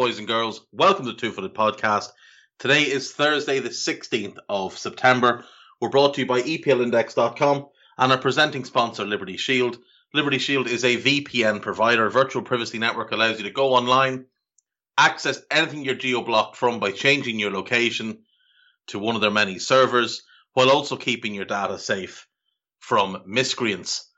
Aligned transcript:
Boys 0.00 0.18
and 0.18 0.26
girls? 0.26 0.62
Welcome 0.72 1.04
to 1.04 1.12
Two 1.12 1.30
Footed 1.30 1.52
Podcast. 1.52 2.08
Today 2.58 2.84
is 2.84 3.12
Thursday, 3.12 3.58
the 3.58 3.68
16th 3.68 4.38
of 4.48 4.78
September. 4.78 5.44
We're 5.78 5.90
brought 5.90 6.14
to 6.14 6.22
you 6.22 6.26
by 6.26 6.40
EPLindex.com 6.40 7.66
and 7.98 8.10
our 8.10 8.16
presenting 8.16 8.64
sponsor, 8.64 9.04
Liberty 9.04 9.36
Shield. 9.36 9.76
Liberty 10.14 10.38
Shield 10.38 10.68
is 10.68 10.84
a 10.84 10.96
VPN 10.96 11.60
provider. 11.60 12.08
Virtual 12.08 12.40
privacy 12.40 12.78
network 12.78 13.12
allows 13.12 13.36
you 13.36 13.44
to 13.44 13.50
go 13.50 13.74
online, 13.74 14.24
access 14.96 15.42
anything 15.50 15.84
you're 15.84 15.94
geo 15.96 16.22
blocked 16.22 16.56
from 16.56 16.80
by 16.80 16.92
changing 16.92 17.38
your 17.38 17.50
location 17.50 18.20
to 18.86 18.98
one 18.98 19.16
of 19.16 19.20
their 19.20 19.30
many 19.30 19.58
servers, 19.58 20.22
while 20.54 20.70
also 20.70 20.96
keeping 20.96 21.34
your 21.34 21.44
data 21.44 21.78
safe 21.78 22.26
from 22.78 23.22
miscreants. 23.26 24.09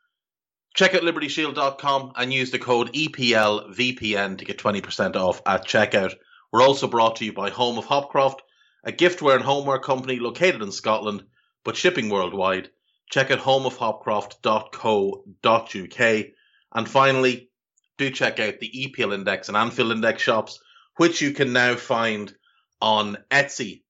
Check 0.74 0.94
out 0.94 1.02
libertyshield.com 1.02 2.12
and 2.16 2.32
use 2.32 2.50
the 2.50 2.58
code 2.58 2.92
EPLVPN 2.92 4.38
to 4.38 4.44
get 4.44 4.58
20% 4.58 5.16
off 5.16 5.42
at 5.44 5.66
checkout. 5.66 6.14
We're 6.50 6.62
also 6.62 6.86
brought 6.86 7.16
to 7.16 7.24
you 7.24 7.32
by 7.32 7.50
Home 7.50 7.78
of 7.78 7.86
Hopcroft, 7.86 8.38
a 8.84 8.92
giftware 8.92 9.34
and 9.34 9.44
homeware 9.44 9.78
company 9.78 10.18
located 10.18 10.62
in 10.62 10.72
Scotland 10.72 11.24
but 11.64 11.76
shipping 11.76 12.08
worldwide. 12.08 12.70
Check 13.10 13.30
out 13.30 13.40
homeofhopcroft.co.uk. 13.40 16.26
And 16.74 16.88
finally, 16.88 17.50
do 17.98 18.10
check 18.10 18.40
out 18.40 18.58
the 18.58 18.70
EPL 18.70 19.12
Index 19.14 19.48
and 19.48 19.56
Anfield 19.56 19.92
Index 19.92 20.22
shops, 20.22 20.58
which 20.96 21.20
you 21.20 21.32
can 21.32 21.52
now 21.52 21.76
find 21.76 22.34
on 22.80 23.18
Etsy. 23.30 23.82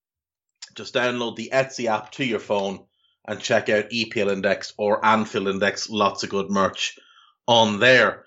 Just 0.74 0.94
download 0.94 1.36
the 1.36 1.50
Etsy 1.52 1.86
app 1.86 2.10
to 2.12 2.24
your 2.24 2.40
phone 2.40 2.84
and 3.26 3.40
check 3.40 3.68
out 3.68 3.90
EPL 3.90 4.32
Index 4.32 4.72
or 4.76 5.04
Anfield 5.04 5.48
Index. 5.48 5.88
Lots 5.88 6.22
of 6.22 6.30
good 6.30 6.50
merch 6.50 6.98
on 7.46 7.78
there. 7.78 8.24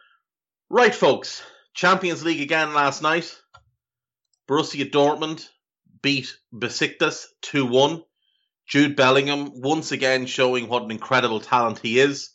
Right, 0.69 0.95
folks. 0.95 1.43
Champions 1.73 2.23
League 2.23 2.41
again 2.41 2.73
last 2.73 3.01
night. 3.01 3.35
Borussia 4.47 4.89
Dortmund 4.89 5.47
beat 6.01 6.37
Besiktas 6.53 7.25
2 7.41 7.65
1. 7.65 8.03
Jude 8.67 8.95
Bellingham 8.95 9.61
once 9.61 9.91
again 9.91 10.25
showing 10.25 10.67
what 10.67 10.83
an 10.83 10.91
incredible 10.91 11.39
talent 11.39 11.79
he 11.79 11.99
is. 11.99 12.31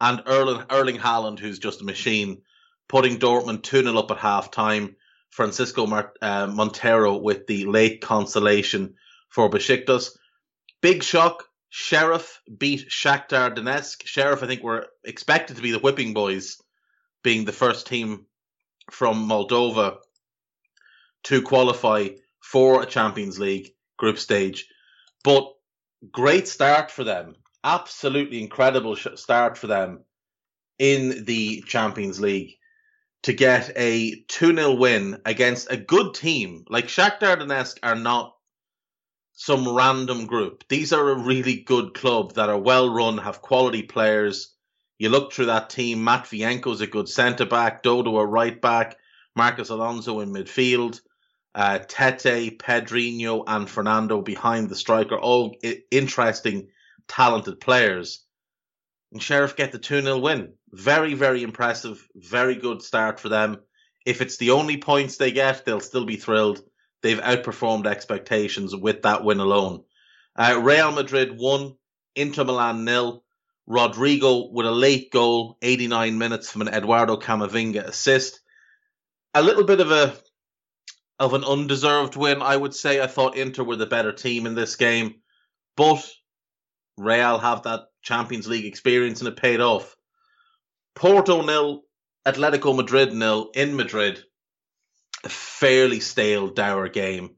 And 0.00 0.22
Erling, 0.26 0.64
Erling 0.68 0.98
Haaland, 0.98 1.38
who's 1.38 1.58
just 1.58 1.80
a 1.80 1.84
machine, 1.84 2.42
putting 2.88 3.18
Dortmund 3.18 3.62
2 3.62 3.84
0 3.84 3.96
up 3.96 4.10
at 4.10 4.18
half 4.18 4.50
time. 4.50 4.96
Francisco 5.30 5.86
uh, 6.20 6.46
Montero 6.46 7.16
with 7.16 7.46
the 7.46 7.64
late 7.64 8.02
consolation 8.02 8.94
for 9.30 9.48
Besiktas. 9.48 10.10
Big 10.82 11.02
shock. 11.02 11.48
Sheriff 11.74 12.42
beat 12.58 12.90
Shakhtar 12.90 13.56
Donetsk. 13.56 14.06
Sheriff, 14.06 14.42
I 14.42 14.46
think, 14.46 14.62
were 14.62 14.88
expected 15.04 15.56
to 15.56 15.62
be 15.62 15.70
the 15.70 15.78
whipping 15.78 16.12
boys, 16.12 16.60
being 17.22 17.46
the 17.46 17.52
first 17.52 17.86
team 17.86 18.26
from 18.90 19.26
Moldova 19.26 19.96
to 21.24 21.40
qualify 21.40 22.08
for 22.42 22.82
a 22.82 22.86
Champions 22.86 23.38
League 23.38 23.70
group 23.96 24.18
stage. 24.18 24.68
But 25.24 25.50
great 26.10 26.46
start 26.46 26.90
for 26.90 27.04
them. 27.04 27.36
Absolutely 27.64 28.42
incredible 28.42 28.94
start 28.94 29.56
for 29.56 29.66
them 29.66 30.04
in 30.78 31.24
the 31.24 31.62
Champions 31.62 32.20
League 32.20 32.58
to 33.22 33.32
get 33.32 33.72
a 33.76 34.22
2 34.28 34.54
0 34.54 34.74
win 34.74 35.22
against 35.24 35.70
a 35.70 35.78
good 35.78 36.12
team. 36.12 36.66
Like 36.68 36.88
Shakhtar 36.88 37.38
Donetsk 37.38 37.78
are 37.82 37.96
not 37.96 38.34
some 39.44 39.74
random 39.74 40.26
group. 40.26 40.62
These 40.68 40.92
are 40.92 41.10
a 41.10 41.18
really 41.18 41.62
good 41.62 41.94
club 41.94 42.34
that 42.34 42.48
are 42.48 42.60
well 42.60 42.88
run, 42.88 43.18
have 43.18 43.42
quality 43.42 43.82
players. 43.82 44.54
You 44.98 45.08
look 45.08 45.32
through 45.32 45.46
that 45.46 45.68
team, 45.68 45.98
Matvienko's 45.98 46.80
a 46.80 46.86
good 46.86 47.08
centre 47.08 47.44
back, 47.44 47.82
Dodo 47.82 48.18
a 48.18 48.24
right 48.24 48.60
back, 48.60 48.98
Marcus 49.34 49.70
Alonso 49.70 50.20
in 50.20 50.32
midfield, 50.32 51.00
uh, 51.56 51.80
Tete, 51.80 52.56
Pedrinho, 52.60 53.42
and 53.48 53.68
Fernando 53.68 54.22
behind 54.22 54.68
the 54.68 54.76
striker. 54.76 55.18
All 55.18 55.56
I- 55.64 55.82
interesting, 55.90 56.68
talented 57.08 57.58
players. 57.58 58.24
And 59.10 59.20
Sheriff 59.20 59.56
get 59.56 59.72
the 59.72 59.80
2 59.80 60.02
0 60.02 60.18
win. 60.18 60.52
Very, 60.70 61.14
very 61.14 61.42
impressive. 61.42 62.06
Very 62.14 62.54
good 62.54 62.80
start 62.80 63.18
for 63.18 63.28
them. 63.28 63.56
If 64.06 64.20
it's 64.20 64.36
the 64.36 64.52
only 64.52 64.76
points 64.76 65.16
they 65.16 65.32
get, 65.32 65.64
they'll 65.64 65.80
still 65.80 66.04
be 66.06 66.16
thrilled 66.16 66.62
they've 67.02 67.20
outperformed 67.20 67.86
expectations 67.86 68.74
with 68.74 69.02
that 69.02 69.24
win 69.24 69.40
alone. 69.40 69.84
Uh, 70.36 70.60
Real 70.62 70.92
Madrid 70.92 71.36
one, 71.36 71.76
Inter 72.14 72.44
Milan 72.44 72.84
nil. 72.84 73.22
Rodrygo 73.68 74.50
with 74.52 74.66
a 74.66 74.72
late 74.72 75.12
goal, 75.12 75.56
89 75.62 76.18
minutes 76.18 76.50
from 76.50 76.62
an 76.62 76.68
Eduardo 76.68 77.16
Camavinga 77.16 77.84
assist. 77.84 78.40
A 79.34 79.42
little 79.42 79.64
bit 79.64 79.80
of 79.80 79.90
a 79.90 80.16
of 81.18 81.34
an 81.34 81.44
undeserved 81.44 82.16
win, 82.16 82.42
I 82.42 82.56
would 82.56 82.74
say. 82.74 83.00
I 83.00 83.06
thought 83.06 83.36
Inter 83.36 83.62
were 83.62 83.76
the 83.76 83.86
better 83.86 84.12
team 84.12 84.46
in 84.46 84.54
this 84.54 84.74
game, 84.74 85.14
but 85.76 86.04
Real 86.96 87.38
have 87.38 87.62
that 87.62 87.82
Champions 88.02 88.48
League 88.48 88.64
experience 88.64 89.20
and 89.20 89.28
it 89.28 89.36
paid 89.36 89.60
off. 89.60 89.94
Porto 90.94 91.42
nil, 91.42 91.82
Atletico 92.26 92.74
Madrid 92.74 93.12
nil 93.12 93.50
in 93.54 93.76
Madrid 93.76 94.22
a 95.24 95.28
fairly 95.28 96.00
stale, 96.00 96.48
dour 96.48 96.88
game, 96.88 97.36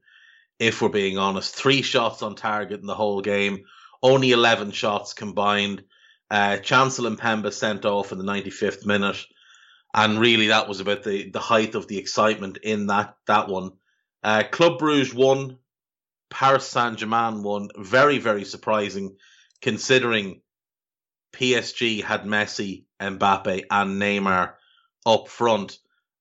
if 0.59 0.81
we're 0.81 0.89
being 0.89 1.17
honest. 1.17 1.55
Three 1.55 1.81
shots 1.81 2.21
on 2.21 2.35
target 2.35 2.79
in 2.79 2.87
the 2.87 2.95
whole 2.95 3.21
game, 3.21 3.65
only 4.01 4.31
11 4.31 4.71
shots 4.71 5.13
combined. 5.13 5.83
Uh, 6.29 6.57
Chancellor 6.57 7.09
and 7.09 7.19
Pemba 7.19 7.53
sent 7.53 7.85
off 7.85 8.11
in 8.11 8.17
the 8.17 8.23
95th 8.23 8.85
minute. 8.85 9.23
And 9.93 10.19
really, 10.19 10.47
that 10.47 10.67
was 10.67 10.79
about 10.79 11.03
the, 11.03 11.29
the 11.29 11.39
height 11.39 11.75
of 11.75 11.87
the 11.87 11.97
excitement 11.97 12.57
in 12.57 12.87
that, 12.87 13.15
that 13.27 13.47
one. 13.47 13.71
Uh, 14.23 14.43
Club 14.49 14.79
Bruges 14.79 15.13
one. 15.13 15.57
Paris 16.29 16.67
Saint 16.67 16.97
Germain 16.97 17.43
one. 17.43 17.69
Very, 17.77 18.17
very 18.17 18.43
surprising 18.43 19.15
considering 19.61 20.41
PSG 21.33 22.03
had 22.03 22.23
Messi, 22.23 22.85
Mbappe, 22.99 23.65
and 23.69 24.01
Neymar 24.01 24.53
up 25.05 25.27
front 25.27 25.77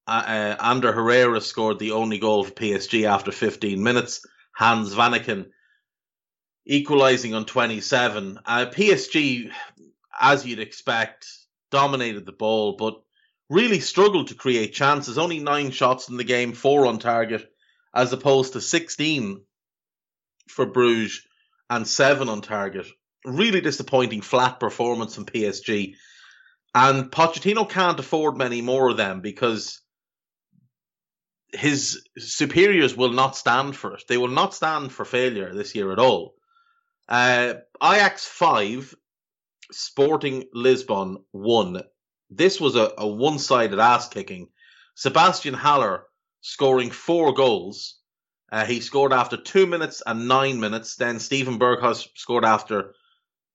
uh, 0.07 0.57
Ander 0.61 0.93
Herrera 0.93 1.41
scored 1.41 1.79
the 1.79 1.93
only 1.93 2.19
goal 2.19 2.45
for 2.45 2.53
PSG 2.53 3.09
after 3.09 3.33
15 3.33 3.83
minutes. 3.83 4.25
Hans 4.53 4.95
Vanaken 4.95 5.47
equalising 6.67 7.35
on 7.35 7.45
27. 7.45 8.39
Uh, 8.45 8.67
PSG, 8.67 9.51
as 10.19 10.47
you'd 10.47 10.61
expect, 10.61 11.27
dominated 11.71 12.27
the 12.27 12.33
ball, 12.33 12.77
but 12.77 13.03
really 13.51 13.81
struggled 13.81 14.29
to 14.29 14.35
create 14.35 14.73
chances. 14.73 15.19
Only 15.19 15.39
nine 15.39 15.71
shots 15.71 16.09
in 16.09 16.17
the 16.17 16.25
game, 16.25 16.53
four 16.53 16.87
on 16.87 16.99
target, 16.99 17.51
as 17.95 18.13
opposed 18.13 18.55
to 18.55 18.61
16 18.61 19.43
for 20.49 20.67
Bruges 20.67 21.23
and 21.71 21.87
seven 21.87 22.29
on 22.29 22.43
target. 22.43 22.87
Really 23.25 23.61
disappointing 23.61 24.21
flat 24.21 24.61
performance 24.61 25.15
from 25.15 25.25
PSG. 25.27 25.95
And 26.75 27.11
Pochettino 27.11 27.69
can't 27.69 27.99
afford 27.99 28.37
many 28.37 28.61
more 28.61 28.91
of 28.91 28.97
them 28.97 29.21
because 29.21 29.81
his 31.55 32.03
superiors 32.19 32.97
will 32.97 33.13
not 33.13 33.37
stand 33.37 33.77
for 33.77 33.95
it. 33.95 34.05
They 34.09 34.17
will 34.17 34.29
not 34.29 34.55
stand 34.55 34.93
for 34.93 35.05
failure 35.05 35.53
this 35.55 35.75
year 35.75 35.93
at 35.93 35.99
all. 35.99 36.35
Uh, 37.09 37.55
Ajax 37.83 38.25
5, 38.25 38.95
Sporting 39.71 40.45
Lisbon 40.53 41.19
1. 41.33 41.83
This 42.31 42.61
was 42.61 42.77
a, 42.77 42.93
a 42.99 43.07
one 43.07 43.39
sided 43.39 43.79
ass 43.79 44.09
kicking. 44.09 44.49
Sebastian 44.95 45.55
Haller 45.55 46.05
scoring 46.41 46.91
four 46.91 47.35
goals. 47.35 47.99
Uh, 48.51 48.65
he 48.65 48.81
scored 48.81 49.13
after 49.13 49.37
two 49.37 49.67
minutes 49.67 50.03
and 50.07 50.29
nine 50.29 50.61
minutes. 50.61 50.97
Then 50.97 51.19
Steven 51.19 51.59
Berghuis 51.59 52.09
scored 52.15 52.45
after 52.45 52.95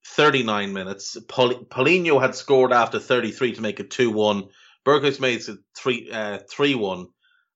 39 0.06 0.74
minutes. 0.74 1.18
Pol- 1.28 1.66
Paulinho 1.66 2.22
had 2.22 2.36
scored 2.36 2.74
after 2.74 3.00
33 3.00 3.54
to 3.54 3.62
make 3.62 3.80
it 3.80 3.92
2 3.92 4.12
1. 4.12 4.50
Berghuis 4.86 5.20
made 5.20 5.48
it 5.48 5.58
3 5.78 6.12
uh, 6.12 6.40
3 6.50 6.76
1. 6.76 7.08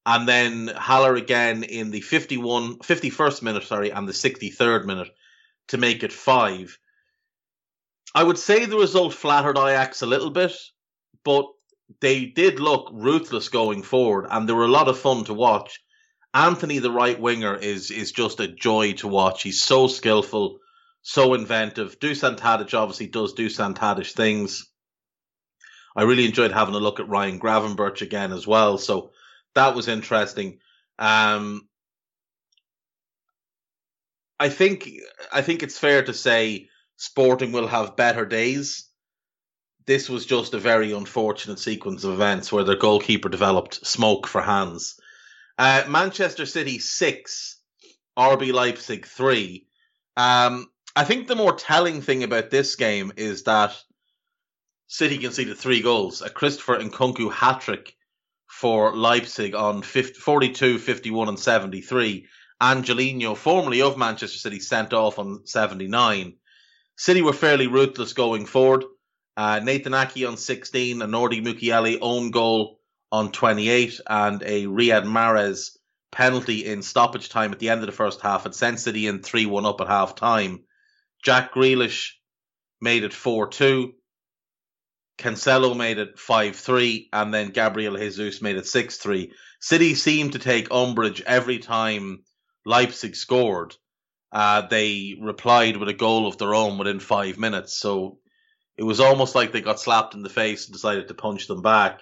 And 0.05 0.27
then 0.27 0.67
Haller 0.67 1.15
again 1.15 1.63
in 1.63 1.91
the 1.91 2.01
51, 2.01 2.79
51st 2.79 3.41
minute, 3.41 3.63
sorry, 3.63 3.91
and 3.91 4.07
the 4.07 4.13
63rd 4.13 4.85
minute 4.85 5.09
to 5.69 5.77
make 5.77 6.03
it 6.03 6.11
five. 6.11 6.77
I 8.13 8.23
would 8.23 8.37
say 8.37 8.65
the 8.65 8.77
result 8.77 9.13
flattered 9.13 9.57
Ajax 9.57 10.01
a 10.01 10.05
little 10.05 10.29
bit, 10.29 10.53
but 11.23 11.45
they 12.01 12.25
did 12.25 12.59
look 12.59 12.89
ruthless 12.91 13.49
going 13.49 13.81
forward, 13.81 14.27
and 14.29 14.47
they 14.47 14.53
were 14.53 14.65
a 14.65 14.67
lot 14.67 14.89
of 14.89 14.99
fun 14.99 15.23
to 15.25 15.33
watch. 15.33 15.79
Antony, 16.33 16.79
the 16.79 16.91
right 16.91 17.19
winger, 17.19 17.55
is 17.55 17.91
is 17.91 18.11
just 18.11 18.39
a 18.39 18.47
joy 18.47 18.93
to 18.93 19.07
watch. 19.07 19.43
He's 19.43 19.61
so 19.61 19.87
skillful, 19.87 20.59
so 21.01 21.33
inventive. 21.33 21.99
Dusan 21.99 22.37
Tadic 22.37 22.73
obviously 22.73 23.07
does 23.07 23.33
Dusan 23.33 23.75
Tadic 23.75 24.11
things. 24.11 24.67
I 25.95 26.03
really 26.03 26.25
enjoyed 26.25 26.51
having 26.51 26.75
a 26.75 26.79
look 26.79 26.99
at 26.99 27.09
Ryan 27.09 27.39
Gravenberch 27.39 28.01
again 28.01 28.31
as 28.31 28.47
well. 28.47 28.77
So 28.77 29.11
that 29.55 29.75
was 29.75 29.87
interesting. 29.87 30.59
Um, 30.99 31.67
I 34.39 34.49
think 34.49 34.89
I 35.31 35.41
think 35.41 35.63
it's 35.63 35.79
fair 35.79 36.03
to 36.03 36.13
say 36.13 36.69
Sporting 36.97 37.51
will 37.51 37.67
have 37.67 37.95
better 37.95 38.25
days. 38.25 38.89
This 39.85 40.09
was 40.09 40.25
just 40.25 40.53
a 40.53 40.59
very 40.59 40.91
unfortunate 40.91 41.59
sequence 41.59 42.03
of 42.03 42.13
events 42.13 42.51
where 42.51 42.63
their 42.63 42.77
goalkeeper 42.77 43.29
developed 43.29 43.85
smoke 43.85 44.27
for 44.27 44.41
hands. 44.41 44.99
Uh, 45.57 45.83
Manchester 45.87 46.45
City 46.45 46.79
six, 46.79 47.59
RB 48.17 48.53
Leipzig 48.53 49.05
three. 49.05 49.67
Um, 50.15 50.67
I 50.95 51.03
think 51.03 51.27
the 51.27 51.35
more 51.35 51.55
telling 51.55 52.01
thing 52.01 52.23
about 52.23 52.49
this 52.49 52.75
game 52.75 53.11
is 53.17 53.43
that 53.43 53.75
City 54.87 55.17
conceded 55.17 55.57
three 55.57 55.81
goals. 55.81 56.21
A 56.21 56.29
Christopher 56.29 56.77
Nkunku 56.77 57.31
hat 57.31 57.61
trick 57.61 57.95
for 58.63 58.95
Leipzig 58.95 59.55
on 59.55 59.81
50, 59.81 60.21
42, 60.21 60.79
51, 60.79 61.27
and 61.27 61.37
73. 61.37 62.27
Angelino, 62.61 63.35
formerly 63.35 63.81
of 63.81 63.97
Manchester 63.97 64.37
City, 64.37 64.61
sent 64.61 64.93
off 64.93 65.19
on 65.19 65.45
79. 65.45 66.35
City 66.95 67.21
were 67.21 67.33
fairly 67.33 67.67
ruthless 67.67 68.13
going 68.13 68.45
forward. 68.45 68.85
Uh, 69.35 69.59
Nathan 69.61 69.93
Ake 69.93 70.25
on 70.25 70.37
16, 70.37 71.01
a 71.01 71.05
Nordi 71.05 71.43
Mukiele 71.43 71.97
own 71.99 72.31
goal 72.31 72.79
on 73.11 73.33
28, 73.33 73.99
and 74.07 74.41
a 74.43 74.63
Riyad 74.63 75.03
Mahrez 75.03 75.71
penalty 76.13 76.63
in 76.65 76.81
stoppage 76.83 77.27
time 77.27 77.51
at 77.51 77.59
the 77.59 77.67
end 77.67 77.81
of 77.81 77.87
the 77.87 77.91
first 77.91 78.21
half 78.21 78.43
had 78.43 78.55
sent 78.55 78.79
City 78.79 79.07
in 79.07 79.21
3 79.21 79.45
1 79.45 79.65
up 79.65 79.81
at 79.81 79.87
half 79.89 80.15
time. 80.15 80.61
Jack 81.21 81.53
Grealish 81.53 82.11
made 82.79 83.03
it 83.03 83.13
4 83.13 83.49
2. 83.49 83.93
Cancelo 85.17 85.75
made 85.75 85.99
it 85.99 86.19
5 86.19 86.55
3, 86.55 87.09
and 87.13 87.33
then 87.33 87.49
Gabriel 87.49 87.97
Jesus 87.97 88.41
made 88.41 88.57
it 88.57 88.67
6 88.67 88.97
3. 88.97 89.31
City 89.59 89.95
seemed 89.95 90.33
to 90.33 90.39
take 90.39 90.71
umbrage 90.71 91.21
every 91.21 91.59
time 91.59 92.23
Leipzig 92.65 93.15
scored. 93.15 93.75
Uh, 94.31 94.61
they 94.67 95.15
replied 95.21 95.77
with 95.77 95.89
a 95.89 95.93
goal 95.93 96.27
of 96.27 96.37
their 96.37 96.55
own 96.55 96.77
within 96.77 96.99
five 96.99 97.37
minutes. 97.37 97.77
So 97.77 98.17
it 98.77 98.83
was 98.83 98.99
almost 98.99 99.35
like 99.35 99.51
they 99.51 99.61
got 99.61 99.79
slapped 99.79 100.15
in 100.15 100.23
the 100.23 100.29
face 100.29 100.65
and 100.65 100.73
decided 100.73 101.07
to 101.07 101.13
punch 101.13 101.47
them 101.47 101.61
back. 101.61 102.01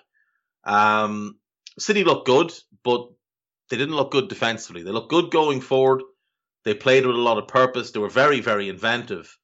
Um, 0.63 1.38
City 1.78 2.04
looked 2.04 2.25
good, 2.25 2.54
but 2.84 3.10
they 3.69 3.78
didn't 3.78 3.96
look 3.96 4.12
good 4.12 4.30
defensively. 4.30 4.84
They 4.84 4.92
looked 4.92 5.10
good 5.10 5.30
going 5.30 5.62
forward. 5.62 6.04
They 6.63 6.74
played 6.74 7.06
with 7.06 7.16
a 7.16 7.19
lot 7.19 7.38
of 7.38 7.48
purpose. 7.48 7.92
They 7.92 8.00
were 8.00 8.10
very, 8.10 8.40
very 8.40 8.69
inventive. 8.69 9.38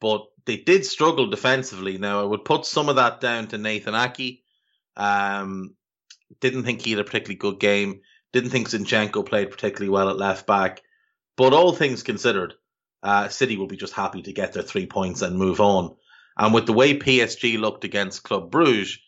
But 0.00 0.26
they 0.44 0.56
did 0.56 0.84
struggle 0.84 1.28
defensively. 1.28 1.98
Now, 1.98 2.20
I 2.20 2.24
would 2.24 2.44
put 2.44 2.66
some 2.66 2.88
of 2.88 2.96
that 2.96 3.20
down 3.20 3.48
to 3.48 3.58
Nathan 3.58 3.94
Ake. 3.94 4.42
Um, 4.96 5.74
didn't 6.40 6.64
think 6.64 6.82
he 6.82 6.90
had 6.92 7.00
a 7.00 7.04
particularly 7.04 7.36
good 7.36 7.58
game. 7.58 8.00
Didn't 8.32 8.50
think 8.50 8.68
Zinchenko 8.68 9.24
played 9.26 9.50
particularly 9.50 9.90
well 9.90 10.10
at 10.10 10.18
left 10.18 10.46
back. 10.46 10.82
But 11.36 11.52
all 11.52 11.72
things 11.72 12.02
considered, 12.02 12.54
uh, 13.02 13.28
City 13.28 13.56
will 13.56 13.66
be 13.66 13.76
just 13.76 13.92
happy 13.92 14.22
to 14.22 14.32
get 14.32 14.52
their 14.52 14.62
three 14.62 14.86
points 14.86 15.22
and 15.22 15.36
move 15.36 15.60
on. 15.60 15.96
And 16.36 16.52
with 16.52 16.66
the 16.66 16.72
way 16.72 16.98
PSG 16.98 17.58
looked 17.58 17.84
against 17.84 18.22
Club 18.22 18.50
Bruges, 18.50 18.98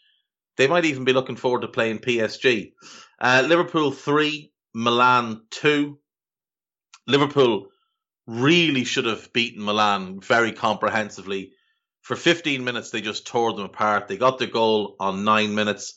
they 0.56 0.66
might 0.66 0.84
even 0.84 1.04
be 1.04 1.12
looking 1.12 1.36
forward 1.36 1.62
to 1.62 1.68
playing 1.68 2.00
PSG. 2.00 2.72
Uh, 3.20 3.44
Liverpool 3.46 3.92
3, 3.92 4.52
Milan 4.74 5.42
2. 5.50 5.98
Liverpool 7.06 7.68
really 8.28 8.84
should 8.84 9.06
have 9.06 9.32
beaten 9.32 9.64
Milan 9.64 10.20
very 10.20 10.52
comprehensively. 10.52 11.52
For 12.02 12.14
15 12.14 12.62
minutes, 12.62 12.90
they 12.90 13.00
just 13.00 13.26
tore 13.26 13.54
them 13.54 13.64
apart. 13.64 14.06
They 14.06 14.18
got 14.18 14.38
the 14.38 14.46
goal 14.46 14.96
on 15.00 15.24
nine 15.24 15.54
minutes. 15.54 15.96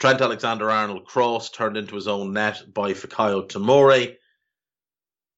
Trent 0.00 0.20
Alexander 0.20 0.70
Arnold 0.70 1.06
cross 1.06 1.50
turned 1.50 1.76
into 1.76 1.94
his 1.94 2.08
own 2.08 2.32
net 2.32 2.62
by 2.74 2.92
Fikayo 2.92 3.48
Tomori. 3.48 4.16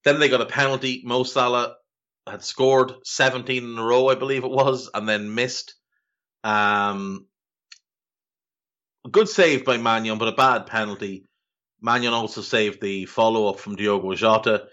Then 0.05 0.19
they 0.19 0.31
got 0.31 0.41
a 0.41 0.47
penalty. 0.47 1.03
Mo 1.05 1.25
Salah 1.25 1.77
had 2.27 2.43
scored 2.43 2.95
17 3.05 3.63
in 3.63 3.79
a 3.79 3.85
row, 3.85 4.09
I 4.09 4.15
believe 4.15 4.45
it 4.45 4.51
was, 4.51 4.89
and 4.95 5.07
then 5.07 5.35
missed. 5.35 5.75
Um, 6.43 7.27
good 9.11 9.29
save 9.29 9.67
by 9.67 9.77
Maignan, 9.77 10.19
but 10.19 10.29
a 10.29 10.33
bad 10.33 10.67
penalty. 10.67 11.27
Maignan 11.83 12.13
also 12.13 12.41
saved 12.41 12.81
the 12.81 13.05
follow 13.05 13.49
up 13.49 13.61
from 13.61 13.77
Diogo 13.77 14.15
Jota. 14.15 14.69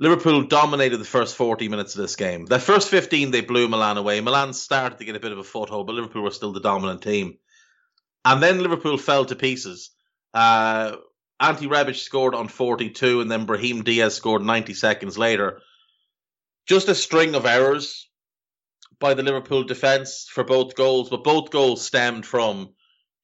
Liverpool 0.00 0.44
dominated 0.44 0.96
the 0.96 1.04
first 1.04 1.36
40 1.36 1.68
minutes 1.68 1.94
of 1.94 2.00
this 2.00 2.16
game. 2.16 2.46
The 2.46 2.58
first 2.58 2.88
15, 2.88 3.30
they 3.30 3.42
blew 3.42 3.68
Milan 3.68 3.98
away. 3.98 4.22
Milan 4.22 4.54
started 4.54 4.98
to 4.98 5.04
get 5.04 5.14
a 5.14 5.20
bit 5.20 5.30
of 5.30 5.38
a 5.38 5.44
foothold, 5.44 5.86
but 5.86 5.92
Liverpool 5.92 6.22
were 6.22 6.30
still 6.30 6.52
the 6.52 6.60
dominant 6.60 7.02
team. 7.02 7.36
And 8.24 8.42
then 8.42 8.62
Liverpool 8.62 8.96
fell 8.96 9.26
to 9.26 9.36
pieces. 9.36 9.90
Uh, 10.32 10.96
Ante 11.38 11.66
Rebic 11.66 11.96
scored 11.96 12.34
on 12.34 12.48
42, 12.48 13.20
and 13.20 13.30
then 13.30 13.44
Brahim 13.44 13.84
Diaz 13.84 14.14
scored 14.14 14.42
90 14.42 14.72
seconds 14.72 15.18
later. 15.18 15.60
Just 16.66 16.88
a 16.88 16.94
string 16.94 17.34
of 17.34 17.44
errors 17.44 18.08
by 19.00 19.12
the 19.12 19.22
Liverpool 19.22 19.64
defence 19.64 20.26
for 20.30 20.44
both 20.44 20.76
goals, 20.76 21.10
but 21.10 21.24
both 21.24 21.50
goals 21.50 21.84
stemmed 21.84 22.24
from 22.24 22.70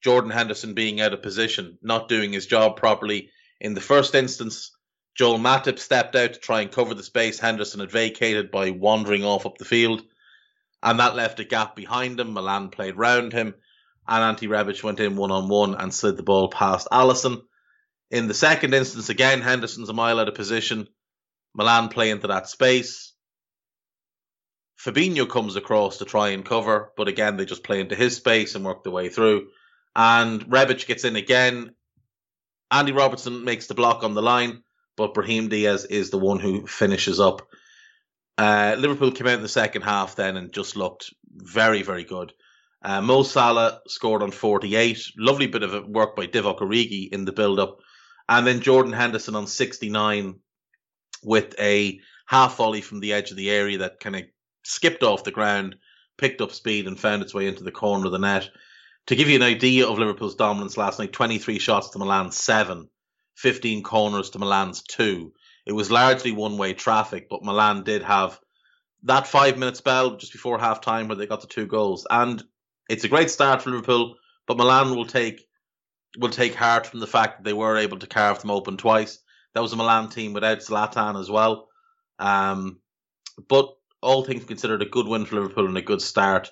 Jordan 0.03 0.29
Henderson 0.29 0.75
being 0.75 1.01
out 1.01 1.13
of 1.13 1.23
position, 1.23 1.79
not 1.81 2.07
doing 2.07 2.33
his 2.33 2.45
job 2.45 2.77
properly. 2.77 3.31
In 3.59 3.73
the 3.73 3.81
first 3.81 4.13
instance, 4.13 4.76
Joel 5.17 5.39
Matip 5.39 5.79
stepped 5.79 6.15
out 6.15 6.33
to 6.33 6.39
try 6.39 6.61
and 6.61 6.71
cover 6.71 6.93
the 6.93 7.01
space 7.01 7.39
Henderson 7.39 7.79
had 7.79 7.91
vacated 7.91 8.51
by 8.51 8.69
wandering 8.69 9.25
off 9.25 9.47
up 9.47 9.57
the 9.57 9.65
field, 9.65 10.03
and 10.83 10.99
that 10.99 11.15
left 11.15 11.39
a 11.39 11.43
gap 11.43 11.75
behind 11.75 12.19
him. 12.19 12.33
Milan 12.33 12.69
played 12.69 12.95
round 12.95 13.33
him, 13.33 13.55
and 14.07 14.23
Ante 14.23 14.47
Rebic 14.47 14.83
went 14.83 14.99
in 14.99 15.15
one 15.15 15.31
on 15.31 15.49
one 15.49 15.73
and 15.73 15.91
slid 15.91 16.17
the 16.17 16.23
ball 16.23 16.49
past 16.49 16.87
Alisson. 16.91 17.41
In 18.11 18.27
the 18.27 18.35
second 18.35 18.75
instance, 18.75 19.09
again, 19.09 19.41
Henderson's 19.41 19.89
a 19.89 19.93
mile 19.93 20.19
out 20.19 20.27
of 20.27 20.35
position. 20.35 20.87
Milan 21.55 21.89
play 21.89 22.11
into 22.11 22.27
that 22.27 22.47
space. 22.47 23.13
Fabinho 24.79 25.27
comes 25.27 25.55
across 25.55 25.97
to 25.97 26.05
try 26.05 26.29
and 26.29 26.45
cover, 26.45 26.91
but 26.95 27.07
again, 27.07 27.37
they 27.37 27.45
just 27.45 27.63
play 27.63 27.79
into 27.79 27.95
his 27.95 28.15
space 28.15 28.53
and 28.53 28.63
work 28.63 28.83
their 28.83 28.93
way 28.93 29.09
through. 29.09 29.47
And 29.95 30.45
Rebic 30.45 30.85
gets 30.85 31.05
in 31.05 31.15
again. 31.15 31.73
Andy 32.69 32.91
Robertson 32.91 33.43
makes 33.43 33.65
the 33.65 33.73
block 33.73 34.03
on 34.03 34.13
the 34.13 34.21
line 34.21 34.61
but 34.97 35.13
Brahim 35.13 35.47
Diaz 35.47 35.85
is 35.85 36.09
the 36.09 36.17
one 36.17 36.39
who 36.39 36.67
finishes 36.67 37.19
up. 37.19 37.47
Uh, 38.37 38.75
Liverpool 38.77 39.11
came 39.11 39.27
out 39.27 39.35
in 39.35 39.41
the 39.41 39.47
second 39.47 39.83
half 39.83 40.15
then 40.15 40.35
and 40.35 40.51
just 40.51 40.75
looked 40.75 41.13
very, 41.31 41.83
very 41.83 42.03
good. 42.03 42.33
Uh, 42.83 43.01
Mo 43.01 43.23
Salah 43.23 43.79
scored 43.87 44.21
on 44.21 44.31
48. 44.31 44.99
Lovely 45.17 45.47
bit 45.47 45.63
of 45.63 45.87
work 45.87 46.15
by 46.15 46.27
Divock 46.27 46.59
Origi 46.59 47.09
in 47.11 47.25
the 47.25 47.31
build 47.31 47.59
up. 47.59 47.77
And 48.29 48.45
then 48.45 48.61
Jordan 48.61 48.93
Henderson 48.93 49.35
on 49.35 49.47
69 49.47 50.35
with 51.23 51.55
a 51.59 51.99
half 52.27 52.57
volley 52.57 52.81
from 52.81 52.99
the 52.99 53.13
edge 53.13 53.31
of 53.31 53.37
the 53.37 53.49
area 53.49 53.79
that 53.79 53.99
kind 53.99 54.15
of 54.15 54.23
skipped 54.63 55.01
off 55.01 55.23
the 55.23 55.31
ground, 55.31 55.75
picked 56.17 56.41
up 56.41 56.51
speed, 56.51 56.87
and 56.87 56.99
found 56.99 57.21
its 57.21 57.33
way 57.33 57.47
into 57.47 57.63
the 57.63 57.71
corner 57.71 58.05
of 58.05 58.11
the 58.11 58.19
net. 58.19 58.49
To 59.07 59.15
give 59.15 59.29
you 59.29 59.37
an 59.37 59.43
idea 59.43 59.87
of 59.87 59.97
Liverpool's 59.97 60.35
dominance 60.35 60.77
last 60.77 60.99
night, 60.99 61.13
23 61.13 61.59
shots 61.59 61.89
to 61.91 61.99
Milan, 61.99 62.31
7. 62.31 62.89
15 63.37 63.83
corners 63.83 64.31
to 64.31 64.39
Milan's 64.39 64.81
two. 64.81 65.33
It 65.65 65.73
was 65.73 65.91
largely 65.91 66.31
one 66.31 66.57
way 66.57 66.73
traffic, 66.73 67.27
but 67.29 67.43
Milan 67.43 67.83
did 67.83 68.03
have 68.03 68.39
that 69.03 69.27
five 69.27 69.57
minute 69.57 69.77
spell 69.77 70.17
just 70.17 70.31
before 70.31 70.57
half 70.59 70.81
time 70.81 71.07
where 71.07 71.15
they 71.15 71.27
got 71.27 71.41
the 71.41 71.47
two 71.47 71.67
goals. 71.67 72.07
And 72.09 72.43
it's 72.89 73.03
a 73.03 73.09
great 73.09 73.29
start 73.29 73.61
for 73.61 73.69
Liverpool, 73.69 74.15
but 74.47 74.57
Milan 74.57 74.95
will 74.95 75.05
take 75.05 75.45
will 76.17 76.29
take 76.29 76.55
heart 76.55 76.87
from 76.87 76.99
the 76.99 77.07
fact 77.07 77.37
that 77.37 77.43
they 77.43 77.53
were 77.53 77.77
able 77.77 77.99
to 77.99 78.07
carve 78.07 78.39
them 78.41 78.49
open 78.49 78.77
twice. 78.77 79.19
That 79.53 79.61
was 79.61 79.73
a 79.73 79.75
Milan 79.75 80.09
team 80.09 80.33
without 80.33 80.59
Zlatan 80.59 81.19
as 81.19 81.29
well. 81.29 81.67
Um, 82.17 82.79
but 83.47 83.75
all 84.01 84.23
things 84.23 84.45
considered, 84.45 84.81
a 84.81 84.85
good 84.85 85.07
win 85.07 85.25
for 85.25 85.35
Liverpool 85.35 85.67
and 85.67 85.77
a 85.77 85.81
good 85.81 86.01
start 86.01 86.49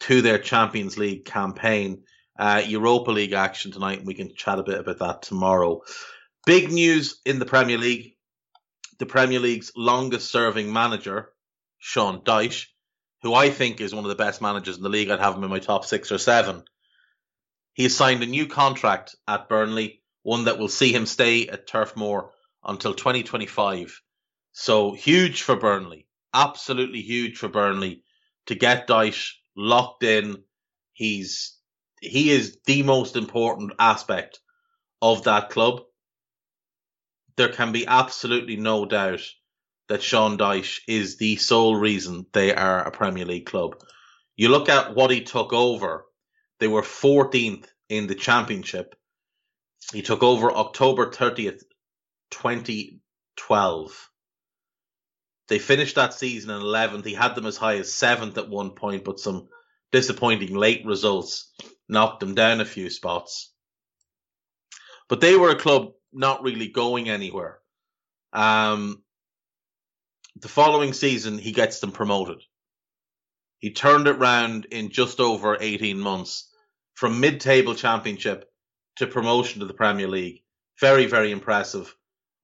to 0.00 0.22
their 0.22 0.38
Champions 0.38 0.98
League 0.98 1.24
campaign. 1.24 2.02
Uh, 2.38 2.62
Europa 2.66 3.10
League 3.10 3.32
action 3.32 3.70
tonight, 3.70 3.98
and 3.98 4.06
we 4.06 4.14
can 4.14 4.34
chat 4.34 4.58
a 4.58 4.62
bit 4.62 4.78
about 4.78 4.98
that 4.98 5.22
tomorrow. 5.22 5.82
Big 6.46 6.70
news 6.70 7.20
in 7.26 7.40
the 7.40 7.44
Premier 7.44 7.76
League. 7.76 8.14
The 8.98 9.06
Premier 9.06 9.40
League's 9.40 9.72
longest 9.76 10.30
serving 10.30 10.72
manager, 10.72 11.32
Sean 11.78 12.20
Dyche, 12.20 12.66
who 13.22 13.34
I 13.34 13.50
think 13.50 13.80
is 13.80 13.92
one 13.92 14.04
of 14.04 14.08
the 14.08 14.14
best 14.14 14.40
managers 14.40 14.76
in 14.76 14.84
the 14.84 14.88
league. 14.88 15.10
I'd 15.10 15.18
have 15.18 15.34
him 15.34 15.42
in 15.42 15.50
my 15.50 15.58
top 15.58 15.84
six 15.84 16.12
or 16.12 16.18
seven. 16.18 16.62
He 17.74 17.82
has 17.82 17.96
signed 17.96 18.22
a 18.22 18.26
new 18.26 18.46
contract 18.46 19.16
at 19.26 19.48
Burnley, 19.48 20.02
one 20.22 20.44
that 20.44 20.56
will 20.58 20.68
see 20.68 20.92
him 20.92 21.04
stay 21.04 21.48
at 21.48 21.66
Turf 21.66 21.96
Moor 21.96 22.30
until 22.64 22.94
2025. 22.94 24.00
So 24.52 24.92
huge 24.92 25.42
for 25.42 25.56
Burnley, 25.56 26.06
absolutely 26.32 27.02
huge 27.02 27.38
for 27.38 27.48
Burnley 27.48 28.04
to 28.46 28.54
get 28.54 28.86
Dyche 28.86 29.32
locked 29.56 30.04
in. 30.04 30.44
He's 30.92 31.58
he 32.00 32.30
is 32.30 32.58
the 32.66 32.84
most 32.84 33.16
important 33.16 33.72
aspect 33.80 34.38
of 35.02 35.24
that 35.24 35.50
club. 35.50 35.80
There 37.36 37.48
can 37.48 37.72
be 37.72 37.86
absolutely 37.86 38.56
no 38.56 38.86
doubt 38.86 39.20
that 39.88 40.02
Sean 40.02 40.38
Dyche 40.38 40.80
is 40.88 41.16
the 41.16 41.36
sole 41.36 41.76
reason 41.76 42.26
they 42.32 42.54
are 42.54 42.82
a 42.82 42.90
Premier 42.90 43.24
League 43.24 43.46
club. 43.46 43.76
You 44.36 44.48
look 44.48 44.68
at 44.68 44.94
what 44.94 45.10
he 45.10 45.22
took 45.22 45.52
over, 45.52 46.06
they 46.58 46.66
were 46.66 46.82
14th 46.82 47.66
in 47.88 48.06
the 48.06 48.14
championship. 48.14 48.94
He 49.92 50.02
took 50.02 50.22
over 50.22 50.50
October 50.50 51.10
30th, 51.10 51.62
2012. 52.30 54.10
They 55.48 55.58
finished 55.60 55.94
that 55.94 56.14
season 56.14 56.50
in 56.50 56.60
11th. 56.60 57.04
He 57.04 57.14
had 57.14 57.34
them 57.34 57.46
as 57.46 57.56
high 57.56 57.76
as 57.76 57.92
7th 57.92 58.36
at 58.36 58.48
one 58.48 58.70
point, 58.70 59.04
but 59.04 59.20
some 59.20 59.48
disappointing 59.92 60.54
late 60.54 60.84
results 60.84 61.52
knocked 61.88 62.20
them 62.20 62.34
down 62.34 62.60
a 62.60 62.64
few 62.64 62.90
spots. 62.90 63.52
But 65.08 65.20
they 65.20 65.36
were 65.36 65.50
a 65.50 65.58
club 65.58 65.92
not 66.12 66.42
really 66.42 66.68
going 66.68 67.08
anywhere. 67.08 67.58
Um, 68.32 69.02
the 70.40 70.48
following 70.48 70.92
season, 70.92 71.38
he 71.38 71.52
gets 71.52 71.80
them 71.80 71.92
promoted. 71.92 72.42
He 73.58 73.72
turned 73.72 74.06
it 74.06 74.18
round 74.18 74.66
in 74.66 74.90
just 74.90 75.18
over 75.18 75.56
18 75.58 75.98
months 75.98 76.50
from 76.94 77.20
mid 77.20 77.40
table 77.40 77.74
championship 77.74 78.50
to 78.96 79.06
promotion 79.06 79.60
to 79.60 79.66
the 79.66 79.74
Premier 79.74 80.08
League. 80.08 80.42
Very, 80.80 81.06
very 81.06 81.30
impressive. 81.30 81.94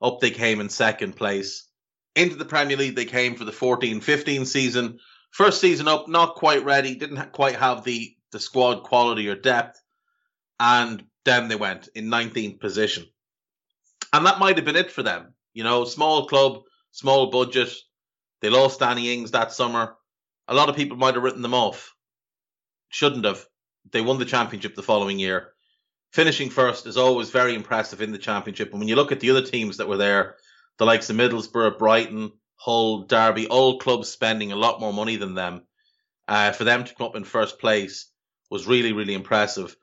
Up 0.01 0.21
they 0.21 0.31
came 0.31 0.61
in 0.61 0.69
second 0.69 1.17
place. 1.17 1.69
Into 2.17 2.37
the 2.37 2.45
Premier 2.45 2.77
League 2.77 2.97
they 2.97 3.05
came 3.05 3.35
for 3.37 3.45
the 3.45 3.53
14 3.53 4.01
15 4.01 4.47
season. 4.47 4.99
First 5.31 5.61
season 5.61 5.89
up, 5.89 6.09
not 6.09 6.35
quite 6.35 6.65
ready, 6.65 6.95
didn't 6.95 7.33
quite 7.33 7.57
have 7.57 7.85
the, 7.85 8.15
the 8.33 8.41
squad 8.41 8.83
quality 8.83 9.29
or 9.29 9.35
depth. 9.35 9.81
And 10.61 11.05
down 11.25 11.49
they 11.49 11.57
went 11.57 11.89
in 11.95 12.07
19th 12.07 12.61
position. 12.61 13.07
And 14.13 14.27
that 14.27 14.39
might 14.39 14.57
have 14.57 14.65
been 14.65 14.77
it 14.77 14.91
for 14.91 15.03
them. 15.03 15.35
You 15.55 15.65
know, 15.65 15.85
small 15.85 16.27
club, 16.27 16.63
small 16.91 17.31
budget. 17.31 17.73
They 18.41 18.51
lost 18.51 18.81
Danny 18.81 19.15
Ings 19.15 19.31
that 19.31 19.53
summer. 19.53 19.97
A 20.49 20.55
lot 20.55 20.69
of 20.69 20.77
people 20.77 20.97
might 20.97 21.15
have 21.15 21.23
written 21.23 21.43
them 21.43 21.55
off. 21.55 21.95
Shouldn't 22.89 23.25
have. 23.25 23.45
They 23.91 24.01
won 24.01 24.19
the 24.19 24.25
championship 24.25 24.75
the 24.75 24.83
following 24.83 25.19
year. 25.19 25.53
Finishing 26.13 26.51
first 26.51 26.87
is 26.87 26.99
always 26.99 27.31
very 27.31 27.55
impressive 27.55 28.03
in 28.03 28.13
the 28.13 28.19
championship. 28.19 28.71
And 28.71 28.79
when 28.79 28.89
you 28.89 28.97
look 28.97 29.13
at 29.13 29.21
the 29.21 29.31
other 29.31 29.43
teams 29.43 29.79
that 29.79 29.89
were 29.89 29.97
there, 29.97 30.37
the 30.79 30.85
likes 30.85 31.09
of 31.09 31.17
Middlesbrough, 31.17 31.79
Brighton, 31.79 32.33
Hull, 32.57 33.05
Derby, 33.05 33.47
all 33.49 33.79
clubs 33.79 34.09
spending 34.09 34.53
a 34.53 34.57
lot 34.57 34.81
more 34.81 34.93
money 34.93 35.17
than 35.17 35.35
them, 35.35 35.63
uh, 36.29 36.53
for 36.53 36.65
them 36.65 36.85
to 36.85 36.95
come 36.95 37.07
up 37.07 37.17
in 37.17 37.25
first 37.25 37.59
place 37.59 38.11
was 38.51 38.67
really, 38.67 38.93
really 38.93 39.15
impressive. 39.15 39.75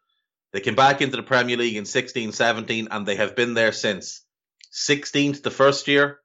They 0.51 0.61
came 0.61 0.75
back 0.75 1.01
into 1.01 1.15
the 1.15 1.23
Premier 1.23 1.57
League 1.57 1.75
in 1.75 1.85
16 1.85 2.31
17, 2.31 2.87
and 2.91 3.05
they 3.05 3.15
have 3.15 3.35
been 3.35 3.53
there 3.53 3.71
since. 3.71 4.23
16th 4.73 5.43
the 5.43 5.51
first 5.51 5.87
year, 5.87 6.19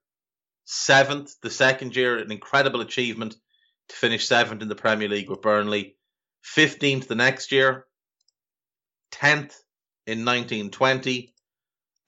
7th 0.66 1.40
the 1.42 1.50
second 1.50 1.94
year, 1.94 2.18
an 2.18 2.32
incredible 2.32 2.80
achievement 2.80 3.36
to 3.88 3.96
finish 3.96 4.28
7th 4.28 4.62
in 4.62 4.68
the 4.68 4.74
Premier 4.74 5.08
League 5.08 5.28
with 5.30 5.42
Burnley. 5.42 5.96
15th 6.56 7.06
the 7.06 7.14
next 7.14 7.52
year, 7.52 7.86
10th 9.12 9.54
in 10.06 10.24
1920, 10.24 11.34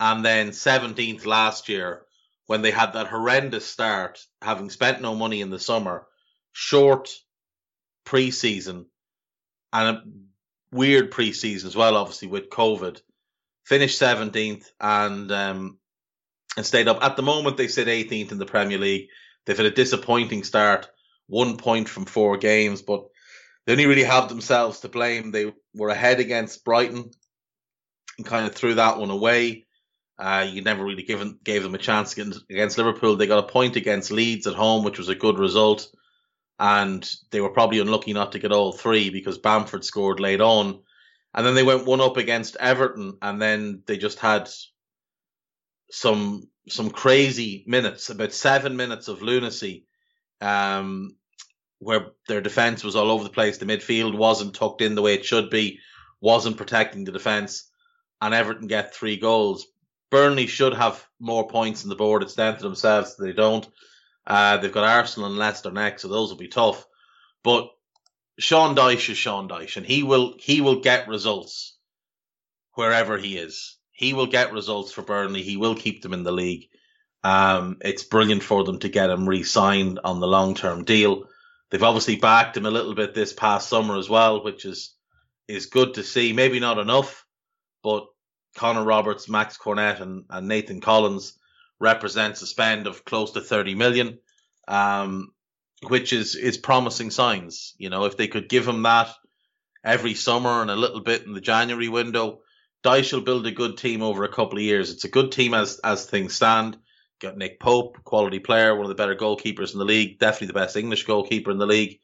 and 0.01 0.25
then 0.25 0.51
17th 0.51 1.25
last 1.25 1.69
year 1.69 2.07
when 2.47 2.63
they 2.63 2.71
had 2.71 2.93
that 2.93 3.09
horrendous 3.09 3.67
start, 3.67 4.25
having 4.41 4.71
spent 4.71 5.01
no 5.01 5.15
money 5.15 5.41
in 5.41 5.51
the 5.51 5.59
summer, 5.59 6.07
short 6.53 7.11
preseason, 8.05 8.87
and 9.73 10.26
weird 10.73 11.11
preseason 11.11 11.67
as 11.67 11.77
well, 11.77 11.97
obviously 11.97 12.29
with 12.29 12.51
COVID. 12.51 13.01
Finished 13.65 14.01
17th 14.01 14.65
and 14.81 15.33
um, 15.33 15.79
and 16.57 16.65
stayed 16.65 16.89
up. 16.89 17.03
At 17.03 17.17
the 17.17 17.23
moment, 17.23 17.57
they 17.57 17.69
sit 17.69 17.89
18th 17.89 18.33
in 18.33 18.39
the 18.39 18.47
Premier 18.47 18.79
League. 18.79 19.09
They've 19.45 19.57
had 19.57 19.67
a 19.67 19.71
disappointing 19.71 20.45
start, 20.45 20.89
one 21.27 21.57
point 21.57 21.89
from 21.89 22.05
four 22.05 22.37
games, 22.37 22.83
but 22.83 23.07
they 23.65 23.73
only 23.73 23.87
really 23.87 24.05
have 24.05 24.29
themselves 24.29 24.81
to 24.81 24.89
blame. 24.89 25.33
They 25.33 25.53
were 25.75 25.89
ahead 25.89 26.21
against 26.21 26.65
Brighton 26.65 27.11
and 28.17 28.27
kind 28.27 28.47
of 28.47 28.55
threw 28.55 28.75
that 28.75 28.99
one 28.99 29.11
away. 29.11 29.67
Uh, 30.19 30.47
you 30.51 30.63
never 30.63 30.85
really 30.85 31.03
given 31.03 31.39
gave 31.45 31.63
them 31.63 31.75
a 31.75 31.79
chance 31.79 32.17
against 32.17 32.79
Liverpool. 32.79 33.17
They 33.17 33.27
got 33.27 33.45
a 33.45 33.53
point 33.53 33.77
against 33.77 34.11
Leeds 34.11 34.47
at 34.47 34.55
home, 34.55 34.83
which 34.83 34.99
was 34.99 35.11
a 35.11 35.15
good 35.15 35.39
result, 35.39 35.89
and 36.59 37.09
they 37.31 37.41
were 37.41 37.51
probably 37.51 37.81
unlucky 37.81 38.13
not 38.13 38.33
to 38.33 38.39
get 38.39 38.53
all 38.53 38.73
three 38.73 39.11
because 39.11 39.39
Bamford 39.39 39.85
scored 39.85 40.21
late 40.21 40.41
on, 40.41 40.81
and 41.35 41.47
then 41.47 41.55
they 41.55 41.63
went 41.63 41.87
one 41.87 42.01
up 42.01 42.17
against 42.17 42.57
Everton, 42.57 43.19
and 43.21 43.41
then 43.41 43.83
they 43.87 43.99
just 43.99 44.19
had 44.19 44.49
some 45.91 46.49
some 46.69 46.91
crazy 46.91 47.63
minutes, 47.67 48.11
about 48.11 48.33
seven 48.33 48.77
minutes 48.77 49.07
of 49.09 49.23
lunacy, 49.23 49.87
um, 50.41 51.15
where 51.79 52.07
their 52.27 52.41
defense 52.41 52.83
was 52.83 52.97
all 52.97 53.11
over 53.11 53.23
the 53.23 53.31
place. 53.31 53.59
The 53.59 53.67
midfield 53.67 54.17
wasn't 54.17 54.55
tucked 54.55 54.83
in 54.83 54.95
the 54.95 55.03
way 55.03 55.15
it 55.15 55.25
should 55.25 55.51
be, 55.51 55.79
wasn't 56.21 56.57
protecting 56.57 57.05
the 57.05 57.13
defense, 57.13 57.71
and 58.21 58.35
Everton 58.35 58.67
get 58.67 58.95
three 58.95 59.17
goals. 59.17 59.67
Burnley 60.11 60.47
should 60.47 60.75
have 60.75 61.07
more 61.21 61.47
points 61.49 61.83
on 61.83 61.89
the 61.89 61.97
board. 61.97 62.23
It's 62.23 62.35
down 62.35 62.57
to 62.57 62.63
themselves 62.63 63.17
they 63.17 63.33
don't. 63.33 63.67
Uh, 64.27 64.57
they've 64.57 64.73
got 64.73 64.85
Arsenal 64.85 65.29
and 65.29 65.39
Leicester 65.39 65.71
next, 65.71 66.03
so 66.03 66.09
those 66.09 66.31
will 66.31 66.39
be 66.39 66.49
tough. 66.49 66.85
But 67.45 67.71
Sean 68.39 68.75
Dyche 68.75 69.11
is 69.11 69.19
Sean 69.19 69.49
Dyche, 69.49 69.77
and 69.77 69.87
he 69.87 70.03
will 70.03 70.35
he 70.39 70.61
will 70.61 70.81
get 70.81 71.09
results 71.09 71.77
wherever 72.75 73.17
he 73.17 73.37
is. 73.37 73.79
He 73.93 74.13
will 74.13 74.27
get 74.27 74.53
results 74.53 74.93
for 74.93 75.03
Burnley. 75.03 75.43
He 75.43 75.57
will 75.57 75.75
keep 75.75 76.03
them 76.03 76.13
in 76.13 76.23
the 76.23 76.33
league. 76.33 76.69
Um, 77.25 77.79
it's 77.81 78.05
brilliant 78.05 78.43
for 78.43 78.63
them 78.65 78.79
to 78.81 78.89
get 78.89 79.11
him 79.11 79.29
re-signed 79.29 80.01
on 80.05 80.21
the 80.21 80.27
long-term 80.27 80.85
deal. 80.85 81.25
They've 81.71 81.83
obviously 81.83 82.17
backed 82.17 82.57
him 82.57 82.67
a 82.67 82.71
little 82.71 82.95
bit 82.95 83.15
this 83.15 83.33
past 83.33 83.69
summer 83.69 83.97
as 83.97 84.09
well, 84.09 84.45
which 84.45 84.65
is 84.65 84.95
is 85.49 85.67
good 85.67 85.95
to 85.95 86.03
see. 86.03 86.33
Maybe 86.33 86.61
not 86.61 86.79
enough, 86.79 87.25
but 87.83 88.07
Connor 88.57 88.85
Roberts, 88.85 89.29
Max 89.29 89.57
Cornet, 89.57 90.01
and, 90.01 90.25
and 90.29 90.49
Nathan 90.49 90.81
Collins 90.81 91.39
represents 91.79 92.43
a 92.43 92.47
spend 92.47 92.87
of 92.87 93.05
close 93.05 93.33
to 93.33 93.41
30 93.41 93.75
million, 93.75 94.19
um, 94.69 95.33
which 95.89 96.13
is, 96.13 96.35
is 96.35 96.57
promising 96.57 97.11
signs. 97.11 97.75
You 97.79 97.91
know, 97.91 98.05
if 98.05 98.17
they 98.17 98.29
could 98.29 98.49
give 98.49 98.67
him 98.67 98.83
that 98.83 99.11
every 99.85 100.15
summer 100.15 100.63
and 100.63 100.71
a 100.71 100.77
little 100.77 101.01
bit 101.01 101.25
in 101.25 101.33
the 101.33 101.41
January 101.41 101.89
window, 101.89 102.41
Dyche 102.85 103.13
will 103.13 103.21
build 103.21 103.47
a 103.47 103.53
good 103.53 103.77
team 103.77 104.03
over 104.03 104.25
a 104.25 104.33
couple 104.33 104.59
of 104.59 104.65
years. 104.65 104.91
It's 104.91 105.05
a 105.05 105.09
good 105.09 105.33
team 105.33 105.55
as, 105.55 105.79
as 105.83 106.07
things 106.07 106.35
stand. 106.35 106.79
Got 107.21 107.39
Nick 107.39 107.59
Pope, 107.59 107.97
quality 108.05 108.39
player, 108.39 108.75
one 108.75 108.85
of 108.85 108.89
the 108.89 108.95
better 108.95 109.17
goalkeepers 109.17 109.73
in 109.73 109.79
the 109.79 109.85
league, 109.85 110.19
definitely 110.19 110.49
the 110.49 110.53
best 110.53 110.77
English 110.77 111.05
goalkeeper 111.05 111.51
in 111.51 111.59
the 111.59 111.67
league. 111.67 112.01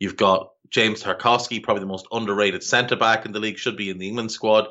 You've 0.00 0.16
got 0.16 0.50
James 0.70 1.02
Tarkowski, 1.02 1.62
probably 1.62 1.80
the 1.80 1.86
most 1.86 2.06
underrated 2.10 2.62
centre 2.62 2.96
back 2.96 3.26
in 3.26 3.32
the 3.32 3.40
league, 3.40 3.58
should 3.58 3.76
be 3.76 3.90
in 3.90 3.98
the 3.98 4.08
England 4.08 4.32
squad. 4.32 4.68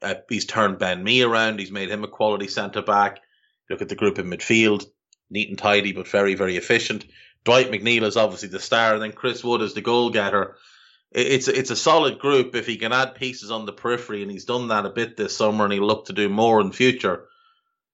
Uh, 0.00 0.14
he's 0.28 0.46
turned 0.46 0.78
Ben 0.78 1.02
Mee 1.02 1.22
around. 1.22 1.58
He's 1.58 1.70
made 1.72 1.90
him 1.90 2.04
a 2.04 2.08
quality 2.08 2.48
centre 2.48 2.82
back. 2.82 3.20
Look 3.70 3.82
at 3.82 3.88
the 3.88 3.94
group 3.94 4.18
in 4.18 4.26
midfield, 4.26 4.86
neat 5.30 5.48
and 5.48 5.58
tidy, 5.58 5.92
but 5.92 6.08
very, 6.08 6.34
very 6.34 6.56
efficient. 6.56 7.04
Dwight 7.44 7.70
McNeil 7.70 8.02
is 8.02 8.16
obviously 8.16 8.48
the 8.48 8.60
star, 8.60 8.94
and 8.94 9.02
then 9.02 9.12
Chris 9.12 9.44
Wood 9.44 9.62
is 9.62 9.74
the 9.74 9.80
goal 9.80 10.10
getter. 10.10 10.56
It's 11.10 11.48
it's 11.48 11.70
a 11.70 11.76
solid 11.76 12.18
group 12.18 12.54
if 12.54 12.66
he 12.66 12.76
can 12.76 12.92
add 12.92 13.14
pieces 13.14 13.50
on 13.50 13.66
the 13.66 13.72
periphery, 13.72 14.22
and 14.22 14.30
he's 14.30 14.46
done 14.46 14.68
that 14.68 14.86
a 14.86 14.90
bit 14.90 15.16
this 15.16 15.36
summer, 15.36 15.64
and 15.64 15.72
he'll 15.72 15.86
look 15.86 16.06
to 16.06 16.12
do 16.12 16.28
more 16.28 16.60
in 16.60 16.72
future. 16.72 17.26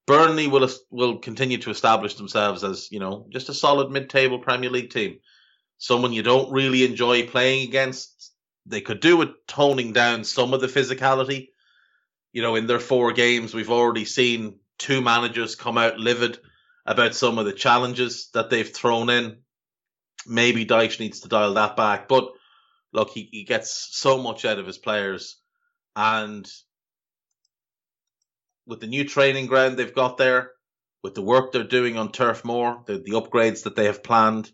Burnley 0.07 0.47
will 0.47 0.67
will 0.89 1.19
continue 1.19 1.59
to 1.59 1.69
establish 1.69 2.15
themselves 2.15 2.63
as 2.63 2.91
you 2.91 2.99
know 2.99 3.27
just 3.29 3.49
a 3.49 3.53
solid 3.53 3.91
mid-table 3.91 4.39
Premier 4.39 4.69
League 4.69 4.89
team. 4.89 5.19
Someone 5.77 6.13
you 6.13 6.23
don't 6.23 6.51
really 6.51 6.85
enjoy 6.85 7.27
playing 7.27 7.67
against. 7.67 8.31
They 8.65 8.81
could 8.81 8.99
do 8.99 9.17
with 9.17 9.29
toning 9.47 9.93
down 9.93 10.23
some 10.23 10.53
of 10.53 10.61
the 10.61 10.67
physicality 10.67 11.49
you 12.33 12.41
know, 12.41 12.55
in 12.55 12.67
their 12.67 12.79
four 12.79 13.11
games, 13.11 13.53
we've 13.53 13.71
already 13.71 14.05
seen 14.05 14.55
two 14.81 14.99
managers 15.01 15.55
come 15.55 15.77
out 15.77 15.99
livid 15.99 16.39
about 16.85 17.13
some 17.13 17.37
of 17.37 17.45
the 17.45 17.53
challenges 17.53 18.29
that 18.33 18.49
they've 18.49 18.69
thrown 18.69 19.09
in. 19.09 19.37
Maybe 20.25 20.65
Dyche 20.65 20.99
needs 20.99 21.21
to 21.21 21.29
dial 21.29 21.53
that 21.53 21.77
back. 21.77 22.07
But 22.07 22.31
look, 22.91 23.11
he, 23.11 23.29
he 23.31 23.43
gets 23.43 23.89
so 23.91 24.17
much 24.17 24.43
out 24.43 24.57
of 24.57 24.65
his 24.65 24.79
players. 24.79 25.39
And 25.95 26.49
with 28.65 28.79
the 28.79 28.87
new 28.87 29.05
training 29.05 29.45
ground 29.45 29.77
they've 29.77 29.93
got 29.93 30.17
there, 30.17 30.51
with 31.03 31.13
the 31.13 31.21
work 31.21 31.51
they're 31.51 31.63
doing 31.63 31.97
on 31.97 32.11
Turf 32.11 32.43
Moor, 32.43 32.81
the, 32.85 32.97
the 32.97 33.11
upgrades 33.11 33.63
that 33.63 33.75
they 33.75 33.85
have 33.85 34.03
planned, 34.03 34.51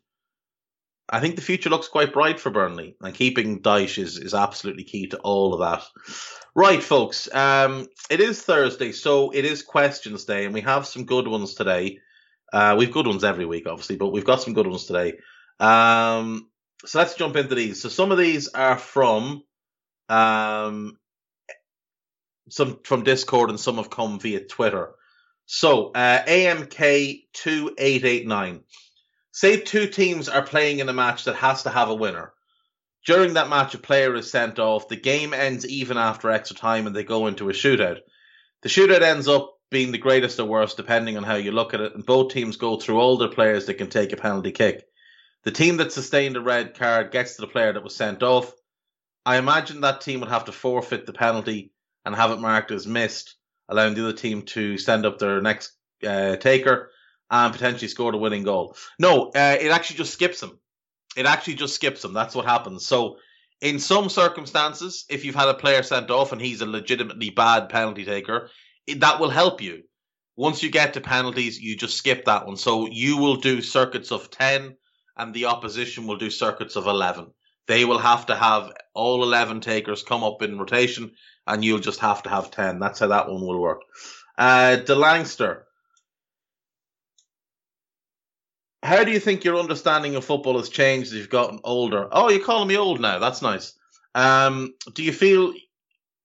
I 1.10 1.20
think 1.20 1.36
the 1.36 1.42
future 1.42 1.70
looks 1.70 1.88
quite 1.88 2.14
bright 2.14 2.40
for 2.40 2.50
Burnley, 2.50 2.98
and 3.02 3.14
keeping 3.14 3.62
Dyche 3.62 3.98
is, 4.02 4.18
is 4.18 4.34
absolutely 4.34 4.84
key 4.84 5.08
to 5.08 5.18
all 5.20 5.54
of 5.54 5.60
that. 5.62 5.84
Right, 6.54 6.84
folks. 6.84 7.34
Um, 7.34 7.88
it 8.10 8.20
is 8.20 8.42
Thursday, 8.42 8.92
so 8.92 9.32
it 9.32 9.46
is 9.46 9.62
questions 9.62 10.26
day, 10.26 10.46
and 10.46 10.54
we 10.54 10.62
have 10.62 10.86
some 10.86 11.06
good 11.06 11.28
ones 11.28 11.54
today. 11.54 12.00
Uh, 12.52 12.76
we've 12.78 12.92
good 12.92 13.08
ones 13.08 13.24
every 13.24 13.46
week, 13.46 13.68
obviously, 13.68 13.96
but 13.96 14.10
we've 14.10 14.26
got 14.26 14.42
some 14.42 14.54
good 14.54 14.68
ones 14.68 14.86
today. 14.86 15.14
Um, 15.60 16.50
so 16.86 17.00
let's 17.00 17.16
jump 17.16 17.36
into 17.36 17.56
these. 17.56 17.82
So 17.82 17.90
some 17.90 18.12
of 18.12 18.18
these 18.18 18.50
are 18.50 18.78
from 18.78 19.44
um, 20.10 20.98
some 22.50 22.80
from 22.84 23.04
Discord, 23.04 23.50
and 23.50 23.60
some 23.60 23.78
have 23.78 23.90
come 23.90 24.20
via 24.20 24.42
Twitter. 24.42 24.92
So 25.46 25.92
uh, 25.92 26.24
AMK 26.26 27.24
two 27.34 27.74
eight 27.78 28.04
eight 28.04 28.28
nine. 28.28 28.62
Say 29.38 29.58
two 29.58 29.86
teams 29.86 30.30
are 30.30 30.42
playing 30.42 30.80
in 30.80 30.90
a 30.90 30.94
match 30.94 31.26
that 31.26 31.36
has 31.36 31.62
to 31.62 31.70
have 31.70 31.90
a 31.90 31.94
winner. 31.94 32.34
During 33.06 33.36
that 33.36 33.50
match, 33.50 33.76
a 33.76 33.78
player 33.78 34.16
is 34.16 34.32
sent 34.32 34.58
off. 34.58 34.88
The 34.88 34.96
game 34.96 35.32
ends 35.32 35.64
even 35.64 35.96
after 35.96 36.32
extra 36.32 36.58
time 36.58 36.88
and 36.88 36.96
they 36.96 37.04
go 37.04 37.28
into 37.28 37.48
a 37.48 37.54
shootout. 37.54 38.00
The 38.64 38.70
shootout 38.70 39.04
ends 39.04 39.28
up 39.28 39.54
being 39.70 39.92
the 39.92 40.00
greatest 40.00 40.40
or 40.40 40.46
worst, 40.46 40.76
depending 40.76 41.18
on 41.18 41.24
how 41.24 41.36
you 41.36 41.52
look 41.52 41.76
at 41.76 41.82
it, 41.82 41.94
and 41.94 42.04
both 42.04 42.34
teams 42.34 42.58
go 42.58 42.78
through 42.78 43.00
all 43.00 43.16
their 43.16 43.28
players 43.28 43.68
that 43.68 43.76
can 43.76 43.92
take 43.92 44.12
a 44.12 44.18
penalty 44.18 44.52
kick. 44.52 44.88
The 45.44 45.52
team 45.52 45.78
that 45.78 45.92
sustained 45.92 46.36
a 46.36 46.42
red 46.42 46.74
card 46.74 47.12
gets 47.12 47.36
to 47.36 47.42
the 47.42 47.48
player 47.48 47.74
that 47.74 47.84
was 47.84 47.96
sent 47.96 48.24
off. 48.24 48.52
I 49.24 49.38
imagine 49.38 49.82
that 49.82 50.02
team 50.02 50.22
would 50.22 50.30
have 50.30 50.46
to 50.46 50.52
forfeit 50.52 51.06
the 51.06 51.14
penalty 51.14 51.74
and 52.06 52.16
have 52.16 52.32
it 52.32 52.40
marked 52.40 52.72
as 52.72 52.88
missed, 52.88 53.36
allowing 53.70 53.94
the 53.94 54.02
other 54.02 54.18
team 54.18 54.42
to 54.54 54.80
send 54.80 55.06
up 55.06 55.20
their 55.20 55.44
next 55.44 55.74
uh, 56.04 56.38
taker 56.38 56.90
and 57.30 57.54
potentially 57.54 57.88
score 57.88 58.12
the 58.12 58.18
winning 58.18 58.44
goal. 58.44 58.76
No, 59.00 59.28
uh, 59.30 59.58
it 59.60 59.72
actually 59.72 59.98
just 59.98 60.14
skips 60.14 60.40
them. 60.40 60.60
It 61.16 61.26
actually 61.26 61.56
just 61.56 61.76
skips 61.76 62.02
them. 62.02 62.14
That's 62.14 62.36
what 62.36 62.46
happens. 62.46 62.86
So, 62.86 63.18
in 63.60 63.80
some 63.80 64.08
circumstances, 64.08 65.06
if 65.10 65.26
you've 65.26 65.36
had 65.36 65.50
a 65.50 65.54
player 65.54 65.82
sent 65.82 66.12
off 66.12 66.32
and 66.32 66.40
he's 66.40 66.62
a 66.62 66.66
legitimately 66.68 67.32
bad 67.32 67.70
penalty 67.70 68.06
taker, 68.06 68.52
it, 68.86 69.00
that 69.00 69.20
will 69.20 69.32
help 69.32 69.62
you. 69.62 69.84
Once 70.36 70.62
you 70.62 70.70
get 70.70 70.94
to 70.94 71.02
penalties, 71.02 71.60
you 71.60 71.76
just 71.76 71.98
skip 71.98 72.26
that 72.26 72.46
one. 72.46 72.56
So 72.56 72.88
you 72.88 73.18
will 73.18 73.38
do 73.38 73.62
circuits 73.64 74.12
of 74.12 74.30
10 74.30 74.78
and 75.18 75.34
the 75.34 75.46
opposition 75.46 76.06
will 76.06 76.18
do 76.18 76.30
circuits 76.30 76.76
of 76.76 76.86
11. 76.86 77.26
They 77.68 77.84
will 77.84 77.98
have 77.98 78.28
to 78.28 78.36
have 78.36 78.72
all 78.94 79.24
11 79.24 79.62
takers 79.62 80.04
come 80.04 80.24
up 80.24 80.44
in 80.44 80.60
rotation 80.60 81.12
and 81.48 81.66
you'll 81.66 81.80
just 81.80 82.00
have 82.00 82.22
to 82.24 82.30
have 82.30 82.52
10. 82.52 82.80
That's 82.80 83.00
how 83.00 83.08
that 83.08 83.28
one 83.28 83.42
will 83.42 83.60
work. 83.60 83.82
Uh, 84.38 84.78
DeLangster, 84.80 85.64
how 88.84 89.04
do 89.04 89.12
you 89.12 89.20
think 89.20 89.44
your 89.44 89.58
understanding 89.58 90.16
of 90.16 90.26
football 90.26 90.58
has 90.58 90.70
changed 90.70 91.12
as 91.12 91.18
you've 91.18 91.30
gotten 91.30 91.60
older? 91.64 92.08
Oh, 92.12 92.30
you're 92.30 92.44
calling 92.44 92.68
me 92.68 92.78
old 92.78 93.02
now. 93.02 93.20
That's 93.20 93.42
nice. 93.42 93.74
Um, 94.14 94.76
do 94.94 95.04
you 95.04 95.12
feel 95.12 95.54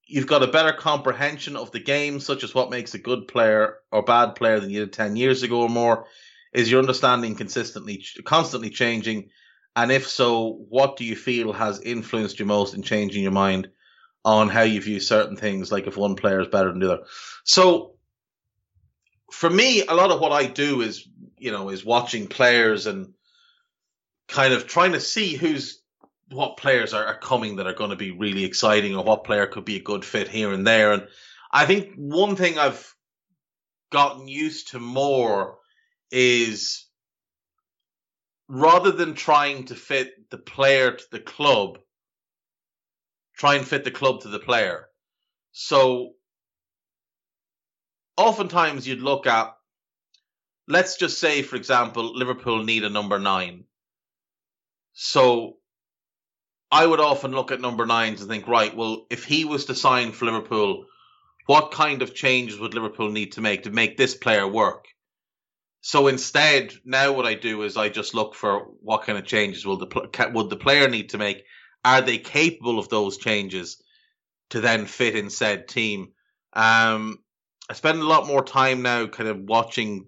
you've 0.05 0.27
got 0.27 0.43
a 0.43 0.47
better 0.47 0.73
comprehension 0.73 1.55
of 1.55 1.71
the 1.71 1.79
game, 1.79 2.19
such 2.19 2.43
as 2.43 2.53
what 2.53 2.69
makes 2.69 2.93
a 2.93 2.99
good 2.99 3.27
player 3.27 3.77
or 3.91 4.03
bad 4.03 4.35
player 4.35 4.59
than 4.59 4.69
you 4.69 4.81
did 4.81 4.93
10 4.93 5.15
years 5.15 5.43
ago 5.43 5.61
or 5.61 5.69
more? 5.69 6.05
Is 6.53 6.69
your 6.69 6.79
understanding 6.79 7.35
consistently, 7.35 8.05
constantly 8.23 8.69
changing? 8.69 9.29
And 9.75 9.91
if 9.91 10.07
so, 10.07 10.65
what 10.69 10.97
do 10.97 11.05
you 11.05 11.15
feel 11.15 11.51
has 11.51 11.81
influenced 11.81 12.39
you 12.39 12.45
most 12.45 12.75
in 12.75 12.83
changing 12.83 13.23
your 13.23 13.31
mind 13.31 13.69
on 14.23 14.49
how 14.49 14.61
you 14.61 14.79
view 14.79 14.99
certain 14.99 15.35
things, 15.35 15.71
like 15.71 15.87
if 15.87 15.97
one 15.97 16.15
player 16.15 16.39
is 16.41 16.47
better 16.47 16.69
than 16.69 16.79
the 16.79 16.93
other? 16.93 17.03
So, 17.43 17.95
for 19.31 19.49
me, 19.49 19.83
a 19.83 19.95
lot 19.95 20.11
of 20.11 20.19
what 20.19 20.31
I 20.31 20.45
do 20.45 20.81
is 20.81 21.07
you 21.43 21.51
know, 21.51 21.67
is 21.67 21.83
watching 21.83 22.27
players 22.27 22.87
and 22.87 23.13
kind 24.29 24.53
of 24.53 24.65
trying 24.65 24.93
to 24.93 24.99
see 25.01 25.33
who's 25.35 25.81
what 26.31 26.55
players 26.55 26.93
are, 26.93 27.05
are 27.05 27.19
coming 27.19 27.57
that 27.57 27.67
are 27.67 27.73
going 27.73 27.89
to 27.89 27.97
be 27.97 28.11
really 28.11 28.45
exciting 28.45 28.95
or 28.95 29.03
what 29.03 29.25
player 29.25 29.45
could 29.45 29.65
be 29.65 29.75
a 29.75 29.83
good 29.83 30.05
fit 30.05 30.29
here 30.29 30.53
and 30.53 30.65
there. 30.65 30.93
And 30.93 31.05
I 31.51 31.65
think 31.65 31.95
one 31.97 32.37
thing 32.37 32.57
I've 32.57 32.95
gotten 33.91 34.29
used 34.29 34.69
to 34.69 34.79
more 34.79 35.57
is 36.11 36.87
rather 38.47 38.91
than 38.91 39.13
trying 39.13 39.65
to 39.65 39.75
fit 39.75 40.13
the 40.29 40.37
player 40.37 40.93
to 40.93 41.03
the 41.11 41.19
club, 41.19 41.77
try 43.35 43.55
and 43.55 43.67
fit 43.67 43.83
the 43.83 43.91
club 43.91 44.21
to 44.21 44.29
the 44.29 44.39
player. 44.39 44.85
So 45.51 46.13
oftentimes 48.15 48.87
you'd 48.87 49.01
look 49.01 49.27
at 49.27 49.53
let's 50.67 50.97
just 50.97 51.19
say, 51.19 51.41
for 51.41 51.55
example, 51.55 52.15
Liverpool 52.15 52.63
need 52.63 52.83
a 52.83 52.89
number 52.89 53.19
nine. 53.19 53.65
So 54.93 55.57
I 56.71 56.85
would 56.85 56.99
often 56.99 57.31
look 57.31 57.51
at 57.51 57.61
number 57.61 57.85
nines 57.85 58.21
and 58.21 58.29
think, 58.29 58.47
right, 58.47 58.75
well, 58.75 59.05
if 59.09 59.25
he 59.25 59.45
was 59.45 59.65
to 59.65 59.75
sign 59.75 60.11
for 60.11 60.25
Liverpool, 60.25 60.85
what 61.45 61.71
kind 61.71 62.01
of 62.01 62.15
changes 62.15 62.59
would 62.59 62.73
Liverpool 62.73 63.09
need 63.09 63.33
to 63.33 63.41
make 63.41 63.63
to 63.63 63.71
make 63.71 63.97
this 63.97 64.15
player 64.15 64.47
work? 64.47 64.85
So 65.81 66.07
instead, 66.07 66.73
now 66.85 67.11
what 67.11 67.25
I 67.25 67.33
do 67.33 67.63
is 67.63 67.75
I 67.75 67.89
just 67.89 68.13
look 68.13 68.35
for 68.35 68.67
what 68.81 69.03
kind 69.03 69.17
of 69.17 69.25
changes 69.25 69.65
will 69.65 69.77
the 69.77 70.31
would 70.33 70.49
the 70.49 70.55
player 70.55 70.87
need 70.87 71.09
to 71.09 71.17
make? 71.17 71.43
Are 71.83 72.01
they 72.01 72.17
capable 72.17 72.79
of 72.79 72.87
those 72.87 73.17
changes 73.17 73.81
to 74.51 74.61
then 74.61 74.85
fit 74.85 75.15
in 75.15 75.29
said 75.29 75.67
team? 75.67 76.13
Um, 76.53 77.19
I 77.69 77.73
spend 77.73 77.99
a 77.99 78.07
lot 78.07 78.27
more 78.27 78.43
time 78.43 78.81
now, 78.81 79.07
kind 79.07 79.27
of 79.27 79.39
watching 79.39 80.07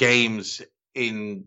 games 0.00 0.62
in 0.94 1.44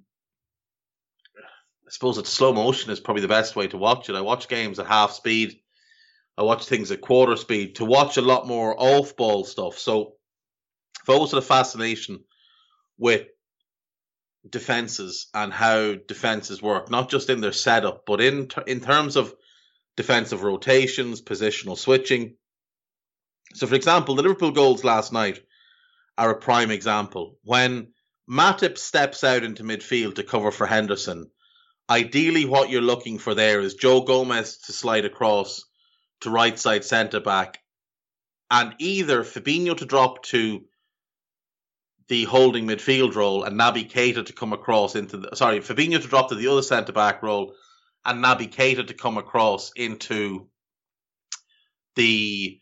I 1.36 1.90
suppose 1.90 2.20
it's 2.20 2.30
slow 2.30 2.54
motion 2.54 2.92
is 2.92 3.00
probably 3.00 3.24
the 3.24 3.28
best 3.28 3.56
way 3.56 3.68
to 3.68 3.78
watch 3.78 4.10
it. 4.10 4.16
I 4.16 4.22
watch 4.22 4.48
games 4.48 4.78
at 4.78 4.86
half 4.86 5.12
speed. 5.12 5.60
I 6.38 6.44
watch 6.44 6.66
things 6.66 6.92
at 6.92 7.02
quarter 7.02 7.36
speed 7.36 7.76
to 7.76 7.86
watch 7.86 8.18
a 8.18 8.22
lot 8.22 8.48
more 8.48 8.76
off 8.78 9.16
ball 9.16 9.44
stuff. 9.44 9.80
So 9.80 10.14
I've 11.02 11.16
always 11.16 11.32
had 11.32 11.40
a 11.40 11.42
fascination 11.42 12.24
with 12.98 13.26
defenses 14.48 15.28
and 15.34 15.52
how 15.52 15.96
defenses 15.96 16.62
work, 16.62 16.92
not 16.92 17.10
just 17.10 17.32
in 17.32 17.42
their 17.42 17.52
setup, 17.52 18.06
but 18.06 18.22
in 18.22 18.50
in 18.68 18.82
terms 18.82 19.16
of 19.16 19.34
defensive 19.98 20.44
rotations, 20.44 21.24
positional 21.24 21.78
switching. 21.78 22.36
So, 23.56 23.66
for 23.66 23.76
example, 23.76 24.14
the 24.14 24.24
Liverpool 24.24 24.52
goals 24.52 24.84
last 24.84 25.12
night 25.12 25.40
are 26.20 26.32
a 26.32 26.40
prime 26.40 26.70
example. 26.70 27.40
When 27.44 27.94
Matip 28.34 28.80
steps 28.80 29.24
out 29.24 29.44
into 29.44 29.64
midfield 29.64 30.16
to 30.16 30.24
cover 30.24 30.50
for 30.50 30.66
Henderson. 30.66 31.30
Ideally, 31.88 32.46
what 32.46 32.72
you're 32.72 32.82
looking 32.82 33.20
for 33.20 33.36
there 33.36 33.62
is 33.62 33.76
Joe 33.76 34.02
Gomez 34.02 34.58
to 34.66 34.74
slide 34.74 35.06
across 35.06 35.64
to 36.22 36.32
right 36.32 36.58
side 36.58 36.84
centre 36.84 37.20
back, 37.20 37.60
and 38.50 38.74
either 38.80 39.24
Fabinho 39.24 39.78
to 39.78 39.86
drop 39.86 40.24
to 40.24 40.66
the 42.08 42.24
holding 42.24 42.66
midfield 42.66 43.14
role 43.14 43.44
and 43.44 43.60
Naby 43.60 43.92
Keita 43.92 44.26
to 44.26 44.34
come 44.34 44.52
across 44.52 44.96
into 44.96 45.18
the 45.18 45.36
sorry 45.36 45.60
Fabinho 45.60 46.02
to 46.02 46.08
drop 46.08 46.30
to 46.30 46.36
the 46.36 46.48
other 46.48 46.64
centre 46.64 46.92
back 46.92 47.22
role 47.22 47.54
and 48.04 48.24
Naby 48.24 48.52
Keita 48.52 48.88
to 48.88 48.94
come 48.96 49.20
across 49.20 49.72
into 49.76 50.50
the 51.96 52.60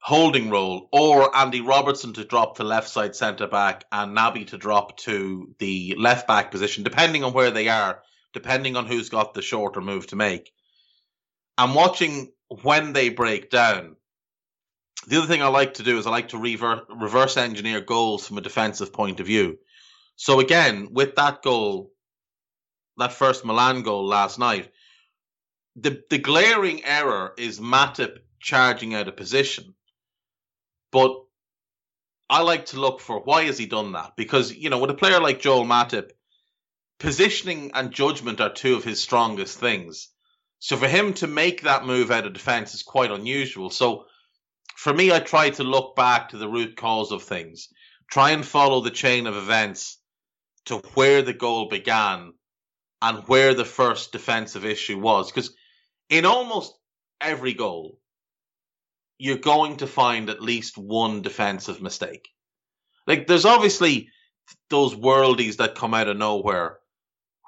holding 0.00 0.50
role, 0.50 0.88
or 0.92 1.36
Andy 1.36 1.60
Robertson 1.60 2.14
to 2.14 2.24
drop 2.24 2.56
to 2.56 2.64
left 2.64 2.88
side 2.88 3.14
centre 3.14 3.46
back 3.46 3.84
and 3.92 4.16
Naby 4.16 4.48
to 4.48 4.58
drop 4.58 4.96
to 4.98 5.54
the 5.58 5.94
left 5.98 6.26
back 6.26 6.50
position, 6.50 6.84
depending 6.84 7.22
on 7.22 7.32
where 7.32 7.50
they 7.50 7.68
are, 7.68 8.02
depending 8.32 8.76
on 8.76 8.86
who's 8.86 9.10
got 9.10 9.34
the 9.34 9.42
shorter 9.42 9.80
move 9.80 10.06
to 10.08 10.16
make. 10.16 10.52
I'm 11.58 11.74
watching 11.74 12.32
when 12.62 12.94
they 12.94 13.10
break 13.10 13.50
down. 13.50 13.96
The 15.06 15.18
other 15.18 15.26
thing 15.26 15.42
I 15.42 15.48
like 15.48 15.74
to 15.74 15.82
do 15.82 15.98
is 15.98 16.06
I 16.06 16.10
like 16.10 16.28
to 16.28 16.38
reverse, 16.38 16.80
reverse 16.88 17.36
engineer 17.36 17.80
goals 17.80 18.26
from 18.26 18.38
a 18.38 18.42
defensive 18.42 18.92
point 18.92 19.20
of 19.20 19.26
view. 19.26 19.58
So 20.16 20.40
again, 20.40 20.88
with 20.92 21.16
that 21.16 21.42
goal, 21.42 21.92
that 22.96 23.12
first 23.12 23.44
Milan 23.44 23.82
goal 23.82 24.06
last 24.06 24.38
night, 24.38 24.70
the 25.76 26.02
the 26.10 26.18
glaring 26.18 26.84
error 26.84 27.32
is 27.38 27.60
Matip 27.60 28.18
charging 28.40 28.94
out 28.94 29.08
of 29.08 29.16
position. 29.16 29.74
But 30.92 31.16
I 32.28 32.42
like 32.42 32.66
to 32.66 32.80
look 32.80 33.00
for 33.00 33.20
why 33.20 33.44
has 33.44 33.58
he 33.58 33.66
done 33.66 33.92
that? 33.92 34.12
Because, 34.16 34.54
you 34.54 34.70
know, 34.70 34.78
with 34.78 34.90
a 34.90 34.94
player 34.94 35.20
like 35.20 35.40
Joel 35.40 35.64
Matip, 35.64 36.10
positioning 36.98 37.72
and 37.74 37.92
judgment 37.92 38.40
are 38.40 38.52
two 38.52 38.76
of 38.76 38.84
his 38.84 39.02
strongest 39.02 39.58
things. 39.58 40.08
So 40.58 40.76
for 40.76 40.86
him 40.86 41.14
to 41.14 41.26
make 41.26 41.62
that 41.62 41.86
move 41.86 42.10
out 42.10 42.26
of 42.26 42.34
defense 42.34 42.74
is 42.74 42.82
quite 42.82 43.10
unusual. 43.10 43.70
So 43.70 44.04
for 44.76 44.92
me, 44.92 45.10
I 45.10 45.20
try 45.20 45.50
to 45.50 45.64
look 45.64 45.96
back 45.96 46.30
to 46.30 46.38
the 46.38 46.48
root 46.48 46.76
cause 46.76 47.12
of 47.12 47.22
things, 47.22 47.68
try 48.10 48.30
and 48.30 48.44
follow 48.44 48.80
the 48.80 48.90
chain 48.90 49.26
of 49.26 49.36
events 49.36 49.98
to 50.66 50.76
where 50.94 51.22
the 51.22 51.32
goal 51.32 51.68
began 51.68 52.32
and 53.02 53.26
where 53.26 53.54
the 53.54 53.64
first 53.64 54.12
defensive 54.12 54.64
issue 54.64 54.98
was. 54.98 55.30
Because 55.30 55.54
in 56.10 56.26
almost 56.26 56.74
every 57.20 57.54
goal, 57.54 57.98
you're 59.20 59.36
going 59.36 59.76
to 59.76 59.86
find 59.86 60.30
at 60.30 60.42
least 60.42 60.78
one 60.78 61.20
defensive 61.20 61.82
mistake. 61.82 62.28
Like 63.06 63.26
there's 63.26 63.44
obviously 63.44 64.08
those 64.70 64.94
worldies 64.94 65.56
that 65.58 65.74
come 65.74 65.94
out 65.94 66.08
of 66.08 66.16
nowhere 66.16 66.78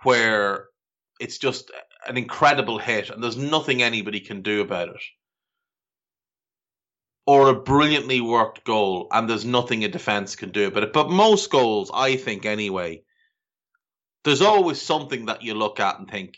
where 0.03 0.67
it's 1.19 1.39
just 1.39 1.71
an 2.07 2.17
incredible 2.17 2.79
hit, 2.79 3.11
and 3.11 3.23
there's 3.23 3.37
nothing 3.37 3.83
anybody 3.83 4.21
can 4.21 4.43
do 4.43 4.61
about 4.61 4.89
it. 4.89 5.03
Or 7.27 7.49
a 7.49 7.61
brilliantly 7.61 8.21
worked 8.21 8.65
goal, 8.65 9.07
and 9.11 9.31
there's 9.31 9.45
nothing 9.45 9.85
a 9.85 9.89
defense 9.89 10.37
can 10.37 10.51
do 10.51 10.67
about 10.67 10.83
it. 10.83 10.93
But 10.93 11.11
most 11.11 11.51
goals, 11.51 11.91
I 11.95 12.17
think 12.17 12.45
anyway, 12.45 13.03
there's 14.25 14.43
always 14.43 14.83
something 14.83 15.27
that 15.27 15.43
you 15.43 15.55
look 15.55 15.81
at 15.81 15.99
and 15.99 16.11
think 16.11 16.37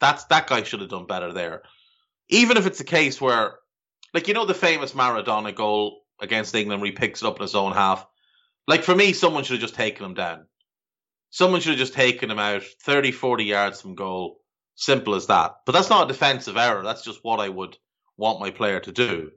that's 0.00 0.24
that 0.26 0.46
guy 0.46 0.62
should 0.62 0.80
have 0.80 0.90
done 0.90 1.06
better 1.06 1.32
there. 1.32 1.62
Even 2.28 2.56
if 2.56 2.66
it's 2.66 2.80
a 2.80 2.84
case 2.84 3.20
where, 3.20 3.58
like 4.14 4.28
you 4.28 4.34
know, 4.34 4.46
the 4.46 4.54
famous 4.54 4.92
Maradona 4.92 5.54
goal 5.54 6.02
against 6.20 6.54
England 6.54 6.80
where 6.80 6.90
he 6.90 6.96
picks 6.96 7.20
it 7.20 7.26
up 7.26 7.36
in 7.36 7.42
his 7.42 7.56
own 7.56 7.72
half. 7.72 8.06
Like 8.66 8.84
for 8.84 8.94
me, 8.94 9.12
someone 9.12 9.42
should 9.44 9.54
have 9.54 9.60
just 9.60 9.74
taken 9.74 10.06
him 10.06 10.14
down. 10.14 10.46
Someone 11.30 11.60
should 11.60 11.70
have 11.70 11.78
just 11.78 11.94
taken 11.94 12.30
him 12.30 12.38
out 12.38 12.62
30, 12.62 13.10
40 13.10 13.44
yards 13.44 13.80
from 13.80 13.96
goal. 13.96 14.40
Simple 14.76 15.16
as 15.16 15.26
that. 15.26 15.56
But 15.66 15.72
that's 15.72 15.90
not 15.90 16.04
a 16.04 16.12
defensive 16.12 16.56
error. 16.56 16.84
That's 16.84 17.04
just 17.04 17.20
what 17.22 17.40
I 17.40 17.48
would 17.48 17.76
want 18.16 18.40
my 18.40 18.50
player 18.50 18.80
to 18.80 18.92
do. 18.92 19.32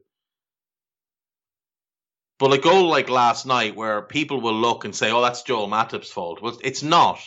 But 2.39 2.53
a 2.53 2.59
goal 2.59 2.87
like 2.87 3.09
last 3.09 3.47
night, 3.47 3.75
where 3.75 4.03
people 4.03 4.41
will 4.41 4.53
look 4.53 4.85
and 4.85 4.95
say, 4.95 5.11
"Oh, 5.11 5.21
that's 5.21 5.41
Joel 5.41 5.67
Matip's 5.67 6.11
fault," 6.11 6.39
well, 6.39 6.57
it's 6.63 6.83
not. 6.83 7.19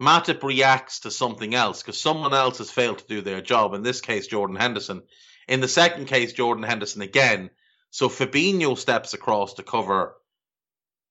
Matip 0.00 0.42
reacts 0.42 1.00
to 1.00 1.10
something 1.10 1.54
else 1.54 1.82
because 1.82 2.00
someone 2.00 2.32
else 2.32 2.58
has 2.58 2.70
failed 2.70 2.98
to 2.98 3.06
do 3.06 3.20
their 3.20 3.42
job. 3.42 3.74
In 3.74 3.82
this 3.82 4.00
case, 4.00 4.26
Jordan 4.26 4.56
Henderson. 4.56 5.02
In 5.48 5.60
the 5.60 5.68
second 5.68 6.06
case, 6.06 6.32
Jordan 6.32 6.64
Henderson 6.64 7.02
again. 7.02 7.50
So 7.90 8.08
Fabinho 8.08 8.76
steps 8.76 9.14
across 9.14 9.54
to 9.54 9.62
cover 9.62 10.16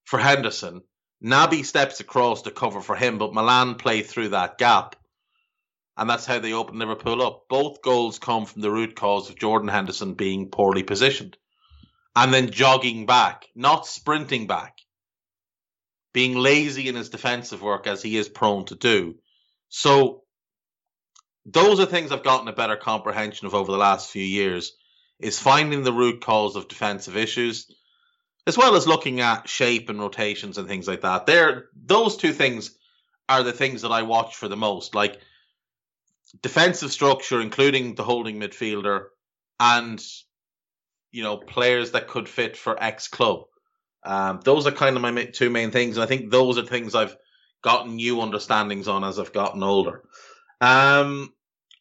for 0.04 0.20
Henderson. 0.20 0.84
Naby 1.24 1.66
steps 1.66 2.00
across 2.00 2.44
to 2.44 2.52
cover 2.52 2.82
for 2.82 2.96
him, 2.96 3.18
but 3.18 3.34
Milan 3.34 3.76
play 3.76 4.02
through 4.02 4.30
that 4.30 4.58
gap. 4.58 4.96
And 5.98 6.10
that's 6.10 6.26
how 6.26 6.40
they 6.40 6.54
open 6.54 6.78
Liverpool 6.78 7.22
up. 7.22 7.46
Both 7.50 7.82
goals 7.82 8.20
come 8.20 8.46
from 8.46 8.62
the 8.62 8.70
root 8.70 8.96
cause 8.96 9.30
of 9.30 9.40
Jordan 9.40 9.70
Henderson 9.70 10.14
being 10.14 10.50
poorly 10.50 10.84
positioned. 10.84 11.38
And 12.16 12.34
then 12.34 12.52
jogging 12.52 13.06
back, 13.06 13.48
not 13.56 13.88
sprinting 13.88 14.48
back 14.48 14.78
being 16.16 16.34
lazy 16.34 16.88
in 16.88 16.96
his 16.96 17.10
defensive 17.10 17.62
work 17.62 17.88
as 17.88 18.02
he 18.02 18.16
is 18.16 18.30
prone 18.30 18.64
to 18.64 18.76
do. 18.76 19.16
So 19.68 20.24
those 21.46 21.80
are 21.80 21.86
things 21.86 22.12
I've 22.12 22.24
gotten 22.24 22.48
a 22.48 22.54
better 22.54 22.76
comprehension 22.76 23.48
of 23.48 23.54
over 23.54 23.72
the 23.72 23.78
last 23.78 24.10
few 24.10 24.24
years 24.24 24.74
is 25.20 25.40
finding 25.40 25.84
the 25.84 25.94
root 25.94 26.22
cause 26.22 26.56
of 26.56 26.68
defensive 26.68 27.16
issues 27.16 27.72
as 28.48 28.58
well 28.58 28.76
as 28.76 28.88
looking 28.88 29.22
at 29.22 29.50
shape 29.50 29.90
and 29.90 30.00
rotations 30.00 30.58
and 30.58 30.68
things 30.68 30.88
like 30.88 31.02
that. 31.02 31.26
There 31.26 31.70
those 31.76 32.18
two 32.18 32.34
things 32.34 32.78
are 33.28 33.44
the 33.44 33.54
things 33.54 33.82
that 33.82 33.92
I 33.92 34.04
watch 34.04 34.36
for 34.36 34.48
the 34.48 34.58
most 34.58 34.94
like 34.96 35.20
defensive 36.42 36.92
structure 36.92 37.42
including 37.42 37.96
the 37.96 38.04
holding 38.04 38.40
midfielder 38.40 39.06
and 39.60 40.04
you 41.12 41.24
know 41.24 41.38
players 41.38 41.92
that 41.92 42.08
could 42.08 42.28
fit 42.28 42.58
for 42.58 42.82
X 42.82 43.08
club. 43.08 43.46
Um, 44.04 44.42
those 44.44 44.68
are 44.68 44.72
kind 44.72 44.96
of 44.96 45.02
my 45.02 45.26
two 45.26 45.50
main 45.50 45.72
things, 45.72 45.98
and 45.98 46.04
I 46.04 46.08
think 46.08 46.30
those 46.30 46.58
are 46.60 46.66
things 46.66 46.94
I've 46.94 47.16
gotten 47.64 47.96
new 47.96 48.22
understandings 48.22 48.88
on 48.88 49.04
as 49.04 49.18
I've 49.18 49.34
gotten 49.34 49.64
older. 49.64 50.04
Um, 50.66 51.32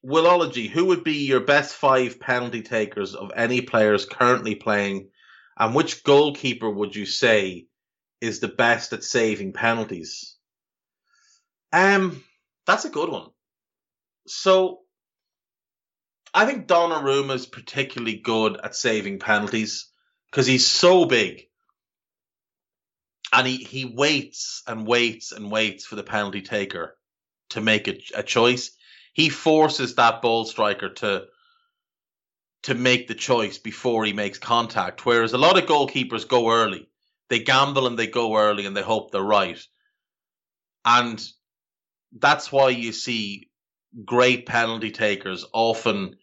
Willology, 0.05 0.69
who 0.69 0.85
would 0.87 1.05
be 1.05 1.25
your 1.25 1.41
best 1.41 1.75
five 1.75 2.21
penalty 2.21 2.61
takers 2.61 3.15
of 3.15 3.33
any 3.35 3.63
players 3.63 4.05
currently 4.05 4.57
playing, 4.57 5.09
and 5.57 5.75
which 5.75 6.05
goalkeeper 6.05 6.69
would 6.69 6.95
you 6.95 7.07
say 7.07 7.67
is 8.21 8.41
the 8.41 8.49
best 8.49 8.93
at 8.93 9.03
saving 9.03 9.55
penalties? 9.55 10.37
Um, 11.73 12.23
that's 12.67 12.85
a 12.85 12.91
good 12.91 13.09
one. 13.09 13.31
So, 14.27 14.81
I 16.35 16.45
think 16.45 16.67
Donnarumma 16.67 17.37
is 17.37 17.47
particularly 17.47 18.19
good 18.19 18.61
at 18.63 18.77
saving 18.77 19.19
penalties 19.19 19.89
because 20.31 20.47
he's 20.47 20.67
so 20.67 21.07
big 21.07 21.49
and 23.33 23.47
he, 23.47 23.57
he 23.57 23.87
waits 23.87 24.63
and 24.67 24.87
waits 24.87 25.33
and 25.33 25.51
waits 25.51 25.87
for 25.87 25.97
the 25.97 26.03
penalty 26.03 26.43
taker 26.43 26.99
to 27.51 27.61
make 27.61 27.89
a, 27.89 27.99
a 28.15 28.23
choice. 28.23 28.71
He 29.13 29.29
forces 29.29 29.95
that 29.95 30.23
ball 30.23 30.45
striker 30.45 30.89
to 30.89 31.27
to 32.65 32.75
make 32.75 33.09
the 33.09 33.15
choice 33.15 33.59
before 33.59 34.07
he 34.07 34.15
makes 34.15 34.39
contact. 34.39 35.05
Whereas 35.05 35.35
a 35.35 35.39
lot 35.39 35.59
of 35.59 35.69
goalkeepers 35.69 36.27
go 36.27 36.51
early. 36.51 36.89
They 37.29 37.41
gamble 37.41 37.87
and 37.87 37.99
they 37.99 38.07
go 38.07 38.37
early 38.37 38.65
and 38.65 38.75
they 38.75 38.83
hope 38.83 39.11
they're 39.11 39.23
right. 39.23 39.61
And 40.83 41.23
that's 42.19 42.51
why 42.51 42.71
you 42.71 42.93
see 42.93 43.51
great 44.05 44.47
penalty 44.47 44.91
takers 44.91 45.45
often 45.53 46.17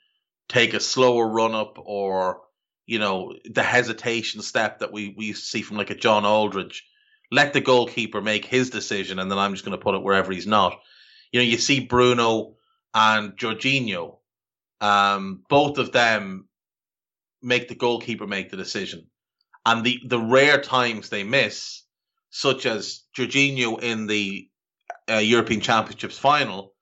take 0.50 0.74
a 0.74 0.80
slower 0.80 1.28
run 1.28 1.54
up 1.54 1.78
or, 1.78 2.42
you 2.88 2.98
know, 2.98 3.36
the 3.46 3.64
hesitation 3.64 4.42
step 4.42 4.80
that 4.80 4.92
we, 4.92 5.14
we 5.16 5.34
see 5.34 5.62
from 5.62 5.78
like 5.78 5.92
a 5.92 5.96
John 5.96 6.26
Aldridge 6.26 6.84
let 7.32 7.54
the 7.54 7.62
goalkeeper 7.62 8.22
make 8.22 8.46
his 8.46 8.70
decision, 8.70 9.18
and 9.18 9.32
then 9.32 9.38
I'm 9.38 9.54
just 9.54 9.64
going 9.64 9.78
to 9.78 9.82
put 9.82 9.96
it 9.96 10.04
wherever 10.04 10.32
he's 10.34 10.48
not. 10.48 10.78
You 11.32 11.40
know, 11.40 11.46
you 11.46 11.58
see 11.58 11.82
Bruno 11.82 12.56
and 12.94 13.38
Jorginho, 13.38 14.18
um, 14.82 15.44
both 15.50 15.78
of 15.78 15.92
them 15.92 16.48
make 17.42 17.68
the 17.68 17.76
goalkeeper 17.76 18.28
make 18.28 18.50
the 18.50 18.58
decision, 18.58 19.08
and 19.66 19.84
the 19.84 20.00
the 20.06 20.20
rare 20.20 20.62
times 20.62 21.10
they 21.10 21.24
miss, 21.24 21.84
such 22.30 22.66
as 22.66 23.04
Jorginho 23.18 23.82
in 23.82 24.08
the 24.08 24.50
uh, 25.10 25.18
European 25.18 25.62
Championships 25.62 26.18
final, 26.18 26.74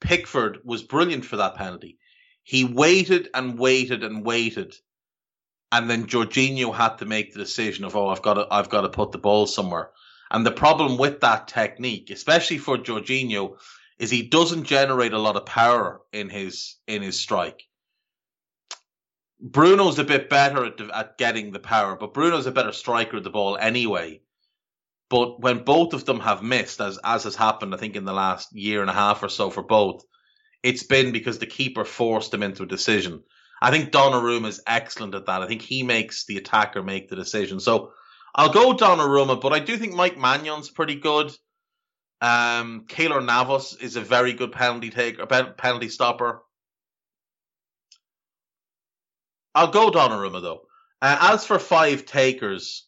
Pickford 0.00 0.58
was 0.64 0.82
brilliant 0.82 1.24
for 1.24 1.36
that 1.38 1.56
penalty. 1.56 1.98
He 2.42 2.64
waited 2.64 3.28
and 3.34 3.58
waited 3.58 4.04
and 4.04 4.24
waited 4.24 4.74
and 5.72 5.90
then 5.90 6.06
Jorginho 6.06 6.74
had 6.74 6.96
to 6.98 7.04
make 7.04 7.32
the 7.32 7.40
decision 7.40 7.84
of 7.84 7.96
oh 7.96 8.08
I've 8.08 8.22
got 8.22 8.34
to 8.34 8.46
I've 8.50 8.70
got 8.70 8.82
to 8.82 8.88
put 8.88 9.12
the 9.12 9.18
ball 9.18 9.46
somewhere. 9.46 9.90
And 10.30 10.44
the 10.44 10.52
problem 10.52 10.98
with 10.98 11.20
that 11.20 11.48
technique, 11.48 12.10
especially 12.10 12.58
for 12.58 12.76
Jorginho, 12.76 13.58
is 13.98 14.10
he 14.10 14.22
doesn't 14.22 14.64
generate 14.64 15.12
a 15.12 15.18
lot 15.18 15.36
of 15.36 15.46
power 15.46 16.00
in 16.12 16.28
his 16.28 16.76
in 16.86 17.02
his 17.02 17.18
strike. 17.18 17.62
Bruno's 19.40 19.98
a 19.98 20.04
bit 20.04 20.30
better 20.30 20.64
at, 20.64 20.80
at 20.80 21.18
getting 21.18 21.52
the 21.52 21.58
power, 21.58 21.96
but 21.96 22.14
Bruno's 22.14 22.46
a 22.46 22.52
better 22.52 22.72
striker 22.72 23.18
of 23.18 23.24
the 23.24 23.30
ball 23.30 23.56
anyway. 23.58 24.20
But 25.08 25.40
when 25.40 25.62
both 25.62 25.92
of 25.92 26.04
them 26.04 26.20
have 26.20 26.42
missed, 26.42 26.80
as 26.80 26.98
as 27.04 27.24
has 27.24 27.36
happened, 27.36 27.74
I 27.74 27.78
think 27.78 27.96
in 27.96 28.04
the 28.04 28.12
last 28.12 28.52
year 28.52 28.80
and 28.80 28.90
a 28.90 28.94
half 28.94 29.22
or 29.22 29.28
so 29.28 29.50
for 29.50 29.62
both, 29.62 30.04
it's 30.62 30.82
been 30.82 31.12
because 31.12 31.38
the 31.38 31.46
keeper 31.46 31.84
forced 31.84 32.32
them 32.32 32.42
into 32.42 32.64
a 32.64 32.66
decision. 32.66 33.22
I 33.62 33.70
think 33.70 33.90
Donnarumma 33.90 34.48
is 34.48 34.62
excellent 34.66 35.14
at 35.14 35.26
that. 35.26 35.42
I 35.42 35.46
think 35.46 35.62
he 35.62 35.82
makes 35.82 36.26
the 36.26 36.36
attacker 36.36 36.82
make 36.82 37.08
the 37.08 37.16
decision. 37.16 37.60
So 37.60 37.92
I'll 38.36 38.52
go 38.52 38.74
Donnarumma, 38.74 39.40
but 39.40 39.54
I 39.54 39.60
do 39.60 39.78
think 39.78 39.94
Mike 39.94 40.18
Maignan's 40.18 40.68
pretty 40.68 40.96
good. 40.96 41.34
Um, 42.20 42.84
Keylor 42.86 43.24
Navas 43.24 43.74
is 43.80 43.96
a 43.96 44.02
very 44.02 44.34
good 44.34 44.52
penalty 44.52 44.90
taker, 44.90 45.26
penalty 45.26 45.88
stopper. 45.88 46.42
I'll 49.54 49.70
go 49.70 49.90
Donnarumma 49.90 50.42
though. 50.42 50.62
Uh, 51.00 51.32
as 51.32 51.46
for 51.46 51.58
five 51.58 52.04
takers, 52.04 52.86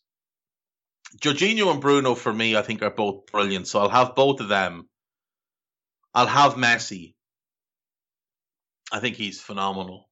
Jorginho 1.18 1.72
and 1.72 1.80
Bruno 1.80 2.14
for 2.14 2.32
me, 2.32 2.54
I 2.54 2.62
think 2.62 2.82
are 2.82 2.90
both 2.90 3.26
brilliant. 3.26 3.66
So 3.66 3.80
I'll 3.80 3.88
have 3.88 4.14
both 4.14 4.40
of 4.40 4.48
them. 4.48 4.87
I'll 6.14 6.26
have 6.26 6.54
Messi. 6.54 7.14
I 8.92 9.00
think 9.00 9.16
he's 9.16 9.40
phenomenal. 9.40 10.08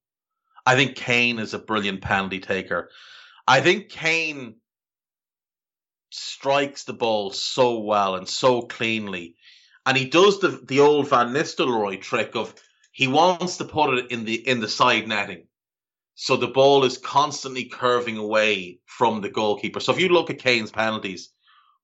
I 0.64 0.76
think 0.76 0.96
Kane 0.96 1.38
is 1.38 1.52
a 1.52 1.58
brilliant 1.58 2.00
penalty 2.00 2.40
taker. 2.40 2.90
I 3.46 3.60
think 3.60 3.90
Kane 3.90 4.56
strikes 6.10 6.84
the 6.84 6.92
ball 6.92 7.30
so 7.30 7.78
well 7.80 8.16
and 8.16 8.28
so 8.28 8.62
cleanly. 8.62 9.36
And 9.84 9.96
he 9.96 10.06
does 10.06 10.40
the, 10.40 10.60
the 10.66 10.80
old 10.80 11.08
Van 11.08 11.32
Nistelrooy 11.32 12.00
trick 12.00 12.34
of 12.34 12.54
he 12.92 13.06
wants 13.06 13.58
to 13.58 13.64
put 13.64 13.98
it 13.98 14.10
in 14.10 14.24
the 14.24 14.34
in 14.34 14.60
the 14.60 14.68
side 14.68 15.06
netting. 15.06 15.46
So 16.14 16.36
the 16.36 16.48
ball 16.48 16.84
is 16.84 16.96
constantly 16.96 17.66
curving 17.66 18.16
away 18.16 18.80
from 18.86 19.20
the 19.20 19.28
goalkeeper. 19.28 19.80
So 19.80 19.92
if 19.92 20.00
you 20.00 20.08
look 20.08 20.30
at 20.30 20.38
Kane's 20.38 20.70
penalties, 20.70 21.30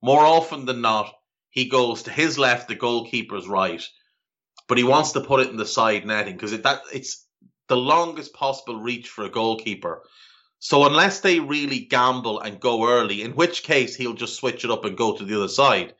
more 0.00 0.24
often 0.24 0.64
than 0.64 0.80
not, 0.80 1.14
he 1.50 1.68
goes 1.68 2.04
to 2.04 2.10
his 2.10 2.38
left, 2.38 2.68
the 2.68 2.74
goalkeeper's 2.74 3.46
right. 3.46 3.82
But 4.68 4.78
he 4.78 4.84
wants 4.84 5.12
to 5.12 5.20
put 5.20 5.40
it 5.40 5.50
in 5.50 5.58
the 5.58 5.66
side 5.66 6.06
netting 6.06 6.34
because 6.34 6.58
that 6.58 6.80
it's 6.92 7.26
the 7.68 7.76
longest 7.76 8.32
possible 8.32 8.80
reach 8.80 9.08
for 9.08 9.24
a 9.24 9.30
goalkeeper. 9.30 10.02
So 10.64 10.86
unless 10.86 11.18
they 11.18 11.40
really 11.40 11.80
gamble 11.80 12.38
and 12.38 12.60
go 12.60 12.86
early, 12.88 13.22
in 13.22 13.32
which 13.32 13.64
case 13.64 13.96
he'll 13.96 14.14
just 14.14 14.36
switch 14.36 14.64
it 14.64 14.70
up 14.70 14.84
and 14.84 14.96
go 14.96 15.16
to 15.16 15.24
the 15.24 15.34
other 15.34 15.48
side, 15.48 15.96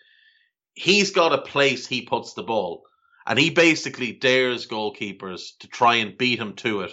he's 0.74 1.10
got 1.10 1.32
a 1.32 1.42
place 1.42 1.84
he 1.84 2.02
puts 2.02 2.34
the 2.34 2.44
ball. 2.44 2.84
And 3.26 3.40
he 3.40 3.50
basically 3.50 4.12
dares 4.12 4.68
goalkeepers 4.68 5.58
to 5.58 5.66
try 5.66 5.96
and 5.96 6.16
beat 6.16 6.38
him 6.38 6.54
to 6.58 6.82
it. 6.82 6.92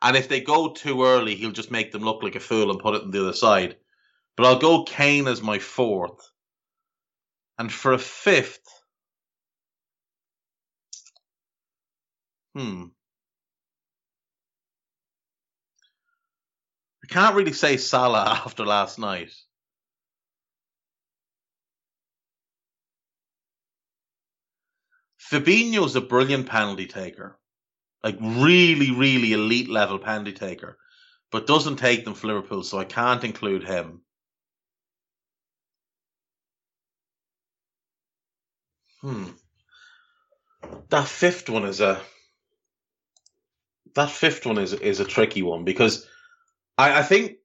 And 0.00 0.16
if 0.16 0.28
they 0.28 0.40
go 0.40 0.70
too 0.70 1.04
early, 1.04 1.34
he'll 1.34 1.50
just 1.50 1.70
make 1.70 1.92
them 1.92 2.04
look 2.04 2.22
like 2.22 2.36
a 2.36 2.40
fool 2.40 2.70
and 2.70 2.80
put 2.80 2.94
it 2.94 3.02
on 3.02 3.10
the 3.10 3.20
other 3.20 3.34
side. 3.34 3.76
But 4.38 4.46
I'll 4.46 4.58
go 4.58 4.84
Kane 4.84 5.28
as 5.28 5.42
my 5.42 5.58
fourth. 5.58 6.26
And 7.58 7.70
for 7.70 7.92
a 7.92 7.98
fifth, 7.98 8.66
Hmm. 12.54 12.86
Can't 17.10 17.34
really 17.34 17.52
say 17.52 17.76
Salah 17.76 18.24
after 18.44 18.64
last 18.64 18.98
night. 18.98 19.32
Fabinho's 25.30 25.96
a 25.96 26.00
brilliant 26.00 26.48
penalty 26.48 26.86
taker. 26.86 27.38
Like 28.02 28.16
really, 28.20 28.92
really 28.92 29.32
elite 29.32 29.68
level 29.68 29.98
penalty 29.98 30.32
taker. 30.32 30.78
But 31.30 31.46
doesn't 31.46 31.76
take 31.76 32.04
them 32.04 32.14
for 32.14 32.28
Liverpool, 32.28 32.64
so 32.64 32.78
I 32.78 32.84
can't 32.84 33.22
include 33.22 33.62
him. 33.62 34.00
Hmm. 39.00 39.26
That 40.88 41.06
fifth 41.06 41.48
one 41.48 41.64
is 41.64 41.80
a 41.80 42.00
that 43.94 44.10
fifth 44.10 44.44
one 44.46 44.58
is 44.58 44.72
is 44.72 45.00
a 45.00 45.04
tricky 45.04 45.42
one 45.42 45.64
because 45.64 46.06
I, 46.80 47.00
I 47.00 47.02
think 47.02 47.36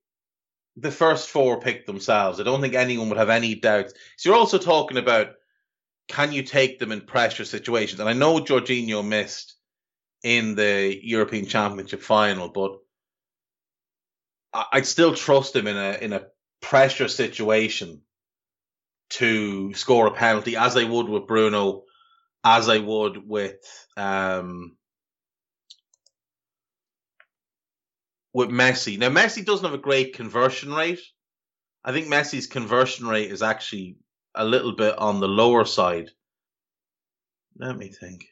the 0.77 0.91
first 0.91 1.29
four 1.29 1.59
pick 1.59 1.85
themselves. 1.85 2.39
I 2.39 2.43
don't 2.43 2.61
think 2.61 2.73
anyone 2.73 3.09
would 3.09 3.17
have 3.17 3.29
any 3.29 3.55
doubts. 3.55 3.93
So 4.17 4.29
you're 4.29 4.39
also 4.39 4.57
talking 4.57 4.97
about 4.97 5.33
can 6.07 6.31
you 6.31 6.43
take 6.43 6.79
them 6.79 6.91
in 6.91 7.01
pressure 7.01 7.45
situations? 7.45 7.99
And 7.99 8.07
I 8.07 8.13
know 8.13 8.39
Jorginho 8.39 9.05
missed 9.05 9.55
in 10.23 10.55
the 10.55 10.97
European 11.01 11.47
Championship 11.47 12.01
final, 12.01 12.49
but 12.49 12.77
I'd 14.71 14.85
still 14.85 15.15
trust 15.15 15.55
him 15.55 15.67
in 15.67 15.75
a 15.75 15.97
in 15.99 16.13
a 16.13 16.27
pressure 16.61 17.07
situation 17.07 18.01
to 19.09 19.73
score 19.73 20.07
a 20.07 20.11
penalty, 20.11 20.55
as 20.55 20.77
I 20.77 20.83
would 20.83 21.09
with 21.09 21.27
Bruno, 21.27 21.83
as 22.43 22.69
I 22.69 22.77
would 22.77 23.27
with 23.27 23.59
um, 23.97 24.77
with 28.35 28.49
Messi. 28.49 28.99
Now 28.99 29.07
Messi 29.07 29.45
doesn't 29.45 29.63
have 29.63 29.73
a 29.73 29.81
great 29.81 30.13
conversion 30.13 30.73
rate. 30.73 30.99
I 31.85 31.93
think 31.93 32.07
Messi's 32.07 32.47
conversion 32.47 33.07
rate 33.07 33.31
is 33.31 33.41
actually 33.41 33.95
a 34.35 34.43
little 34.43 34.75
bit 34.75 34.97
on 34.97 35.21
the 35.21 35.27
lower 35.27 35.63
side. 35.63 36.09
Let 37.57 37.77
me 37.77 37.87
think. 37.87 38.25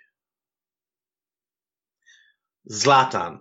Zlatan. 2.70 3.40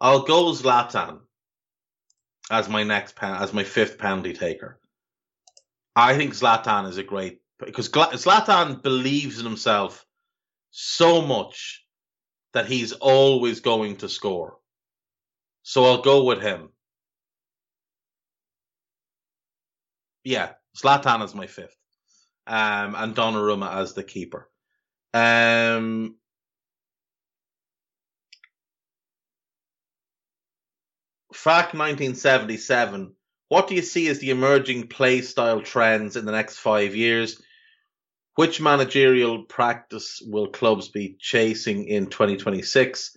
I'll 0.00 0.22
go 0.22 0.52
Zlatan 0.52 1.20
as 2.50 2.70
my 2.70 2.84
next 2.84 3.16
pen, 3.16 3.34
as 3.34 3.52
my 3.52 3.64
fifth 3.64 3.98
penalty 3.98 4.32
taker. 4.32 4.80
I 5.94 6.16
think 6.16 6.32
Zlatan 6.32 6.88
is 6.88 6.96
a 6.96 7.02
great 7.02 7.42
because 7.58 7.90
Zlatan 7.90 8.82
believes 8.82 9.38
in 9.38 9.44
himself 9.44 10.06
so 10.70 11.20
much 11.20 11.83
that 12.54 12.66
he's 12.66 12.92
always 12.92 13.60
going 13.60 13.96
to 13.96 14.08
score. 14.08 14.56
So 15.62 15.84
I'll 15.84 16.02
go 16.02 16.24
with 16.24 16.40
him. 16.40 16.70
Yeah, 20.22 20.52
Zlatan 20.76 21.22
is 21.24 21.34
my 21.34 21.46
fifth. 21.46 21.76
Um, 22.46 22.94
and 22.94 23.14
Donnarumma 23.14 23.76
as 23.76 23.94
the 23.94 24.02
keeper. 24.02 24.50
Um, 25.12 26.16
Fact 31.32 31.74
1977. 31.74 33.14
What 33.48 33.68
do 33.68 33.74
you 33.74 33.82
see 33.82 34.08
as 34.08 34.18
the 34.20 34.30
emerging 34.30 34.88
play 34.88 35.20
style 35.20 35.60
trends 35.60 36.16
in 36.16 36.24
the 36.24 36.32
next 36.32 36.58
five 36.58 36.94
years? 36.94 37.42
Which 38.34 38.60
managerial 38.60 39.44
practice 39.44 40.20
will 40.24 40.48
clubs 40.48 40.88
be 40.88 41.16
chasing 41.18 41.84
in 41.86 42.06
2026? 42.06 43.16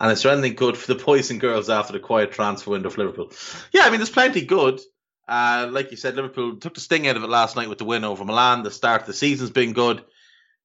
And 0.00 0.12
is 0.12 0.22
there 0.22 0.32
anything 0.32 0.54
good 0.54 0.76
for 0.76 0.92
the 0.92 1.02
boys 1.02 1.30
and 1.30 1.40
girls 1.40 1.70
after 1.70 1.92
the 1.92 2.00
quiet 2.00 2.32
transfer 2.32 2.72
window 2.72 2.90
for 2.90 3.02
Liverpool? 3.02 3.32
Yeah, 3.72 3.82
I 3.82 3.90
mean, 3.90 3.98
there's 3.98 4.10
plenty 4.10 4.44
good. 4.44 4.80
Uh, 5.28 5.68
like 5.70 5.90
you 5.90 5.96
said, 5.96 6.16
Liverpool 6.16 6.56
took 6.56 6.74
the 6.74 6.80
sting 6.80 7.08
out 7.08 7.16
of 7.16 7.24
it 7.24 7.30
last 7.30 7.56
night 7.56 7.68
with 7.68 7.78
the 7.78 7.84
win 7.84 8.04
over 8.04 8.24
Milan. 8.24 8.62
The 8.62 8.70
start 8.70 9.02
of 9.02 9.06
the 9.06 9.12
season's 9.12 9.50
been 9.50 9.72
good. 9.72 10.04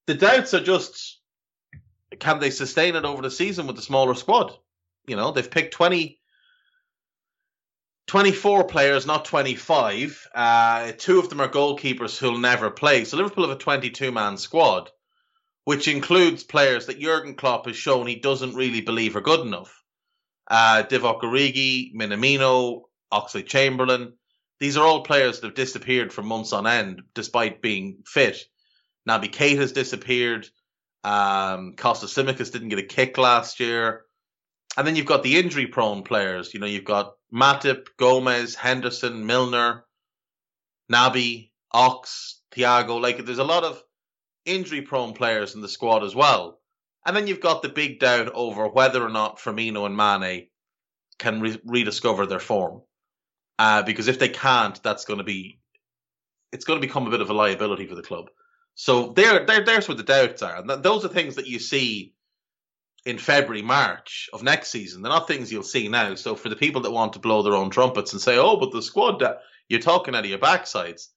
The 0.06 0.14
doubts 0.14 0.54
are 0.54 0.60
just 0.60 1.20
can 2.18 2.40
they 2.40 2.50
sustain 2.50 2.96
it 2.96 3.04
over 3.04 3.22
the 3.22 3.30
season 3.30 3.66
with 3.66 3.76
the 3.76 3.82
smaller 3.82 4.14
squad? 4.14 4.56
You 5.06 5.16
know, 5.16 5.32
they've 5.32 5.50
picked 5.50 5.74
20, 5.74 6.20
24 8.12 8.64
players, 8.64 9.06
not 9.06 9.24
25. 9.24 10.28
Uh, 10.34 10.92
two 10.98 11.18
of 11.18 11.30
them 11.30 11.40
are 11.40 11.48
goalkeepers 11.48 12.18
who'll 12.18 12.36
never 12.36 12.70
play. 12.70 13.06
So 13.06 13.16
Liverpool 13.16 13.48
have 13.48 13.56
a 13.56 13.58
22 13.58 14.12
man 14.12 14.36
squad, 14.36 14.90
which 15.64 15.88
includes 15.88 16.44
players 16.44 16.84
that 16.84 17.00
Jurgen 17.00 17.36
Klopp 17.36 17.64
has 17.64 17.74
shown 17.74 18.06
he 18.06 18.16
doesn't 18.16 18.54
really 18.54 18.82
believe 18.82 19.16
are 19.16 19.22
good 19.22 19.40
enough. 19.40 19.82
Uh, 20.46 20.82
Divock 20.86 21.22
Origi, 21.22 21.94
Minamino, 21.94 22.82
Oxlade 23.10 23.46
Chamberlain. 23.46 24.12
These 24.60 24.76
are 24.76 24.86
all 24.86 25.04
players 25.04 25.40
that 25.40 25.46
have 25.46 25.54
disappeared 25.54 26.12
for 26.12 26.20
months 26.20 26.52
on 26.52 26.66
end 26.66 27.00
despite 27.14 27.62
being 27.62 28.02
fit. 28.04 28.44
Naby 29.08 29.56
has 29.56 29.72
disappeared. 29.72 30.46
Um, 31.02 31.76
Kostas 31.76 32.12
Tsimikas 32.12 32.52
didn't 32.52 32.68
get 32.68 32.78
a 32.78 32.82
kick 32.82 33.16
last 33.16 33.58
year. 33.58 34.04
And 34.76 34.86
then 34.86 34.96
you've 34.96 35.06
got 35.06 35.22
the 35.22 35.38
injury 35.38 35.66
prone 35.66 36.02
players. 36.02 36.54
You 36.54 36.60
know, 36.60 36.66
you've 36.66 36.84
got 36.84 37.14
Matip, 37.32 37.88
Gomez, 37.98 38.54
Henderson, 38.54 39.26
Milner, 39.26 39.84
Naby, 40.90 41.50
Ox, 41.72 42.40
Thiago. 42.54 43.00
Like, 43.00 43.24
there's 43.24 43.38
a 43.38 43.44
lot 43.44 43.64
of 43.64 43.82
injury 44.44 44.82
prone 44.82 45.12
players 45.12 45.54
in 45.54 45.60
the 45.60 45.68
squad 45.68 46.04
as 46.04 46.14
well. 46.14 46.58
And 47.04 47.16
then 47.16 47.26
you've 47.26 47.40
got 47.40 47.62
the 47.62 47.68
big 47.68 48.00
doubt 48.00 48.30
over 48.32 48.68
whether 48.68 49.04
or 49.04 49.10
not 49.10 49.38
Firmino 49.38 49.86
and 49.86 49.96
Mane 49.96 50.48
can 51.18 51.40
re- 51.40 51.60
rediscover 51.64 52.26
their 52.26 52.40
form. 52.40 52.82
Uh, 53.58 53.82
because 53.82 54.08
if 54.08 54.18
they 54.18 54.28
can't, 54.28 54.82
that's 54.82 55.04
going 55.04 55.18
to 55.18 55.24
be, 55.24 55.60
it's 56.52 56.64
going 56.64 56.80
to 56.80 56.86
become 56.86 57.06
a 57.06 57.10
bit 57.10 57.20
of 57.20 57.30
a 57.30 57.34
liability 57.34 57.86
for 57.86 57.94
the 57.94 58.02
club. 58.02 58.30
So 58.74 59.12
there, 59.12 59.44
there, 59.44 59.64
there's 59.64 59.86
where 59.86 59.96
the 59.96 60.02
doubts 60.02 60.42
are. 60.42 60.56
And 60.56 60.68
th- 60.68 60.82
those 60.82 61.04
are 61.04 61.08
things 61.08 61.36
that 61.36 61.46
you 61.46 61.58
see 61.58 62.14
in 63.04 63.18
February, 63.18 63.62
March 63.62 64.30
of 64.32 64.42
next 64.42 64.70
season. 64.70 65.02
They're 65.02 65.12
not 65.12 65.26
things 65.26 65.50
you'll 65.50 65.62
see 65.62 65.88
now. 65.88 66.14
So 66.14 66.36
for 66.36 66.48
the 66.48 66.56
people 66.56 66.82
that 66.82 66.92
want 66.92 67.14
to 67.14 67.18
blow 67.18 67.42
their 67.42 67.54
own 67.54 67.70
trumpets 67.70 68.12
and 68.12 68.22
say, 68.22 68.38
"Oh, 68.38 68.56
but 68.56 68.72
the 68.72 68.82
squad 68.82 69.20
that 69.20 69.40
you're 69.68 69.80
talking 69.80 70.14
out 70.14 70.24
of 70.24 70.30
your 70.30 70.38
backsides," 70.38 71.08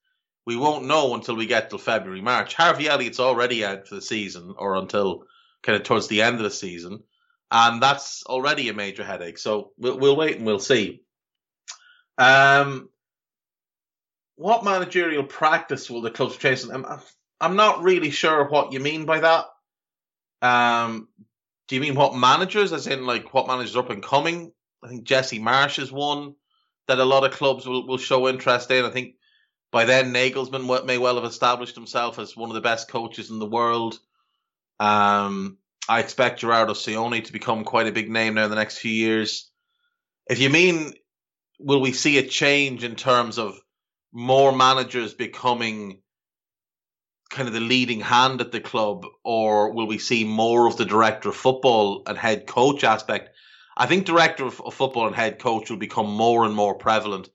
we 0.46 0.56
won't 0.56 0.86
know 0.86 1.14
until 1.14 1.36
we 1.36 1.46
get 1.46 1.70
till 1.70 1.80
February, 1.80 2.22
March. 2.22 2.54
Harvey 2.54 2.88
Elliott's 2.88 3.20
already 3.20 3.64
out 3.66 3.88
for 3.88 3.96
the 3.96 4.02
season, 4.02 4.56
or 4.58 4.76
until 4.76 5.26
kind 5.64 5.76
of 5.76 5.84
towards 5.84 6.08
the 6.08 6.22
end 6.22 6.38
of 6.38 6.44
the 6.44 6.52
season, 6.52 7.04
and 7.52 7.82
that's 7.82 8.24
already 8.26 8.70
a 8.70 8.74
major 8.74 9.04
headache. 9.04 9.38
So 9.38 9.72
we'll, 9.78 9.98
we'll 9.98 10.16
wait 10.16 10.38
and 10.38 10.46
we'll 10.46 10.60
see. 10.60 11.04
Um, 12.18 12.90
what 14.36 14.64
managerial 14.64 15.24
practice 15.24 15.90
will 15.90 16.02
the 16.02 16.12
clubs 16.12 16.38
chase? 16.38 16.64
I'm, 16.66 16.86
I'm 17.40 17.56
not 17.56 17.84
really 17.84 18.12
sure 18.12 18.48
what 18.48 18.74
you 18.74 18.80
mean 18.80 19.06
by 19.06 19.20
that. 19.20 19.46
Um, 20.42 21.08
do 21.68 21.76
you 21.76 21.82
mean 21.82 21.96
what 21.96 22.16
managers, 22.16 22.74
as 22.74 22.88
in 22.88 23.06
like 23.06 23.34
what 23.34 23.48
managers 23.48 23.76
up 23.76 23.90
and 23.90 24.04
coming? 24.04 24.52
I 24.84 24.88
think 24.88 25.04
Jesse 25.04 25.40
Marsch 25.40 25.80
is 25.80 25.92
one 25.92 26.36
that 26.88 27.00
a 27.00 27.06
lot 27.06 27.24
of 27.24 27.32
clubs 27.32 27.66
will, 27.66 27.88
will 27.88 27.98
show 27.98 28.28
interest 28.28 28.70
in. 28.70 28.86
I 28.86 28.92
think 28.92 29.16
by 29.72 29.86
then 29.86 30.14
Nagelsmann 30.14 30.86
may 30.86 30.98
well 30.98 31.16
have 31.16 31.26
established 31.26 31.76
himself 31.76 32.20
as 32.20 32.38
one 32.38 32.50
of 32.50 32.56
the 32.56 32.62
best 32.62 32.90
coaches 32.90 33.32
in 33.32 33.40
the 33.40 33.46
world. 33.46 34.00
Um, 34.80 35.58
I 35.90 36.00
expect 36.00 36.40
Gerardo 36.40 36.74
Seoane 36.74 37.24
to 37.24 37.34
become 37.34 37.64
quite 37.64 37.88
a 37.88 37.92
big 37.92 38.10
name 38.10 38.36
now 38.36 38.46
in 38.46 38.50
the 38.50 38.56
next 38.56 38.78
few 38.78 38.92
years. 38.92 39.50
If 40.30 40.40
you 40.40 40.50
mean, 40.50 40.94
will 41.60 41.82
we 41.82 41.92
see 41.92 42.18
a 42.18 42.28
change 42.28 42.84
in 42.84 42.96
terms 42.96 43.38
of 43.38 43.58
more 44.12 44.56
managers 44.56 45.14
becoming 45.14 46.02
kind 47.36 47.50
of 47.50 47.54
the 47.54 47.60
leading 47.60 48.00
hand 48.00 48.40
at 48.40 48.52
the 48.52 48.62
club, 48.62 49.06
or 49.24 49.74
will 49.74 49.88
we 49.88 49.98
see 49.98 50.24
more 50.24 50.68
of 50.68 50.78
the 50.78 50.86
director 50.86 51.30
of 51.30 51.36
football 51.36 52.04
and 52.08 52.18
head 52.18 52.48
coach 52.48 52.84
aspect? 52.84 53.30
I 53.78 53.86
think 53.86 54.06
director 54.06 54.46
of, 54.46 54.62
of 54.62 54.74
football 54.74 55.06
and 55.06 55.16
head 55.16 55.38
coach 55.38 55.70
will 55.70 55.78
become 55.78 56.10
more 56.10 56.46
and 56.46 56.56
more 56.56 56.76
prevalent. 56.76 57.30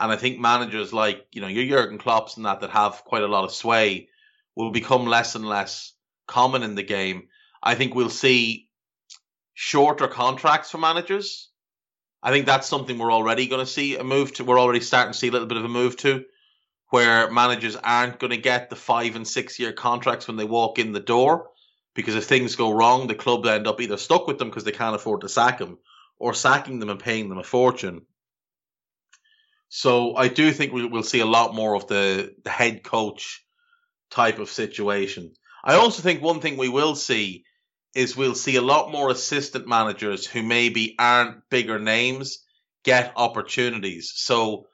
And 0.00 0.10
I 0.10 0.16
think 0.16 0.40
managers 0.40 0.94
like, 0.94 1.26
you 1.32 1.42
know, 1.42 1.48
your 1.48 1.66
Jurgen 1.66 1.98
Klopps 1.98 2.36
and 2.36 2.46
that 2.46 2.60
that 2.60 2.70
have 2.70 3.04
quite 3.04 3.22
a 3.22 3.28
lot 3.28 3.44
of 3.44 3.52
sway 3.52 4.08
will 4.56 4.70
become 4.70 5.06
less 5.06 5.34
and 5.34 5.46
less 5.46 5.92
common 6.26 6.62
in 6.62 6.74
the 6.74 6.82
game. 6.82 7.28
I 7.62 7.74
think 7.74 7.94
we'll 7.94 8.10
see 8.10 8.68
shorter 9.52 10.08
contracts 10.08 10.70
for 10.70 10.78
managers. 10.78 11.50
I 12.22 12.30
think 12.30 12.46
that's 12.46 12.68
something 12.68 12.98
we're 12.98 13.12
already 13.12 13.48
going 13.48 13.64
to 13.64 13.70
see 13.70 13.96
a 13.96 14.04
move 14.04 14.32
to. 14.34 14.44
We're 14.44 14.58
already 14.58 14.80
starting 14.80 15.12
to 15.12 15.18
see 15.18 15.28
a 15.28 15.32
little 15.32 15.46
bit 15.46 15.58
of 15.58 15.64
a 15.64 15.68
move 15.68 15.98
to 15.98 16.24
where 16.92 17.30
managers 17.30 17.74
aren't 17.74 18.18
going 18.18 18.32
to 18.32 18.36
get 18.36 18.68
the 18.68 18.76
five 18.76 19.16
and 19.16 19.26
six 19.26 19.58
year 19.58 19.72
contracts 19.72 20.28
when 20.28 20.36
they 20.36 20.44
walk 20.44 20.78
in 20.78 20.92
the 20.92 21.00
door. 21.00 21.48
Because 21.94 22.14
if 22.16 22.24
things 22.24 22.54
go 22.54 22.70
wrong, 22.70 23.06
the 23.06 23.14
club 23.14 23.46
end 23.46 23.66
up 23.66 23.80
either 23.80 23.96
stuck 23.96 24.26
with 24.26 24.38
them 24.38 24.50
because 24.50 24.64
they 24.64 24.72
can't 24.72 24.94
afford 24.94 25.22
to 25.22 25.28
sack 25.30 25.56
them 25.56 25.78
or 26.18 26.34
sacking 26.34 26.80
them 26.80 26.90
and 26.90 27.00
paying 27.00 27.30
them 27.30 27.38
a 27.38 27.42
fortune. 27.42 28.02
So 29.70 30.16
I 30.16 30.28
do 30.28 30.52
think 30.52 30.74
we 30.74 30.84
will 30.84 31.02
see 31.02 31.20
a 31.20 31.26
lot 31.26 31.54
more 31.54 31.74
of 31.74 31.86
the, 31.86 32.34
the 32.44 32.50
head 32.50 32.82
coach 32.82 33.42
type 34.10 34.38
of 34.38 34.50
situation. 34.50 35.32
I 35.64 35.76
also 35.76 36.02
think 36.02 36.20
one 36.20 36.40
thing 36.40 36.58
we 36.58 36.68
will 36.68 36.94
see 36.94 37.44
is 37.94 38.18
we'll 38.18 38.34
see 38.34 38.56
a 38.56 38.62
lot 38.62 38.92
more 38.92 39.08
assistant 39.08 39.66
managers 39.66 40.26
who 40.26 40.42
maybe 40.42 40.94
aren't 40.98 41.48
bigger 41.48 41.78
names 41.78 42.44
get 42.84 43.14
opportunities. 43.16 44.12
So 44.14 44.66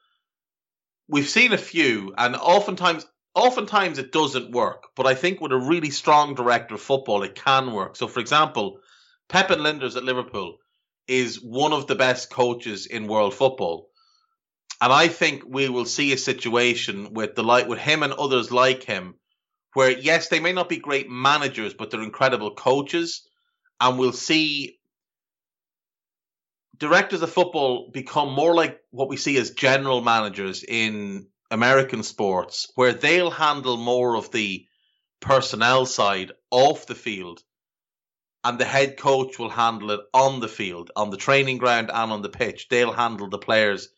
we've 1.08 1.28
seen 1.28 1.52
a 1.52 1.58
few, 1.58 2.14
and 2.16 2.36
oftentimes, 2.36 3.06
oftentimes 3.34 3.98
it 3.98 4.12
doesn't 4.12 4.52
work. 4.52 4.84
But 4.94 5.06
I 5.06 5.14
think 5.14 5.40
with 5.40 5.52
a 5.52 5.58
really 5.58 5.90
strong 5.90 6.34
director 6.34 6.74
of 6.74 6.80
football, 6.80 7.22
it 7.22 7.34
can 7.34 7.72
work. 7.72 7.96
So, 7.96 8.06
for 8.06 8.20
example, 8.20 8.80
Pepijn 9.28 9.58
Lijnders 9.58 9.96
at 9.96 10.04
Liverpool 10.04 10.58
is 11.06 11.36
one 11.36 11.72
of 11.72 11.86
the 11.86 11.94
best 11.94 12.30
coaches 12.30 12.86
in 12.86 13.06
world 13.06 13.34
football. 13.34 13.88
And 14.80 14.92
I 14.92 15.08
think 15.08 15.42
we 15.46 15.68
will 15.68 15.86
see 15.86 16.12
a 16.12 16.18
situation 16.18 17.12
with 17.12 17.34
the 17.34 17.42
like 17.42 17.66
with 17.66 17.78
him 17.78 18.02
and 18.02 18.12
others 18.12 18.52
like 18.52 18.84
him, 18.84 19.14
where 19.74 19.90
yes, 19.90 20.28
they 20.28 20.38
may 20.38 20.52
not 20.52 20.68
be 20.68 20.76
great 20.78 21.10
managers, 21.10 21.74
but 21.74 21.90
they're 21.90 22.02
incredible 22.02 22.54
coaches, 22.54 23.26
and 23.80 23.98
we'll 23.98 24.12
see 24.12 24.77
directors 26.78 27.22
of 27.22 27.30
football 27.30 27.90
become 27.92 28.32
more 28.32 28.54
like 28.54 28.80
what 28.90 29.08
we 29.08 29.16
see 29.16 29.36
as 29.36 29.50
general 29.50 30.00
managers 30.00 30.64
in 30.66 31.26
American 31.50 32.02
sports, 32.02 32.70
where 32.74 32.92
they'll 32.92 33.30
handle 33.30 33.76
more 33.76 34.16
of 34.16 34.30
the 34.30 34.66
personnel 35.20 35.86
side 35.86 36.32
off 36.50 36.86
the 36.86 36.94
field, 36.94 37.42
and 38.44 38.58
the 38.58 38.64
head 38.64 38.96
coach 38.96 39.38
will 39.38 39.50
handle 39.50 39.90
it 39.90 40.00
on 40.14 40.40
the 40.40 40.48
field, 40.48 40.90
on 40.94 41.10
the 41.10 41.16
training 41.16 41.58
ground, 41.58 41.90
and 41.92 42.12
on 42.12 42.22
the 42.22 42.28
pitch. 42.28 42.68
They'll 42.68 42.92
handle 42.92 43.28
the 43.28 43.38
players 43.38 43.88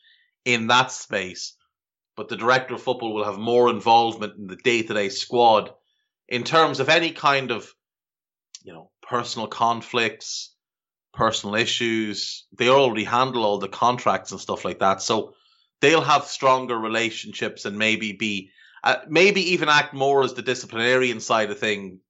in 0.44 0.68
that 0.68 0.90
space, 0.90 1.56
but 2.16 2.28
the 2.28 2.36
director 2.36 2.74
of 2.74 2.82
football 2.82 3.14
will 3.14 3.24
have 3.24 3.38
more 3.38 3.68
involvement 3.68 4.36
in 4.38 4.46
the 4.46 4.56
day 4.56 4.82
to 4.82 4.94
day 4.94 5.08
squad 5.10 5.70
in 6.28 6.44
terms 6.44 6.80
of 6.80 6.88
any 6.88 7.10
kind 7.10 7.50
of, 7.50 7.72
you 8.62 8.72
know, 8.72 8.90
personal 9.02 9.48
conflicts, 9.48 10.49
personal 11.12 11.56
issues. 11.56 12.46
They 12.56 12.68
already 12.68 13.04
handle 13.04 13.44
all 13.44 13.58
the 13.58 13.68
contracts 13.68 14.32
and 14.32 14.40
stuff 14.40 14.64
like 14.64 14.78
that. 14.80 15.02
So 15.02 15.34
they'll 15.80 16.00
have 16.00 16.24
stronger 16.24 16.78
relationships 16.78 17.64
and 17.64 17.78
maybe 17.78 18.12
be, 18.12 18.50
uh, 18.84 18.96
maybe 19.08 19.52
even 19.52 19.68
act 19.68 19.94
more 19.94 20.22
as 20.22 20.34
the 20.34 20.42
disciplinarian 20.42 21.20
side 21.20 21.50
of 21.50 21.58
thing 21.58 22.00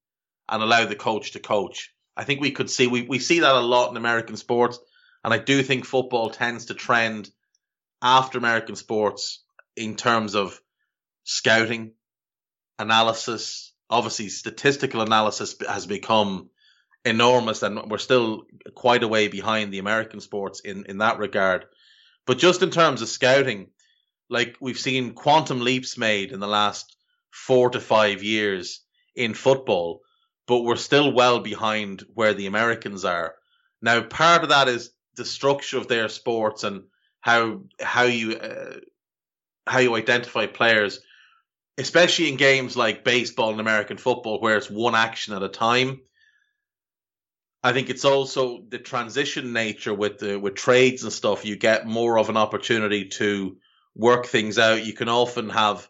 and 0.47 0.63
allow 0.63 0.85
the 0.85 0.95
coach 0.95 1.31
to 1.31 1.39
coach. 1.39 1.93
I 2.15 2.23
think 2.23 2.41
we 2.41 2.51
could 2.51 2.69
see, 2.69 2.87
we, 2.87 3.03
we 3.03 3.19
see 3.19 3.39
that 3.39 3.55
a 3.55 3.59
lot 3.59 3.91
in 3.91 3.97
American 3.97 4.37
sports. 4.37 4.79
And 5.23 5.33
I 5.33 5.37
do 5.37 5.63
think 5.63 5.85
football 5.85 6.29
tends 6.29 6.65
to 6.65 6.73
trend 6.73 7.29
after 8.01 8.37
American 8.37 8.75
sports 8.75 9.43
in 9.75 9.95
terms 9.95 10.35
of 10.35 10.59
scouting, 11.23 11.93
analysis. 12.79 13.73
Obviously, 13.89 14.29
statistical 14.29 15.01
analysis 15.01 15.55
has 15.67 15.85
become 15.85 16.49
enormous, 17.05 17.63
and 17.63 17.89
we're 17.89 17.97
still 17.97 18.43
quite 18.75 19.03
a 19.03 19.07
way 19.07 19.27
behind 19.27 19.71
the 19.71 19.79
American 19.79 20.19
sports 20.19 20.59
in, 20.59 20.85
in 20.85 20.99
that 20.99 21.17
regard. 21.17 21.65
But 22.25 22.37
just 22.37 22.61
in 22.61 22.69
terms 22.69 23.01
of 23.01 23.09
scouting, 23.09 23.67
like 24.29 24.57
we've 24.59 24.79
seen 24.79 25.13
quantum 25.13 25.61
leaps 25.61 25.97
made 25.97 26.31
in 26.31 26.39
the 26.39 26.47
last 26.47 26.95
four 27.31 27.69
to 27.71 27.79
five 27.79 28.23
years 28.23 28.81
in 29.15 29.33
football, 29.33 30.01
but 30.47 30.61
we're 30.61 30.75
still 30.75 31.11
well 31.11 31.39
behind 31.39 32.03
where 32.13 32.33
the 32.33 32.47
Americans 32.47 33.05
are. 33.05 33.35
Now, 33.81 34.01
part 34.01 34.43
of 34.43 34.49
that 34.49 34.67
is 34.67 34.91
the 35.15 35.25
structure 35.25 35.77
of 35.77 35.87
their 35.87 36.09
sports 36.09 36.63
and 36.63 36.83
how 37.19 37.61
how 37.79 38.03
you 38.03 38.35
uh, 38.35 38.79
how 39.67 39.79
you 39.79 39.95
identify 39.95 40.45
players, 40.45 40.99
especially 41.77 42.29
in 42.29 42.37
games 42.37 42.77
like 42.77 43.03
baseball 43.03 43.51
and 43.51 43.59
American 43.59 43.97
football, 43.97 44.39
where 44.39 44.57
it's 44.57 44.69
one 44.69 44.95
action 44.95 45.33
at 45.33 45.43
a 45.43 45.49
time. 45.49 46.01
I 47.63 47.73
think 47.73 47.89
it's 47.89 48.05
also 48.05 48.63
the 48.67 48.79
transition 48.79 49.53
nature 49.53 49.93
with 49.93 50.17
the 50.17 50.39
with 50.39 50.55
trades 50.55 51.03
and 51.03 51.13
stuff. 51.13 51.45
You 51.45 51.55
get 51.55 51.85
more 51.85 52.17
of 52.17 52.29
an 52.29 52.37
opportunity 52.37 53.05
to 53.09 53.57
work 53.95 54.25
things 54.25 54.57
out. 54.57 54.85
You 54.85 54.93
can 54.93 55.09
often 55.09 55.49
have 55.49 55.87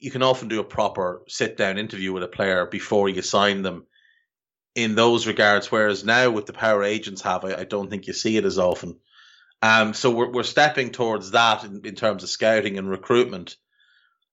you 0.00 0.10
can 0.10 0.22
often 0.22 0.48
do 0.48 0.60
a 0.60 0.64
proper 0.64 1.22
sit 1.28 1.56
down 1.56 1.76
interview 1.76 2.12
with 2.12 2.22
a 2.22 2.28
player 2.28 2.64
before 2.66 3.08
you 3.08 3.20
sign 3.20 3.62
them 3.62 3.86
in 4.74 4.94
those 4.94 5.26
regards. 5.26 5.70
Whereas 5.70 6.04
now 6.04 6.30
with 6.30 6.46
the 6.46 6.52
power 6.52 6.84
agents 6.84 7.22
have, 7.22 7.44
I, 7.44 7.56
I 7.56 7.64
don't 7.64 7.90
think 7.90 8.06
you 8.06 8.12
see 8.12 8.36
it 8.36 8.44
as 8.44 8.58
often. 8.58 8.98
Um, 9.60 9.92
so 9.92 10.10
we're 10.10 10.30
we're 10.30 10.42
stepping 10.44 10.90
towards 10.90 11.32
that 11.32 11.64
in, 11.64 11.84
in 11.84 11.96
terms 11.96 12.22
of 12.22 12.30
scouting 12.30 12.78
and 12.78 12.88
recruitment, 12.88 13.56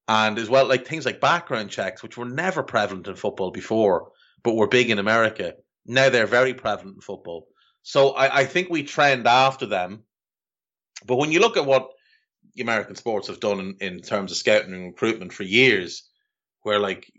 and 0.08 0.38
as 0.38 0.50
well 0.50 0.68
like 0.68 0.86
things 0.88 1.06
like 1.06 1.20
background 1.20 1.70
checks, 1.70 2.02
which 2.02 2.16
were 2.16 2.26
never 2.26 2.64
prevalent 2.64 3.08
in 3.08 3.16
football 3.16 3.52
before, 3.52 4.12
but 4.44 4.56
were 4.56 4.68
big 4.68 4.90
in 4.90 5.00
America. 5.00 5.56
Now 5.86 6.10
they're 6.10 6.28
very 6.28 6.54
prevalent 6.54 6.96
in 6.96 7.02
football. 7.02 7.48
So 7.84 8.12
I, 8.12 8.40
I 8.40 8.46
think 8.46 8.70
we 8.70 8.84
trend 8.84 9.28
after 9.28 9.66
them. 9.66 10.04
But 11.06 11.18
when 11.18 11.32
you 11.32 11.40
look 11.40 11.58
at 11.58 11.66
what 11.66 11.92
the 12.56 12.64
American 12.64 12.96
sports 12.96 13.28
have 13.28 13.40
done 13.40 13.60
in, 13.60 13.76
in 13.80 14.02
terms 14.02 14.32
of 14.32 14.38
scouting 14.38 14.74
and 14.74 14.86
recruitment 14.86 15.34
for 15.34 15.44
years, 15.44 16.10
where 16.64 16.80
like 16.80 17.12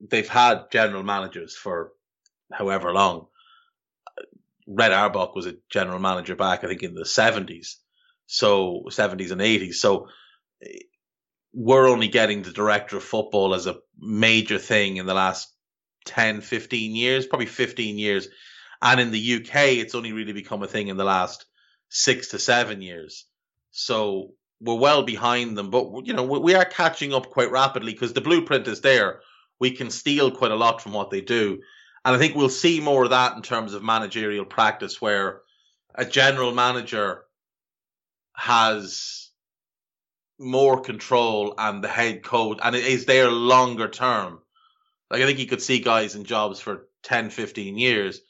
they've 0.00 0.28
had 0.28 0.70
general 0.70 1.02
managers 1.02 1.56
for 1.56 1.92
however 2.52 2.92
long, 2.92 3.26
Red 4.66 4.92
Auerbach 4.92 5.34
was 5.34 5.46
a 5.46 5.56
general 5.70 5.98
manager 5.98 6.36
back, 6.36 6.62
I 6.62 6.68
think, 6.68 6.82
in 6.82 6.94
the 6.94 7.04
70s. 7.04 7.76
So, 8.26 8.84
70s 8.90 9.30
and 9.30 9.40
80s. 9.40 9.74
So, 9.74 10.08
eh, 10.62 10.80
we're 11.54 11.88
only 11.88 12.08
getting 12.08 12.42
the 12.42 12.52
director 12.52 12.98
of 12.98 13.02
football 13.02 13.54
as 13.54 13.66
a 13.66 13.78
major 13.98 14.58
thing 14.58 14.98
in 14.98 15.06
the 15.06 15.14
last 15.14 15.50
10, 16.08 16.40
15 16.40 16.94
years, 16.96 17.26
probably 17.26 17.46
15 17.46 17.98
years. 17.98 18.28
And 18.82 19.00
in 19.00 19.10
the 19.10 19.34
UK, 19.36 19.78
it's 19.78 19.94
only 19.94 20.12
really 20.12 20.32
become 20.32 20.62
a 20.62 20.68
thing 20.68 20.88
in 20.88 20.96
the 20.96 21.04
last 21.04 21.44
six 21.88 22.28
to 22.28 22.38
seven 22.38 22.82
years. 22.82 23.24
So, 23.70 24.32
we're 24.60 24.74
well 24.74 25.04
behind 25.04 25.56
them, 25.56 25.70
but 25.70 26.06
you 26.06 26.12
know, 26.12 26.24
we 26.24 26.54
are 26.54 26.64
catching 26.64 27.14
up 27.14 27.30
quite 27.30 27.52
rapidly 27.52 27.92
because 27.92 28.12
the 28.12 28.20
blueprint 28.20 28.66
is 28.66 28.80
there. 28.80 29.20
We 29.60 29.70
can 29.70 29.90
steal 29.90 30.30
quite 30.30 30.50
a 30.50 30.56
lot 30.56 30.82
from 30.82 30.92
what 30.92 31.10
they 31.10 31.20
do. 31.20 31.60
And 32.04 32.16
I 32.16 32.18
think 32.18 32.34
we'll 32.34 32.48
see 32.48 32.80
more 32.80 33.04
of 33.04 33.10
that 33.10 33.36
in 33.36 33.42
terms 33.42 33.74
of 33.74 33.82
managerial 33.82 34.44
practice 34.44 35.00
where 35.00 35.42
a 35.94 36.04
general 36.04 36.52
manager 36.52 37.24
has 38.34 39.30
more 40.38 40.80
control 40.80 41.54
and 41.58 41.82
the 41.82 41.88
head 41.88 42.22
coach 42.22 42.58
and 42.62 42.76
it 42.76 42.84
is 42.84 43.04
there 43.04 43.30
longer 43.30 43.88
term. 43.88 44.40
Like 45.10 45.22
I 45.22 45.26
think 45.26 45.38
you 45.38 45.46
could 45.46 45.62
see 45.62 45.80
guys 45.80 46.14
in 46.14 46.24
jobs 46.24 46.60
for 46.60 46.88
10, 47.04 47.30
15 47.30 47.78
years, 47.78 48.20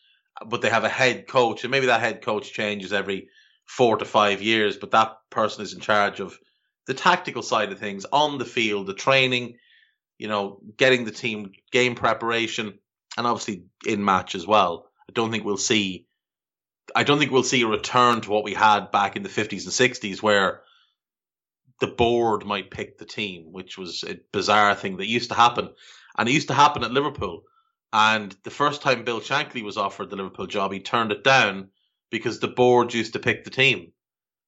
but 0.47 0.62
they 0.62 0.71
have 0.71 0.85
a 0.85 0.88
head 0.88 1.27
coach 1.27 1.64
and 1.64 1.71
maybe 1.71 1.87
that 1.87 2.01
head 2.01 2.23
coach 2.23 2.53
changes 2.53 2.93
every 2.93 3.29
four 3.67 3.97
to 3.97 4.05
five 4.05 4.41
years, 4.41 4.77
but 4.77 4.93
that 4.93 5.17
person 5.31 5.62
is 5.62 5.75
in 5.75 5.81
charge 5.81 6.21
of 6.21 6.38
the 6.87 6.95
tactical 6.95 7.43
side 7.43 7.71
of 7.71 7.79
things 7.79 8.07
on 8.11 8.38
the 8.38 8.45
field, 8.45 8.87
the 8.87 8.95
training, 8.95 9.59
you 10.19 10.29
know, 10.29 10.61
getting 10.77 11.05
the 11.05 11.11
team 11.11 11.53
game 11.71 11.95
preparation 11.95 12.79
and 13.17 13.27
obviously 13.27 13.64
in 13.87 14.05
match 14.05 14.35
as 14.35 14.47
well. 14.47 14.91
I 15.09 15.12
don't 15.12 15.31
think 15.31 15.45
we'll 15.45 15.57
see. 15.57 16.07
I 16.95 17.03
don't 17.03 17.19
think 17.19 17.31
we'll 17.31 17.43
see 17.43 17.62
a 17.62 17.67
return 17.67 18.23
to 18.23 18.31
what 18.31 18.45
we 18.45 18.55
had 18.55 18.91
back 18.91 19.17
in 19.17 19.23
the 19.23 19.29
50s 19.29 19.64
and 19.64 19.93
60s, 19.93 20.23
where 20.23 20.62
the 21.81 21.87
board 21.87 22.47
might 22.47 22.71
pick 22.71 22.99
the 22.99 23.05
team, 23.05 23.53
which 23.53 23.77
was 23.77 24.05
a 24.05 24.19
bizarre 24.33 24.75
thing 24.75 24.97
that 24.97 25.07
used 25.07 25.31
to 25.31 25.37
happen, 25.37 25.69
and 26.19 26.29
it 26.29 26.33
used 26.33 26.49
to 26.49 26.55
happen 26.55 26.85
at 26.85 26.91
Liverpool. 26.91 27.45
And 27.93 28.37
the 28.43 28.51
first 28.51 28.83
time 28.83 29.05
Bill 29.05 29.21
Shankly 29.21 29.63
was 29.63 29.79
offered 29.79 30.11
the 30.11 30.17
Liverpool 30.17 30.47
job, 30.47 30.73
he 30.73 30.81
turned 30.81 31.13
it 31.13 31.25
down 31.25 31.69
because 32.11 32.41
the 32.41 32.49
board 32.49 32.93
used 32.93 33.15
to 33.15 33.19
pick 33.19 33.45
the 33.45 33.51
team. 33.51 33.93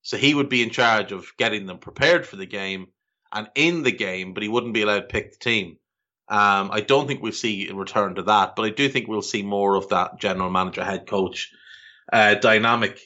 So 0.03 0.17
he 0.17 0.35
would 0.35 0.49
be 0.49 0.63
in 0.63 0.71
charge 0.71 1.13
of 1.13 1.33
getting 1.39 1.67
them 1.67 1.79
prepared 1.79 2.27
for 2.27 2.37
the 2.37 2.47
game 2.47 2.89
and 3.33 3.49
in 3.55 3.83
the 3.83 3.93
game, 3.93 4.35
but 4.35 4.43
he 4.43 4.49
wouldn't 4.49 4.75
be 4.75 4.83
allowed 4.83 5.01
to 5.01 5.07
pick 5.07 5.33
the 5.33 5.39
team. 5.39 5.77
Um, 6.29 6.71
I 6.73 6.81
don't 6.81 7.07
think 7.07 7.23
we'll 7.23 7.33
see 7.33 7.69
a 7.69 7.75
return 7.75 8.15
to 8.15 8.23
that, 8.23 8.57
but 8.57 8.65
I 8.65 8.71
do 8.71 8.89
think 8.89 9.09
we'll 9.09 9.23
see 9.23 9.43
more 9.43 9.75
of 9.75 9.89
that 9.89 10.21
general 10.21 10.51
manager 10.51 10.85
head 10.85 11.07
coach 11.07 11.51
uh, 12.13 12.35
dynamic. 12.35 13.01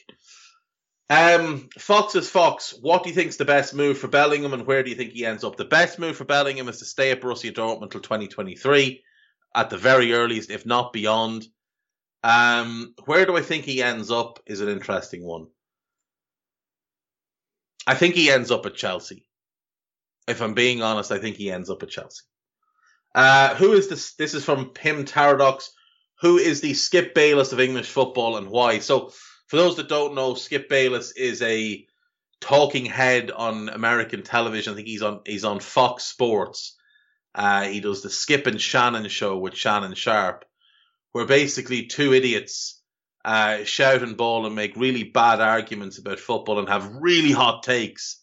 Um, 1.09 1.69
Fox 1.77 2.15
is 2.15 2.29
Fox. 2.29 2.73
What 2.81 3.03
do 3.03 3.09
you 3.09 3.15
think 3.15 3.29
is 3.29 3.37
the 3.37 3.45
best 3.45 3.73
move 3.73 3.97
for 3.97 4.07
Bellingham, 4.07 4.53
and 4.53 4.65
where 4.65 4.81
do 4.81 4.89
you 4.89 4.95
think 4.95 5.11
he 5.11 5.25
ends 5.25 5.43
up? 5.43 5.55
The 5.55 5.65
best 5.65 5.99
move 5.99 6.17
for 6.17 6.25
Bellingham 6.25 6.67
is 6.67 6.79
to 6.79 6.85
stay 6.85 7.11
at 7.11 7.21
Borussia 7.21 7.53
Dortmund 7.53 7.83
until 7.83 8.01
2023, 8.01 9.03
at 9.53 9.69
the 9.69 9.77
very 9.77 10.13
earliest, 10.13 10.49
if 10.49 10.65
not 10.65 10.93
beyond. 10.93 11.45
Um, 12.23 12.95
where 13.05 13.27
do 13.27 13.37
I 13.37 13.41
think 13.41 13.65
he 13.65 13.83
ends 13.83 14.09
up 14.09 14.39
is 14.47 14.61
an 14.61 14.69
interesting 14.69 15.23
one. 15.23 15.45
I 17.85 17.93
think 17.93 18.15
he 18.15 18.31
ends 18.31 18.49
up 18.49 18.65
at 18.65 18.73
Chelsea. 18.73 19.27
If 20.27 20.41
I'm 20.41 20.55
being 20.55 20.81
honest, 20.81 21.11
I 21.11 21.19
think 21.19 21.35
he 21.35 21.51
ends 21.51 21.69
up 21.69 21.83
at 21.83 21.89
Chelsea. 21.89 22.23
Uh, 23.13 23.53
who 23.55 23.73
is 23.73 23.87
this? 23.87 24.15
This 24.15 24.33
is 24.33 24.43
from 24.43 24.71
Pim 24.71 25.05
Taradox. 25.05 25.69
Who 26.21 26.37
is 26.37 26.61
the 26.61 26.73
Skip 26.73 27.13
Bayless 27.13 27.53
of 27.53 27.59
English 27.59 27.89
football 27.89 28.37
and 28.37 28.49
why? 28.49 28.79
So, 28.79 29.11
for 29.47 29.57
those 29.57 29.75
that 29.77 29.89
don't 29.89 30.15
know, 30.15 30.35
Skip 30.35 30.69
Bayless 30.69 31.11
is 31.11 31.41
a 31.41 31.85
talking 32.41 32.85
head 32.85 33.31
on 33.31 33.69
American 33.69 34.23
television. 34.23 34.73
I 34.73 34.75
think 34.75 34.87
he's 34.87 35.01
on 35.01 35.21
he's 35.25 35.45
on 35.45 35.59
Fox 35.59 36.03
Sports, 36.03 36.75
Uh, 37.35 37.63
he 37.63 37.81
does 37.81 38.01
the 38.01 38.09
Skip 38.09 38.47
and 38.47 38.61
Shannon 38.61 39.09
show 39.09 39.37
with 39.37 39.55
Shannon 39.55 39.93
Sharpe, 39.93 40.45
where 41.11 41.25
basically 41.25 41.85
two 41.85 42.13
idiots 42.13 42.81
uh, 43.25 43.63
shout 43.65 44.03
and 44.03 44.15
bawl 44.15 44.45
and 44.45 44.55
make 44.55 44.77
really 44.77 45.03
bad 45.03 45.41
arguments 45.41 45.97
about 45.97 46.19
football 46.19 46.59
and 46.59 46.69
have 46.69 46.95
really 46.95 47.31
hot 47.31 47.63
takes, 47.63 48.21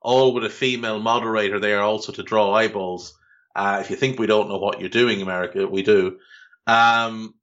all 0.00 0.32
with 0.32 0.44
a 0.44 0.50
female 0.50 0.98
moderator 0.98 1.60
there 1.60 1.82
also 1.82 2.12
to 2.12 2.22
draw 2.22 2.54
eyeballs. 2.54 3.18
Uh, 3.54 3.78
if 3.80 3.90
you 3.90 3.96
think 3.96 4.18
we 4.18 4.26
don't 4.26 4.48
know 4.48 4.58
what 4.58 4.80
you're 4.80 4.88
doing, 4.88 5.20
America, 5.20 5.66
we 5.66 5.82
do. 5.82 6.18
Um, 6.66 7.34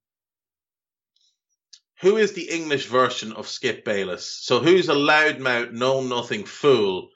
who 2.01 2.17
is 2.17 2.33
the 2.33 2.49
English 2.49 2.87
version 2.87 3.31
of 3.33 3.47
Skip 3.47 3.85
Bayless? 3.85 4.25
So 4.25 4.59
who's 4.59 4.89
a 4.89 4.93
loudmouth, 4.93 5.71
know 5.71 6.01
nothing 6.01 6.45
fool 6.45 7.09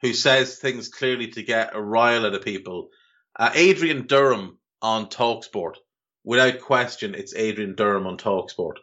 who 0.00 0.12
says 0.12 0.58
things 0.58 0.88
clearly 0.88 1.28
to 1.28 1.44
get 1.44 1.76
a 1.76 1.80
rile 1.80 2.26
out 2.26 2.34
of 2.34 2.44
people? 2.44 2.90
Uh, 3.38 3.50
Adrian 3.54 4.08
Durham 4.08 4.58
on 4.82 5.06
Talksport. 5.06 5.76
Without 6.24 6.60
question, 6.60 7.14
it's 7.14 7.36
Adrian 7.36 7.76
Durham 7.76 8.08
on 8.08 8.16
Talksport. 8.18 8.78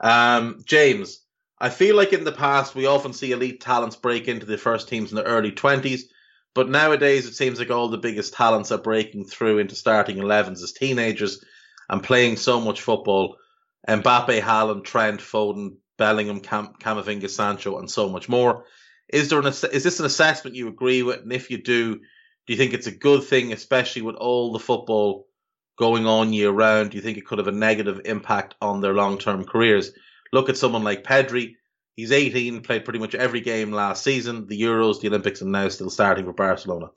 Um, 0.00 0.62
James, 0.64 1.20
I 1.60 1.70
feel 1.70 1.94
like 1.94 2.12
in 2.12 2.24
the 2.24 2.32
past 2.32 2.74
we 2.74 2.86
often 2.86 3.12
see 3.12 3.30
elite 3.30 3.60
talents 3.60 3.96
break 3.96 4.26
into 4.26 4.46
the 4.46 4.58
first 4.58 4.88
teams 4.88 5.10
in 5.10 5.16
the 5.16 5.24
early 5.24 5.52
20s, 5.52 6.02
but 6.54 6.68
nowadays 6.68 7.26
it 7.26 7.34
seems 7.34 7.60
like 7.60 7.70
all 7.70 7.88
the 7.88 7.98
biggest 7.98 8.34
talents 8.34 8.72
are 8.72 8.78
breaking 8.78 9.26
through 9.26 9.58
into 9.58 9.76
starting 9.76 10.16
11s 10.16 10.62
as 10.62 10.72
teenagers 10.72 11.44
and 11.88 12.02
playing 12.02 12.36
so 12.36 12.60
much 12.60 12.82
football 12.82 13.36
Mbappe, 13.86 14.40
Haaland, 14.40 14.84
Trent, 14.84 15.20
Foden, 15.20 15.76
Bellingham, 15.96 16.40
Cam- 16.40 16.74
Camavinga, 16.80 17.28
Sancho, 17.28 17.78
and 17.78 17.90
so 17.90 18.08
much 18.08 18.28
more. 18.28 18.64
Is 19.08 19.28
there 19.28 19.40
an 19.40 19.46
is 19.46 19.60
this 19.60 20.00
an 20.00 20.06
assessment 20.06 20.56
you 20.56 20.68
agree 20.68 21.02
with? 21.02 21.20
And 21.20 21.32
if 21.32 21.50
you 21.50 21.62
do, 21.62 21.96
do 21.96 22.52
you 22.52 22.56
think 22.56 22.74
it's 22.74 22.86
a 22.86 22.92
good 22.92 23.24
thing, 23.24 23.52
especially 23.52 24.02
with 24.02 24.16
all 24.16 24.52
the 24.52 24.58
football 24.58 25.26
going 25.78 26.06
on 26.06 26.32
year 26.32 26.50
round? 26.50 26.90
Do 26.90 26.96
you 26.96 27.02
think 27.02 27.18
it 27.18 27.26
could 27.26 27.38
have 27.38 27.48
a 27.48 27.52
negative 27.52 28.02
impact 28.04 28.54
on 28.60 28.80
their 28.80 28.94
long 28.94 29.18
term 29.18 29.44
careers? 29.44 29.92
Look 30.32 30.48
at 30.48 30.56
someone 30.56 30.84
like 30.84 31.04
Pedri. 31.04 31.54
He's 31.96 32.12
18, 32.12 32.60
played 32.62 32.84
pretty 32.84 33.00
much 33.00 33.16
every 33.16 33.40
game 33.40 33.72
last 33.72 34.04
season, 34.04 34.46
the 34.46 34.60
Euros, 34.60 35.00
the 35.00 35.08
Olympics, 35.08 35.40
and 35.40 35.50
now 35.50 35.68
still 35.68 35.90
starting 35.90 36.26
for 36.26 36.32
Barcelona. 36.32 36.90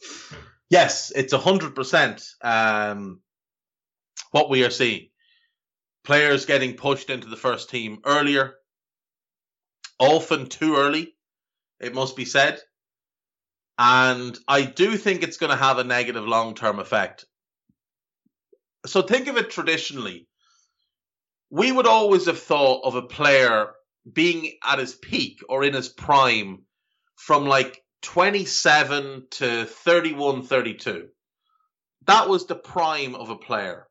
Yes, 0.69 1.11
it's 1.15 1.33
100% 1.33 2.45
um, 2.45 3.19
what 4.31 4.51
we 4.51 4.63
are 4.63 4.69
seeing 4.69 5.10
players 6.03 6.45
getting 6.45 6.75
pushed 6.75 7.09
into 7.09 7.27
the 7.27 7.35
first 7.35 7.69
team 7.69 7.99
earlier, 8.05 8.55
often 9.99 10.47
too 10.47 10.75
early, 10.75 11.13
it 11.79 11.93
must 11.93 12.15
be 12.15 12.25
said. 12.25 12.59
And 13.77 14.37
I 14.47 14.63
do 14.63 14.97
think 14.97 15.23
it's 15.23 15.37
going 15.37 15.49
to 15.51 15.55
have 15.55 15.77
a 15.77 15.83
negative 15.83 16.27
long 16.27 16.55
term 16.55 16.79
effect. 16.79 17.25
So 18.85 19.01
think 19.01 19.27
of 19.27 19.37
it 19.37 19.49
traditionally. 19.49 20.27
We 21.49 21.71
would 21.71 21.87
always 21.87 22.25
have 22.25 22.39
thought 22.39 22.85
of 22.85 22.95
a 22.95 23.01
player 23.01 23.71
being 24.11 24.53
at 24.63 24.79
his 24.79 24.95
peak 24.95 25.41
or 25.49 25.63
in 25.63 25.73
his 25.73 25.89
prime 25.89 26.63
from 27.15 27.45
like 27.45 27.83
27 28.03 29.27
to 29.31 29.65
31, 29.65 30.43
32. 30.43 31.07
That 32.07 32.29
was 32.29 32.47
the 32.47 32.55
prime 32.55 33.15
of 33.15 33.29
a 33.29 33.35
player. 33.35 33.87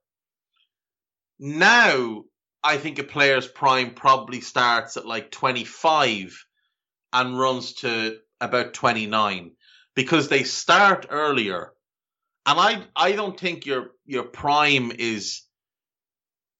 Now, 1.42 2.24
I 2.62 2.76
think 2.76 2.98
a 2.98 3.04
player's 3.04 3.48
prime 3.48 3.94
probably 3.94 4.42
starts 4.42 4.98
at 4.98 5.06
like 5.06 5.30
25 5.30 6.44
and 7.14 7.38
runs 7.38 7.72
to 7.76 8.18
about 8.42 8.74
29 8.74 9.52
because 9.94 10.28
they 10.28 10.44
start 10.44 11.06
earlier. 11.08 11.72
And 12.44 12.60
I, 12.60 12.86
I 12.94 13.12
don't 13.12 13.40
think 13.40 13.64
your, 13.64 13.92
your 14.04 14.24
prime 14.24 14.92
is, 14.92 15.40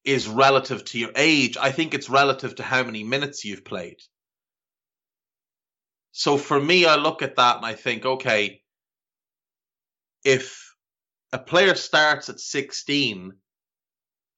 is 0.03 0.27
relative 0.27 0.83
to 0.87 0.99
your 0.99 1.13
age. 1.15 1.59
I 1.59 1.73
think 1.73 1.93
it's 1.93 2.09
relative 2.09 2.55
to 2.55 2.63
how 2.63 2.83
many 2.83 3.05
minutes 3.05 3.45
you've 3.45 3.67
played. 3.67 3.99
So 6.13 6.39
for 6.39 6.59
me, 6.59 6.87
I 6.87 6.97
look 6.97 7.21
at 7.21 7.37
that 7.37 7.57
and 7.57 7.67
I 7.67 7.75
think, 7.75 8.07
okay, 8.07 8.63
if 10.25 10.75
a 11.35 11.39
player 11.39 11.75
starts 11.75 12.31
at 12.31 12.41
16 12.41 13.35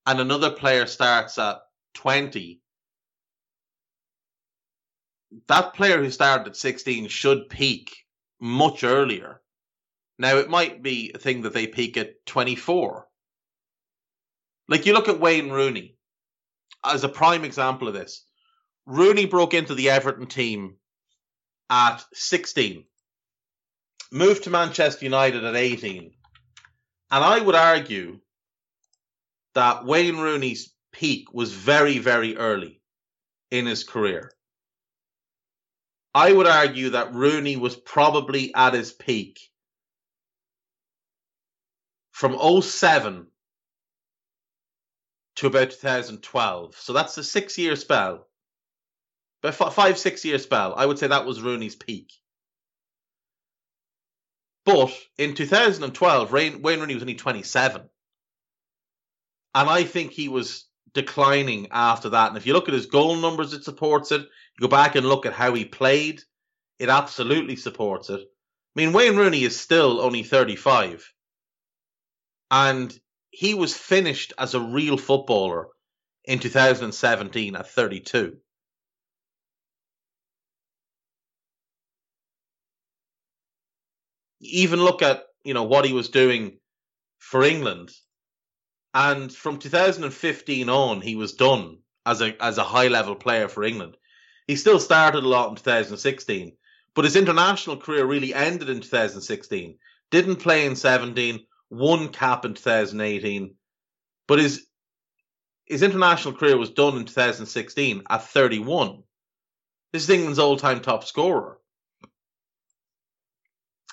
and 0.07 0.21
another 0.21 0.51
player 0.51 0.87
starts 0.87 1.39
at 1.39 1.61
20, 1.95 2.61
that 5.49 5.75
player 5.75 5.99
who 5.99 6.11
started 6.11 6.49
at 6.49 6.57
16 6.57 7.09
should 7.09 7.49
peak 7.49 7.97
much 8.41 8.85
earlier. 8.85 9.41
Now, 10.19 10.37
it 10.37 10.51
might 10.51 10.83
be 10.83 11.13
a 11.15 11.19
thing 11.19 11.43
that 11.43 11.53
they 11.53 11.67
peak 11.67 11.97
at 11.97 12.27
24. 12.27 13.07
Like 14.69 14.87
you 14.87 14.93
look 14.93 15.09
at 15.09 15.21
Wayne 15.21 15.51
Rooney 15.51 15.97
as 16.85 17.05
a 17.05 17.09
prime 17.09 17.45
example 17.45 17.89
of 17.89 17.95
this. 17.95 18.25
Rooney 18.87 19.27
broke 19.27 19.55
into 19.55 19.75
the 19.75 19.91
Everton 19.91 20.27
team 20.27 20.77
at 21.71 22.05
16, 22.13 22.85
moved 24.11 24.45
to 24.45 24.51
Manchester 24.51 25.05
United 25.05 25.45
at 25.45 25.57
18. 25.57 26.13
And 27.11 27.25
I 27.25 27.41
would 27.41 27.55
argue 27.55 28.21
that 29.55 29.85
Wayne 29.85 30.17
Rooney's 30.17 30.73
peak 30.93 31.33
was 31.33 31.53
very, 31.53 31.99
very 31.99 32.37
early 32.37 32.81
in 33.51 33.67
his 33.67 33.85
career. 33.85 34.33
I 36.15 36.33
would 36.33 36.47
argue 36.47 36.91
that 36.91 37.15
Rooney 37.15 37.57
was 37.57 37.77
probably 37.77 38.55
at 38.55 38.75
his 38.75 38.93
peak 38.93 39.41
from 42.11 42.63
07 42.63 43.27
to 45.37 45.47
about 45.47 45.71
2012. 45.71 46.77
So 46.77 46.93
that's 46.93 47.17
a 47.17 47.25
six 47.25 47.57
year 47.57 47.77
spell. 47.77 48.29
But 49.41 49.55
five, 49.55 49.99
six 49.99 50.25
year 50.25 50.39
spell. 50.39 50.75
I 50.77 50.87
would 50.87 50.99
say 50.99 51.09
that 51.09 51.27
was 51.27 51.43
Rooney's 51.43 51.75
peak. 51.75 52.13
But 54.65 54.93
in 55.19 55.35
2012, 55.35 56.31
Wayne 56.31 56.63
Rooney 56.63 56.95
was 56.95 57.03
only 57.03 57.17
27. 57.17 57.83
And 59.55 59.69
I 59.69 59.85
think 59.85 60.13
he 60.13 60.29
was 60.29 60.67
declining 60.95 61.69
after 61.71 62.11
that. 62.11 62.29
And 62.29 62.37
if 62.37 62.47
you 62.47 62.53
look 62.53 62.69
at 62.69 62.75
his 62.75 62.87
goal 62.87 63.17
numbers, 63.17 63.53
it 63.53 63.65
supports 63.65 64.13
it. 64.13 64.21
You 64.21 64.61
go 64.61 64.69
back 64.69 64.95
and 64.95 65.07
look 65.07 65.27
at 65.27 65.33
how 65.33 65.55
he 65.55 65.65
played, 65.65 66.23
it 66.79 66.89
absolutely 66.89 67.57
supports 67.57 68.11
it. 68.11 68.21
I 68.21 68.81
mean, 68.81 68.93
Wayne 68.93 69.17
Rooney 69.17 69.43
is 69.43 69.59
still 69.59 70.01
only 70.01 70.23
35. 70.23 71.13
And 72.51 72.93
he 73.31 73.55
was 73.55 73.77
finished 73.77 74.33
as 74.39 74.55
a 74.55 74.61
real 74.61 74.97
footballer 74.97 75.69
in 76.25 76.39
2017 76.39 77.57
at 77.57 77.69
32. 77.69 78.37
Even 84.41 84.83
look 84.83 85.03
at, 85.03 85.23
you 85.45 85.55
know, 85.55 85.65
what 85.65 85.85
he 85.85 85.93
was 85.93 86.09
doing 86.09 86.59
for 87.19 87.43
England 87.43 87.91
and 88.95 89.33
from 89.33 89.59
2015 89.59 90.69
on, 90.69 91.01
he 91.01 91.17
was 91.17 91.33
done 91.33 91.79
as 92.05 92.21
a 92.21 92.41
as 92.43 92.59
a 92.59 92.65
high 92.65 92.89
level 92.89 93.15
player 93.15 93.49
for 93.49 93.65
England. 93.65 93.97
He 94.47 94.57
still 94.57 94.79
started 94.79 95.25
a 95.25 95.29
lot 95.29 95.51
in 95.51 95.57
2016, 95.57 96.57
but 96.95 97.05
his 97.05 97.17
international 97.17 97.77
career 97.79 98.05
really 98.05 98.35
ended 98.35 98.69
in 98.69 98.81
2016. 98.81 99.79
Didn't 100.11 100.37
play 100.37 100.67
in 100.67 100.77
17, 100.77 101.47
won 101.71 102.09
cap 102.09 102.45
in 102.45 102.55
2018, 102.55 103.55
but 104.29 104.39
his 104.39 104.67
his 105.65 105.83
international 105.83 106.35
career 106.35 106.59
was 106.59 106.71
done 106.71 106.97
in 106.99 107.07
2016 107.07 108.03
at 108.11 108.25
31. 108.25 109.03
This 109.93 110.03
is 110.03 110.11
England's 110.11 110.39
all-time 110.39 110.81
top 110.81 111.05
scorer. 111.05 111.59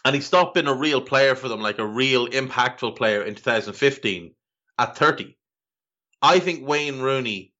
And 0.04 0.16
he 0.16 0.22
stopped 0.22 0.56
being 0.56 0.68
a 0.68 0.74
real 0.74 1.02
player 1.02 1.36
for 1.36 1.48
them, 1.48 1.62
like 1.62 1.78
a 1.78 1.86
real 1.86 2.28
impactful 2.28 2.96
player 2.96 3.22
in 3.22 3.36
2015 3.36 4.34
at 4.80 4.98
30. 4.98 5.38
I 6.22 6.40
think 6.40 6.68
Wayne 6.68 7.02
Rooney 7.02 7.54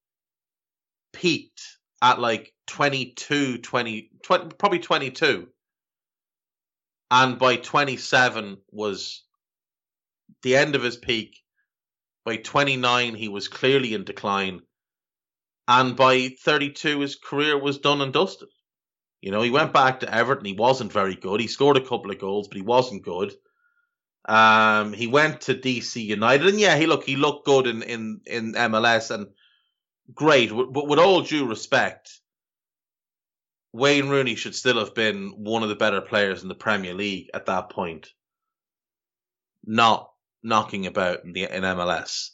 peaked 1.14 1.62
at 2.02 2.20
like 2.20 2.54
22, 2.68 3.60
20, 3.60 4.12
20 4.24 4.56
probably 4.58 4.80
22. 4.80 5.48
And 7.12 7.38
by 7.38 7.58
27 7.58 8.58
was 8.72 9.24
the 10.44 10.56
end 10.56 10.76
of 10.76 10.84
his 10.84 10.98
peak. 10.98 11.38
By 12.24 12.38
29, 12.38 13.16
he 13.16 13.28
was 13.28 13.48
clearly 13.48 13.94
in 13.94 14.04
decline. 14.04 14.62
And 15.68 15.96
by 15.96 16.30
32, 16.44 17.00
his 17.02 17.16
career 17.16 17.60
was 17.60 17.80
done 17.80 18.02
and 18.02 18.14
dusted. 18.14 18.50
You 19.22 19.32
know, 19.32 19.42
he 19.42 19.50
went 19.50 19.74
back 19.74 20.00
to 20.00 20.14
Everton. 20.14 20.46
He 20.46 20.54
wasn't 20.54 20.94
very 20.94 21.16
good. 21.16 21.42
He 21.42 21.48
scored 21.48 21.78
a 21.78 21.82
couple 21.82 22.12
of 22.12 22.20
goals, 22.20 22.48
but 22.48 22.58
he 22.58 22.64
wasn't 22.64 23.04
good. 23.04 23.34
Um, 24.30 24.94
he 24.94 25.08
went 25.08 25.42
to 25.42 25.56
DC 25.56 26.06
United, 26.06 26.48
and 26.48 26.60
yeah, 26.60 26.78
he 26.78 26.86
look 26.86 27.04
he 27.04 27.16
looked 27.16 27.48
good 27.48 27.66
in 27.66 27.82
in 27.82 28.22
in 28.28 28.54
MLS 28.54 29.10
and 29.10 29.28
great. 30.14 30.52
But 30.52 30.88
with 30.88 31.00
all 31.00 31.22
due 31.22 31.48
respect, 31.48 32.12
Wayne 33.74 34.08
Rooney 34.08 34.36
should 34.36 34.54
still 34.54 34.78
have 34.78 34.94
been 34.94 35.34
one 35.36 35.64
of 35.64 35.70
the 35.70 35.76
better 35.76 36.00
players 36.00 36.44
in 36.44 36.48
the 36.48 36.54
Premier 36.54 36.94
League 36.94 37.32
at 37.34 37.48
that 37.48 37.72
point. 37.72 38.10
Not 39.66 40.12
knocking 40.44 40.86
about 40.86 41.24
in 41.24 41.34
the 41.34 41.44
in 41.46 41.64
MLS. 41.64 42.30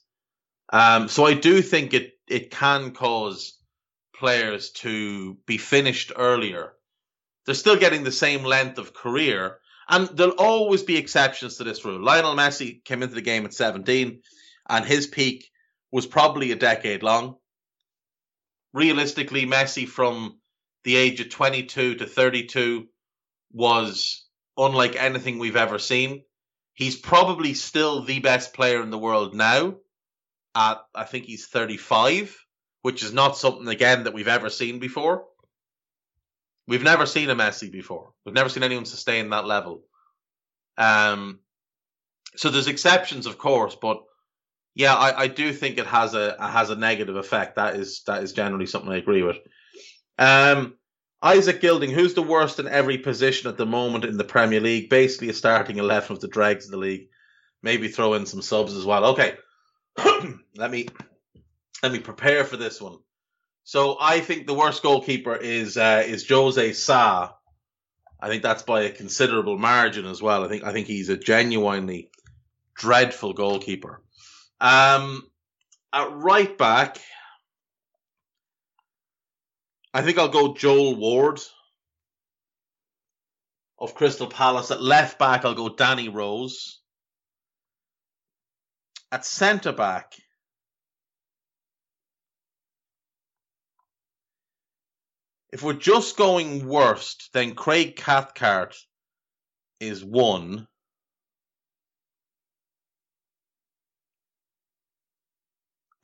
Um, 0.74 1.08
so 1.08 1.26
I 1.26 1.34
do 1.34 1.62
think 1.62 1.94
it 1.94 2.12
it 2.28 2.52
can 2.52 2.92
cause 2.92 3.58
players 4.14 4.72
to 4.72 5.36
be 5.46 5.58
finished 5.58 6.12
earlier. 6.18 6.74
They're 7.46 7.56
still 7.56 7.78
getting 7.78 8.04
the 8.04 8.12
same 8.12 8.44
length 8.44 8.80
of 8.80 8.94
career, 8.94 9.60
and 9.88 10.08
there'll 10.10 10.34
always 10.34 10.84
be 10.84 10.98
exceptions 10.98 11.58
to 11.58 11.64
this 11.64 11.86
rule. 11.86 12.04
Lionel 12.04 12.36
Messi 12.36 12.84
came 12.84 13.04
into 13.04 13.16
the 13.16 13.22
game 13.22 13.46
at 13.46 13.54
17, 13.54 14.22
and 14.70 14.86
his 14.86 15.08
peak 15.08 15.50
was 15.92 16.06
probably 16.06 16.52
a 16.52 16.56
decade 16.56 17.04
long. 17.04 17.36
Realistically, 18.74 19.46
Messi 19.46 19.88
from 19.88 20.40
the 20.84 20.96
age 20.96 21.20
of 21.20 21.30
22 21.30 21.96
to 21.96 22.06
32 22.06 22.88
was 23.54 24.26
unlike 24.58 24.96
anything 24.96 25.40
we've 25.40 25.56
ever 25.56 25.80
seen. 25.80 26.24
He's 26.74 26.98
probably 26.98 27.54
still 27.54 28.04
the 28.04 28.20
best 28.20 28.54
player 28.54 28.82
in 28.82 28.90
the 28.90 28.98
world 28.98 29.34
now. 29.34 29.76
At 30.54 30.82
I 30.94 31.04
think 31.04 31.26
he's 31.26 31.48
35, 31.48 32.38
which 32.82 33.04
is 33.04 33.14
not 33.14 33.38
something 33.38 33.68
again 33.68 34.04
that 34.04 34.14
we've 34.14 34.28
ever 34.28 34.50
seen 34.50 34.80
before. 34.80 35.26
We've 36.68 36.84
never 36.84 37.06
seen 37.06 37.30
a 37.30 37.36
Messi 37.36 37.72
before. 37.72 38.12
We've 38.26 38.36
never 38.36 38.50
seen 38.50 38.64
anyone 38.64 38.86
sustain 38.86 39.30
that 39.30 39.46
level. 39.46 39.84
Um, 40.78 41.40
so 42.36 42.50
there's 42.50 42.68
exceptions, 42.68 43.28
of 43.28 43.38
course, 43.38 43.76
but 43.76 44.04
yeah, 44.74 44.94
I, 44.94 45.24
I 45.24 45.28
do 45.28 45.54
think 45.54 45.78
it 45.78 45.88
has 45.88 46.14
a 46.14 46.36
has 46.40 46.70
a 46.70 46.76
negative 46.76 47.16
effect. 47.16 47.56
That 47.56 47.76
is 47.76 48.04
that 48.08 48.24
is 48.24 48.34
generally 48.34 48.66
something 48.66 48.92
I 48.92 48.98
agree 48.98 49.24
with. 49.24 49.38
Um, 50.20 50.76
Isaac 51.22 51.62
Gilding, 51.62 51.92
who's 51.92 52.14
the 52.14 52.22
worst 52.22 52.60
in 52.60 52.68
every 52.68 52.98
position 52.98 53.50
at 53.50 53.58
the 53.58 53.66
moment 53.66 54.04
in 54.04 54.18
the 54.18 54.26
Premier 54.26 54.60
League? 54.60 54.90
Basically, 54.90 55.30
a 55.30 55.34
starting 55.34 55.78
eleven 55.78 56.12
of 56.14 56.20
the 56.20 56.28
dregs 56.28 56.66
of 56.66 56.72
the 56.72 56.78
league. 56.78 57.08
Maybe 57.64 57.88
throw 57.88 58.16
in 58.16 58.26
some 58.26 58.42
subs 58.42 58.76
as 58.76 58.86
well. 58.86 59.06
Okay, 59.06 59.38
let 60.58 60.70
me 60.70 60.88
let 61.82 61.94
me 61.94 62.00
prepare 62.00 62.44
for 62.44 62.58
this 62.58 62.82
one. 62.82 62.98
So 63.66 63.98
I 64.00 64.20
think 64.20 64.46
the 64.46 64.54
worst 64.54 64.84
goalkeeper 64.84 65.36
is 65.36 65.76
uh, 65.76 66.04
is 66.06 66.28
Jose 66.30 66.74
Sa. 66.74 67.34
I 68.20 68.30
think 68.30 68.44
that's 68.44 68.62
by 68.62 68.84
a 68.84 68.92
considerable 68.92 69.58
margin 69.58 70.06
as 70.06 70.22
well. 70.22 70.46
I 70.46 70.48
think 70.48 70.64
I 70.64 70.72
think 70.72 70.86
he's 70.86 71.10
a 71.10 71.18
genuinely 71.18 72.12
dreadful 72.76 73.34
goalkeeper. 73.34 74.04
Um, 74.62 75.24
at 75.92 76.12
right 76.12 76.56
back, 76.56 77.00
I 79.96 80.04
think 80.04 80.20
I'll 80.20 80.30
go 80.30 80.54
Joel 80.54 80.96
Ward 80.96 81.42
of 83.80 83.96
Crystal 83.96 84.28
Palace. 84.28 84.70
At 84.70 84.84
left 84.84 85.18
back, 85.18 85.44
I'll 85.44 85.56
go 85.56 85.70
Danny 85.70 86.10
Rose. 86.10 86.82
At 89.12 89.26
centre 89.26 89.72
back, 89.72 90.14
if 95.56 95.64
we're 95.64 95.72
just 95.72 96.18
going 96.18 96.68
worst, 96.68 97.30
then 97.32 97.56
Craig 97.56 97.96
Cathcart 97.96 98.76
is 99.80 100.04
one. 100.04 100.68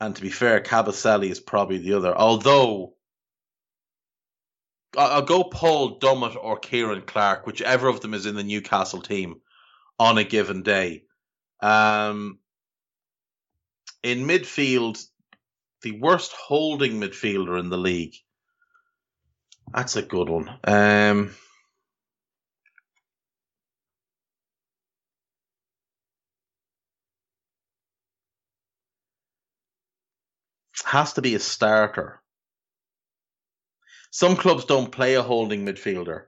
And 0.00 0.16
to 0.16 0.22
be 0.22 0.30
fair, 0.30 0.62
Kabasele 0.62 1.28
is 1.28 1.38
probably 1.38 1.76
the 1.76 1.92
other. 1.92 2.16
Although 2.16 2.94
I'll 4.96 5.20
go 5.20 5.44
Paul 5.44 6.00
Dummett 6.00 6.34
or 6.34 6.58
Ciaran 6.58 7.02
Clark, 7.02 7.46
whichever 7.46 7.88
of 7.88 8.00
them 8.00 8.14
is 8.14 8.24
in 8.24 8.34
the 8.34 8.42
Newcastle 8.42 9.02
team 9.02 9.42
on 9.98 10.16
a 10.16 10.24
given 10.24 10.62
day. 10.62 11.02
Um, 11.60 12.38
in 14.02 14.20
midfield, 14.20 15.04
the 15.82 16.00
worst 16.00 16.32
holding 16.32 16.92
midfielder 16.92 17.60
in 17.60 17.68
the 17.68 17.76
league. 17.76 18.14
That's 19.74 19.96
a 19.96 20.02
good 20.02 20.28
one. 20.28 20.50
Um, 20.64 21.34
has 30.84 31.14
to 31.14 31.22
be 31.22 31.34
a 31.34 31.38
starter. 31.40 32.20
Some 34.10 34.36
clubs 34.36 34.64
don't 34.66 34.92
play 34.92 35.14
a 35.14 35.22
holding 35.22 35.66
midfielder. 35.66 36.24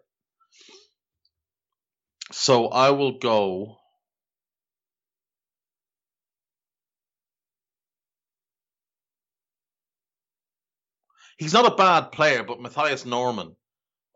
So 2.32 2.68
I 2.68 2.91
will 2.91 3.18
go. 3.18 3.78
He's 11.37 11.53
not 11.53 11.70
a 11.70 11.76
bad 11.76 12.12
player, 12.12 12.43
but 12.43 12.61
Mathias 12.61 13.05
Normann 13.05 13.57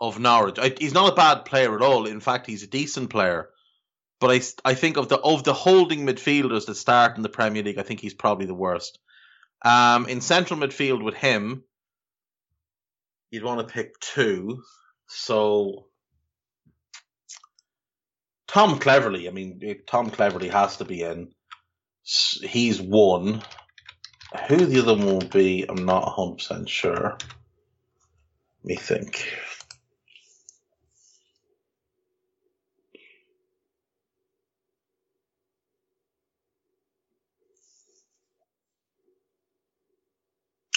of 0.00 0.18
Norwich. 0.18 0.58
I, 0.58 0.74
he's 0.78 0.94
not 0.94 1.12
a 1.12 1.16
bad 1.16 1.44
player 1.44 1.74
at 1.74 1.82
all. 1.82 2.06
In 2.06 2.20
fact, 2.20 2.46
he's 2.46 2.62
a 2.62 2.68
decent 2.68 3.10
player. 3.10 3.50
But 4.20 4.30
I, 4.30 4.70
I 4.70 4.74
think 4.74 4.96
of 4.96 5.08
the 5.08 5.18
of 5.18 5.44
the 5.44 5.52
holding 5.52 6.06
midfielders 6.06 6.66
that 6.66 6.74
start 6.74 7.16
in 7.16 7.22
the 7.22 7.28
Premier 7.28 7.62
League, 7.62 7.78
I 7.78 7.82
think 7.82 8.00
he's 8.00 8.14
probably 8.14 8.46
the 8.46 8.54
worst. 8.54 8.98
Um, 9.64 10.08
in 10.08 10.20
central 10.20 10.58
midfield 10.58 11.04
with 11.04 11.14
him, 11.14 11.64
you'd 13.30 13.44
want 13.44 13.66
to 13.66 13.72
pick 13.72 13.98
two. 14.00 14.62
So 15.06 15.86
Tom 18.48 18.78
Cleverley, 18.78 19.28
I 19.28 19.30
mean, 19.30 19.60
Tom 19.86 20.10
Cleverley 20.10 20.50
has 20.50 20.78
to 20.78 20.84
be 20.84 21.02
in. 21.02 21.28
He's 22.02 22.80
one. 22.80 23.42
Who 24.48 24.56
the 24.66 24.80
other 24.80 24.94
one 24.94 25.06
will 25.06 25.20
be, 25.20 25.64
I'm 25.68 25.84
not 25.84 26.04
100% 26.16 26.68
sure. 26.68 27.16
Let 28.62 28.64
me 28.64 28.76
think. 28.76 29.26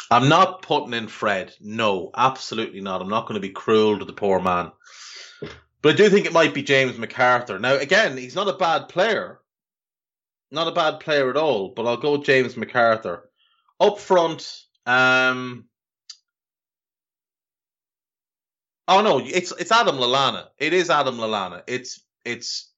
I'm 0.10 0.28
not 0.28 0.62
putting 0.62 0.94
in 0.94 1.08
Fred. 1.08 1.54
No, 1.62 2.12
absolutely 2.16 2.82
not. 2.82 3.02
I'm 3.02 3.10
not 3.10 3.28
going 3.28 3.36
to 3.36 3.48
be 3.48 3.54
cruel 3.54 4.00
to 4.00 4.06
the 4.06 4.14
poor 4.14 4.42
man. 4.42 4.72
But 5.82 5.94
I 5.94 5.98
do 5.98 6.10
think 6.10 6.26
it 6.26 6.34
might 6.34 6.54
be 6.54 6.64
James 6.64 6.98
McArthur. 6.98 7.60
Now, 7.60 7.76
again, 7.76 8.18
he's 8.18 8.36
not 8.36 8.50
a 8.50 8.54
bad 8.54 8.90
player. 8.90 9.40
Not 10.52 10.68
a 10.68 10.74
bad 10.74 11.00
player 11.00 11.30
at 11.30 11.38
all, 11.38 11.70
but 11.70 11.88
I'll 11.88 11.98
go 11.98 12.18
James 12.18 12.56
McArthur. 12.56 13.22
Up 13.82 14.00
front, 14.00 14.62
um, 14.86 15.66
Oh 18.88 19.02
no, 19.02 19.20
it's 19.20 19.54
it's 19.54 19.72
Adam 19.72 19.96
Lallana. 19.96 20.48
It 20.58 20.74
is 20.74 20.90
Adam 20.90 21.16
Lallana. 21.18 21.64
It's 21.66 22.04
it's 22.26 22.70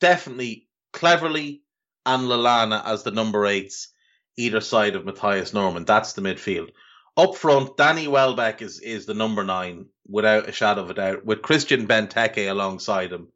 definitely 0.00 0.68
Cleverley 0.92 1.62
and 2.06 2.22
Lallana 2.24 2.84
as 2.84 3.02
the 3.02 3.10
number 3.10 3.46
eights 3.46 3.92
either 4.36 4.60
side 4.60 4.94
of 4.94 5.04
Mathias 5.04 5.52
Normann. 5.52 5.84
That's 5.84 6.12
the 6.12 6.22
midfield. 6.22 6.70
Up 7.16 7.34
front, 7.34 7.76
Danny 7.76 8.06
Welbeck 8.06 8.62
is, 8.62 8.78
is 8.80 9.06
the 9.06 9.14
number 9.14 9.44
nine, 9.44 9.86
without 10.06 10.48
a 10.48 10.52
shadow 10.52 10.82
of 10.82 10.90
a 10.90 10.94
doubt, 10.94 11.24
with 11.24 11.42
Christian 11.42 11.86
Benteke 11.86 12.48
alongside 12.48 13.12
him. 13.12 13.28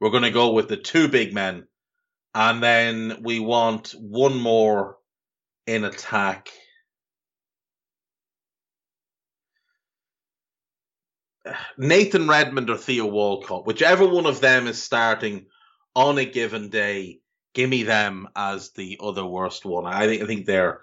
We're 0.00 0.10
going 0.10 0.24
to 0.24 0.30
go 0.30 0.52
with 0.52 0.68
the 0.68 0.76
two 0.76 1.08
big 1.08 1.32
men. 1.32 1.68
And 2.34 2.62
then 2.62 3.18
we 3.22 3.38
want 3.38 3.94
one 3.96 4.40
more 4.40 4.96
in 5.66 5.84
attack. 5.84 6.48
Nathan 11.76 12.28
Redmond 12.28 12.70
or 12.70 12.76
Theo 12.76 13.06
Walcott, 13.06 13.66
whichever 13.66 14.06
one 14.06 14.26
of 14.26 14.40
them 14.40 14.68
is 14.68 14.82
starting 14.82 15.46
on 15.94 16.18
a 16.18 16.24
given 16.24 16.68
day 16.68 17.20
give 17.54 17.68
me 17.68 17.82
them 17.82 18.28
as 18.34 18.70
the 18.70 18.98
other 19.02 19.24
worst 19.24 19.64
one. 19.64 19.86
I 19.86 20.06
think 20.06 20.22
I 20.22 20.26
think 20.26 20.46
they're 20.46 20.80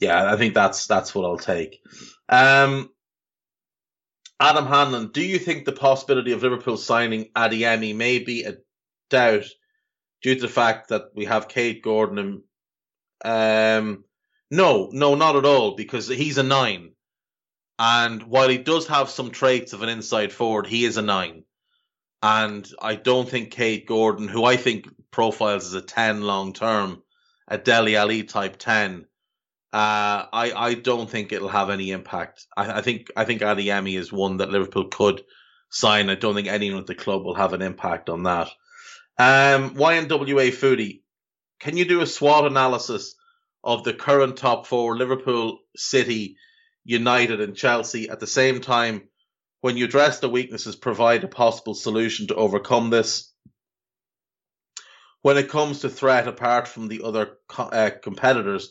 yeah, 0.00 0.32
I 0.32 0.36
think 0.36 0.54
that's 0.54 0.86
that's 0.86 1.14
what 1.14 1.24
I'll 1.24 1.38
take. 1.38 1.80
Um, 2.28 2.90
Adam 4.40 4.66
Hanlon, 4.66 5.12
do 5.12 5.22
you 5.22 5.38
think 5.38 5.64
the 5.64 5.72
possibility 5.72 6.32
of 6.32 6.42
Liverpool 6.42 6.76
signing 6.76 7.30
Adeyemi 7.36 7.94
may 7.94 8.18
be 8.18 8.44
a 8.44 8.56
doubt 9.08 9.44
due 10.22 10.34
to 10.34 10.40
the 10.40 10.48
fact 10.48 10.88
that 10.88 11.10
we 11.14 11.24
have 11.26 11.48
Kaide 11.48 11.82
Gordon 11.82 12.18
and 12.18 12.42
um, 13.24 14.04
no, 14.50 14.90
no, 14.92 15.14
not 15.14 15.36
at 15.36 15.44
all, 15.44 15.74
because 15.74 16.08
he's 16.08 16.38
a 16.38 16.42
nine. 16.42 16.92
And 17.78 18.22
while 18.24 18.48
he 18.48 18.58
does 18.58 18.86
have 18.86 19.10
some 19.10 19.30
traits 19.30 19.72
of 19.72 19.82
an 19.82 19.88
inside 19.88 20.32
forward, 20.32 20.66
he 20.66 20.84
is 20.84 20.96
a 20.96 21.02
nine. 21.02 21.44
And 22.22 22.68
I 22.80 22.94
don't 22.94 23.28
think 23.28 23.50
Kaide 23.50 23.86
Gordon, 23.86 24.28
who 24.28 24.44
I 24.44 24.56
think 24.56 24.86
profiles 25.10 25.66
as 25.66 25.74
a 25.74 25.82
10 25.82 26.22
long 26.22 26.52
term, 26.52 27.02
a 27.48 27.58
Dele 27.58 27.96
Alli 27.96 28.22
type 28.22 28.56
10, 28.56 29.06
uh, 29.72 30.26
I, 30.32 30.52
I 30.54 30.74
don't 30.74 31.10
think 31.10 31.32
it'll 31.32 31.48
have 31.48 31.68
any 31.68 31.90
impact. 31.90 32.46
I, 32.56 32.78
I 32.78 32.80
think 32.80 33.10
I 33.16 33.24
think 33.24 33.40
Adeyemi 33.42 33.98
is 33.98 34.12
one 34.12 34.36
that 34.36 34.50
Liverpool 34.50 34.88
could 34.88 35.22
sign. 35.68 36.08
I 36.08 36.14
don't 36.14 36.36
think 36.36 36.46
anyone 36.46 36.78
at 36.78 36.86
the 36.86 36.94
club 36.94 37.24
will 37.24 37.34
have 37.34 37.52
an 37.54 37.60
impact 37.60 38.08
on 38.08 38.22
that. 38.22 38.48
Um, 39.18 39.74
YNWA 39.74 40.50
Foodie, 40.50 41.02
can 41.60 41.76
you 41.76 41.84
do 41.84 42.00
a 42.00 42.06
SWOT 42.06 42.46
analysis 42.46 43.14
of 43.62 43.84
the 43.84 43.94
current 43.94 44.36
top 44.36 44.66
four, 44.66 44.96
Liverpool, 44.96 45.58
City, 45.76 46.36
United, 46.84 47.40
and 47.40 47.56
Chelsea, 47.56 48.08
at 48.08 48.20
the 48.20 48.26
same 48.26 48.60
time, 48.60 49.08
when 49.60 49.76
you 49.76 49.86
address 49.86 50.20
the 50.20 50.28
weaknesses, 50.28 50.76
provide 50.76 51.24
a 51.24 51.28
possible 51.28 51.74
solution 51.74 52.26
to 52.26 52.34
overcome 52.34 52.90
this? 52.90 53.32
When 55.22 55.38
it 55.38 55.48
comes 55.48 55.80
to 55.80 55.88
threat, 55.88 56.28
apart 56.28 56.68
from 56.68 56.88
the 56.88 57.02
other 57.02 57.38
uh, 57.56 57.90
competitors, 58.02 58.70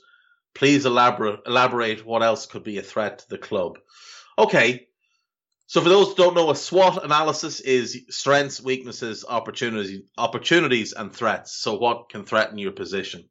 please 0.54 0.86
elaborate, 0.86 1.40
elaborate 1.48 2.06
what 2.06 2.22
else 2.22 2.46
could 2.46 2.64
be 2.64 2.78
a 2.78 2.84
threat 2.84 3.20
to 3.20 3.30
the 3.30 3.40
club. 3.40 3.80
Okay, 4.38 4.88
so 5.74 5.82
for 5.82 5.90
those 5.90 6.10
who 6.10 6.16
don't 6.18 6.36
know, 6.36 6.52
a 6.52 6.56
SWOT 6.56 7.04
analysis 7.04 7.60
is 7.60 8.06
strengths, 8.12 8.62
weaknesses, 8.62 9.26
opportunities, 9.28 10.04
opportunities, 10.20 10.94
and 10.94 11.12
threats. 11.12 11.58
So 11.58 11.80
what 11.80 12.10
can 12.10 12.26
threaten 12.26 12.60
your 12.60 12.74
position? 12.74 13.28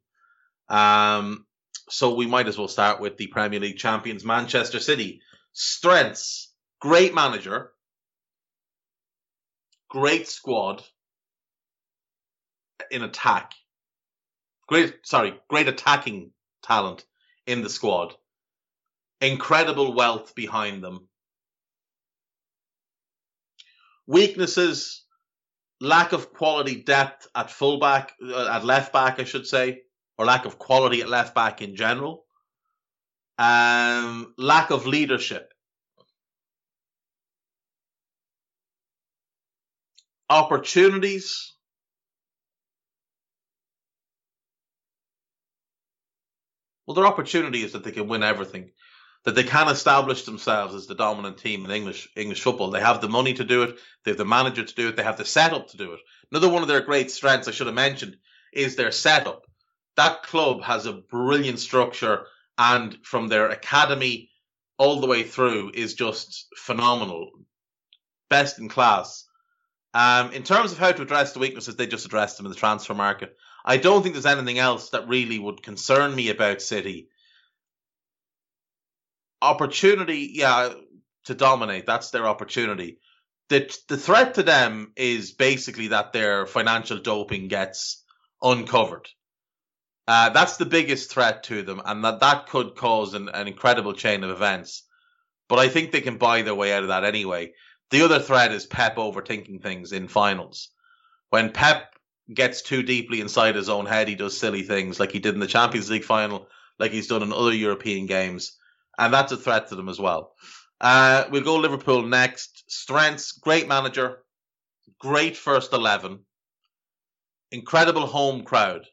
Um, 0.67 1.45
so 1.87 2.15
we 2.15 2.25
might 2.25 2.49
as 2.49 2.57
well 2.57 2.67
start 2.67 2.99
with 2.99 3.15
the 3.15 3.27
Premier 3.27 3.61
League 3.61 3.77
champions, 3.77 4.25
Manchester 4.25 4.81
City. 4.81 5.21
Strengths: 5.53 6.51
great 6.81 7.15
manager, 7.15 7.71
great 9.89 10.27
squad 10.27 10.83
in 12.91 13.03
attack. 13.03 13.53
Great, 14.67 14.95
sorry, 15.03 15.39
great 15.47 15.69
attacking 15.69 16.31
talent 16.61 17.05
in 17.47 17.61
the 17.61 17.69
squad. 17.69 18.13
Incredible 19.21 19.95
wealth 19.95 20.35
behind 20.35 20.83
them 20.83 21.07
Weaknesses: 24.07 25.05
lack 25.79 26.11
of 26.11 26.33
quality 26.33 26.75
depth 26.83 27.27
at 27.35 27.51
fullback, 27.51 28.13
uh, 28.23 28.47
at 28.47 28.65
left 28.65 28.93
back, 28.93 29.19
I 29.19 29.23
should 29.23 29.47
say, 29.47 29.81
or 30.17 30.25
lack 30.25 30.45
of 30.45 30.59
quality 30.59 31.01
at 31.01 31.09
left 31.09 31.35
back 31.35 31.61
in 31.61 31.75
general. 31.75 32.25
Um, 33.37 34.33
lack 34.37 34.69
of 34.71 34.85
leadership. 34.85 35.53
Opportunities. 40.29 41.53
Well, 46.85 46.95
their 46.95 47.07
opportunity 47.07 47.63
is 47.63 47.73
that 47.73 47.83
they 47.83 47.91
can 47.91 48.07
win 48.07 48.23
everything 48.23 48.71
that 49.23 49.35
they 49.35 49.43
can 49.43 49.69
establish 49.69 50.23
themselves 50.23 50.75
as 50.75 50.85
the 50.85 50.95
dominant 50.95 51.37
team 51.37 51.63
in 51.65 51.71
English 51.71 52.09
English 52.15 52.41
football. 52.41 52.71
They 52.71 52.81
have 52.81 53.01
the 53.01 53.09
money 53.09 53.33
to 53.35 53.43
do 53.43 53.63
it. 53.63 53.77
They 54.03 54.11
have 54.11 54.17
the 54.17 54.25
manager 54.25 54.63
to 54.63 54.75
do 54.75 54.89
it. 54.89 54.95
They 54.95 55.03
have 55.03 55.17
the 55.17 55.25
setup 55.25 55.69
to 55.69 55.77
do 55.77 55.93
it. 55.93 55.99
Another 56.31 56.49
one 56.49 56.61
of 56.61 56.67
their 56.67 56.81
great 56.81 57.09
strengths, 57.09 57.47
I 57.47 57.51
should 57.51 57.67
have 57.67 57.75
mentioned, 57.75 58.17
is 58.51 58.75
their 58.75 58.91
setup. 58.91 59.43
That 59.95 60.23
club 60.23 60.63
has 60.63 60.85
a 60.85 60.93
brilliant 60.93 61.59
structure, 61.59 62.25
and 62.57 62.97
from 63.03 63.27
their 63.27 63.49
academy 63.49 64.29
all 64.77 64.99
the 64.99 65.07
way 65.07 65.23
through 65.23 65.71
is 65.73 65.93
just 65.93 66.47
phenomenal, 66.57 67.29
best 68.29 68.59
in 68.59 68.67
class. 68.67 69.25
Um, 69.93 70.31
in 70.31 70.43
terms 70.43 70.71
of 70.71 70.79
how 70.79 70.91
to 70.91 71.01
address 71.03 71.33
the 71.33 71.39
weaknesses, 71.39 71.75
they 71.75 71.85
just 71.85 72.05
addressed 72.05 72.37
them 72.37 72.47
in 72.47 72.51
the 72.51 72.57
transfer 72.57 72.95
market. 72.95 73.37
I 73.63 73.77
don't 73.77 74.01
think 74.01 74.15
there's 74.15 74.25
anything 74.25 74.57
else 74.57 74.89
that 74.89 75.07
really 75.07 75.37
would 75.39 75.61
concern 75.61 76.13
me 76.15 76.29
about 76.29 76.61
City 76.61 77.07
opportunity, 79.43 80.31
yeah, 80.33 80.73
to 81.25 81.35
dominate. 81.35 81.85
That's 81.85 82.09
their 82.09 82.27
opportunity. 82.27 82.99
The 83.49 83.75
the 83.87 83.97
threat 83.97 84.35
to 84.35 84.43
them 84.43 84.93
is 84.95 85.33
basically 85.33 85.89
that 85.89 86.13
their 86.13 86.45
financial 86.45 86.99
doping 86.99 87.49
gets 87.49 88.03
uncovered. 88.41 89.07
Uh, 90.07 90.29
that's 90.29 90.57
the 90.57 90.65
biggest 90.65 91.11
threat 91.11 91.43
to 91.43 91.61
them, 91.61 91.81
and 91.85 92.03
that 92.03 92.21
that 92.21 92.47
could 92.47 92.75
cause 92.75 93.13
an, 93.13 93.29
an 93.29 93.47
incredible 93.47 93.93
chain 93.93 94.23
of 94.23 94.31
events. 94.31 94.83
But 95.49 95.59
I 95.59 95.69
think 95.69 95.91
they 95.91 96.01
can 96.01 96.17
buy 96.17 96.41
their 96.41 96.55
way 96.55 96.73
out 96.73 96.83
of 96.83 96.89
that 96.89 97.03
anyway. 97.03 97.53
The 97.91 98.01
other 98.01 98.19
threat 98.19 98.51
is 98.51 98.65
Pep 98.65 98.95
overthinking 98.95 99.61
things 99.61 99.91
in 99.91 100.07
finals. 100.07 100.69
When 101.29 101.51
Pep 101.51 101.93
gets 102.33 102.61
too 102.61 102.81
deeply 102.81 103.21
inside 103.21 103.55
his 103.55 103.69
own 103.69 103.85
head, 103.85 104.07
he 104.07 104.15
does 104.15 104.37
silly 104.37 104.63
things 104.63 104.99
like 104.99 105.11
he 105.11 105.19
did 105.19 105.33
in 105.33 105.39
the 105.39 105.47
Champions 105.47 105.89
League 105.89 106.05
final, 106.05 106.47
like 106.79 106.91
he's 106.91 107.07
done 107.07 107.23
in 107.23 107.33
other 107.33 107.53
European 107.53 108.05
games 108.05 108.57
and 108.97 109.13
that's 109.13 109.31
a 109.31 109.37
threat 109.37 109.67
to 109.67 109.75
them 109.75 109.89
as 109.89 109.99
well. 109.99 110.33
Uh, 110.81 111.25
we'll 111.31 111.43
go 111.43 111.55
Liverpool 111.55 112.03
next. 112.03 112.63
Strengths: 112.67 113.31
great 113.33 113.67
manager, 113.67 114.19
great 114.99 115.37
first 115.37 115.73
eleven, 115.73 116.19
incredible 117.51 118.05
home 118.05 118.43
crowd. 118.43 118.85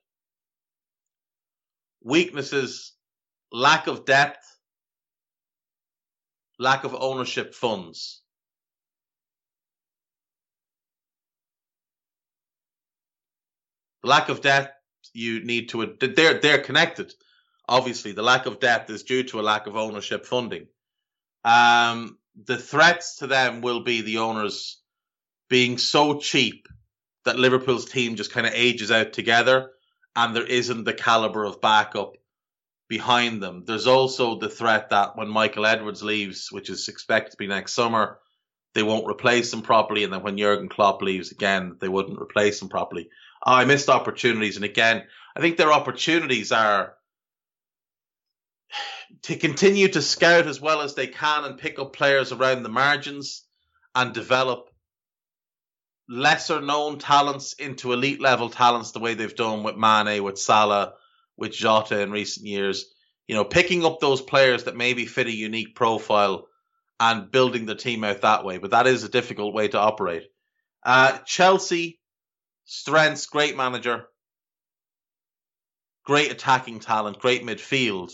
Weaknesses: 2.03 2.93
lack 3.53 3.87
of 3.87 4.05
depth, 4.05 4.45
lack 6.59 6.85
of 6.85 6.95
ownership 6.95 7.55
funds. 7.55 8.23
Lack 14.03 14.31
of 14.31 14.41
depth, 14.41 14.73
you 15.13 15.45
need 15.45 15.69
to. 15.71 15.95
They're 16.01 16.39
they're 16.41 16.63
connected 16.63 17.13
obviously 17.71 18.13
the 18.13 18.23
lack 18.23 18.47
of 18.47 18.61
depth 18.61 18.91
is 18.91 19.05
due 19.05 19.23
to 19.23 19.41
a 19.41 19.43
lack 19.43 19.67
of 19.67 19.77
ownership 19.77 20.27
funding. 20.27 20.67
Um, 21.45 22.19
the 22.45 22.59
threats 22.59 23.17
to 23.19 23.29
them 23.29 23.63
will 23.63 23.81
be 23.81 24.03
the 24.03 24.19
owners 24.19 24.81
being 25.49 25.79
so 25.79 26.19
cheap 26.19 26.69
that 27.25 27.39
Liverpool's 27.39 27.87
team 27.87 28.17
just 28.17 28.33
kind 28.33 28.47
of 28.47 28.53
ages 28.55 28.91
out 28.91 29.13
together 29.13 29.71
and 30.17 30.35
there 30.35 30.47
isn't 30.47 30.85
the 30.85 30.93
caliber 30.93 31.45
of 31.45 31.61
backup 31.61 32.15
behind 32.89 33.41
them. 33.41 33.65
There's 33.65 33.87
also 33.87 34.39
the 34.39 34.49
threat 34.49 34.91
that 34.91 35.17
when 35.17 35.29
Michael 35.29 35.65
Edwards 35.65 36.03
leaves, 36.03 36.51
which 36.51 36.69
is 36.69 36.89
expected 36.89 37.31
to 37.31 37.37
be 37.37 37.47
next 37.47 37.73
summer, 37.73 38.19
they 38.75 38.83
won't 38.83 39.09
replace 39.09 39.53
him 39.53 39.63
properly, 39.63 40.05
and 40.05 40.13
then 40.13 40.23
when 40.23 40.39
Jurgen 40.39 40.69
Klopp 40.69 41.03
leaves 41.03 41.31
again, 41.31 41.77
they 41.81 41.89
wouldn't 41.89 42.21
replace 42.21 42.61
him 42.61 42.69
properly. 42.69 43.09
Oh, 43.45 43.53
I 43.53 43.65
missed 43.65 43.89
opportunities, 43.89 44.57
and 44.57 44.65
again, 44.65 45.05
I 45.37 45.41
think 45.41 45.57
their 45.57 45.73
opportunities 45.73 46.53
are 46.53 46.95
to 49.23 49.37
continue 49.37 49.89
to 49.89 50.03
scout 50.03 50.47
as 50.47 50.61
well 50.61 50.81
as 50.81 50.95
they 50.95 51.07
can 51.07 51.45
and 51.45 51.59
pick 51.59 51.79
up 51.79 51.93
players 51.93 52.33
around 52.33 52.63
the 52.63 52.69
margins 52.69 53.45
and 53.95 54.13
develop 54.13 54.71
lesser 56.09 56.61
known 56.61 56.99
talents 56.99 57.53
into 57.55 57.93
elite 57.93 58.21
level 58.21 58.51
talents 58.51 58.91
the 58.91 58.99
way 58.99 59.15
they've 59.15 59.37
done 59.37 59.63
with 59.63 59.77
Mane, 59.77 60.23
with 60.23 60.39
Salah, 60.39 60.95
with 61.37 61.53
Jota 61.53 62.01
in 62.01 62.11
recent 62.11 62.47
years. 62.47 62.87
You 63.29 63.37
know, 63.37 63.45
picking 63.45 63.85
up 63.85 64.01
those 64.01 64.21
players 64.21 64.65
that 64.65 64.77
maybe 64.77 65.07
fit 65.07 65.29
a 65.29 65.33
unique 65.33 65.77
profile 65.77 66.49
and 66.99 67.31
building 67.31 67.65
the 67.65 67.77
team 67.77 68.03
out 68.05 68.23
that 68.23 68.45
way. 68.45 68.59
But 68.59 68.73
that 68.73 68.87
is 68.87 69.05
a 69.05 69.09
difficult 69.09 69.55
way 69.55 69.69
to 69.69 69.79
operate. 69.79 70.25
Uh, 70.85 71.19
Chelsea, 71.25 72.01
strengths, 72.65 73.27
great 73.27 73.57
manager, 73.57 74.07
great 76.05 76.33
attacking 76.33 76.81
talent, 76.81 77.19
great 77.21 77.43
midfield. 77.43 78.13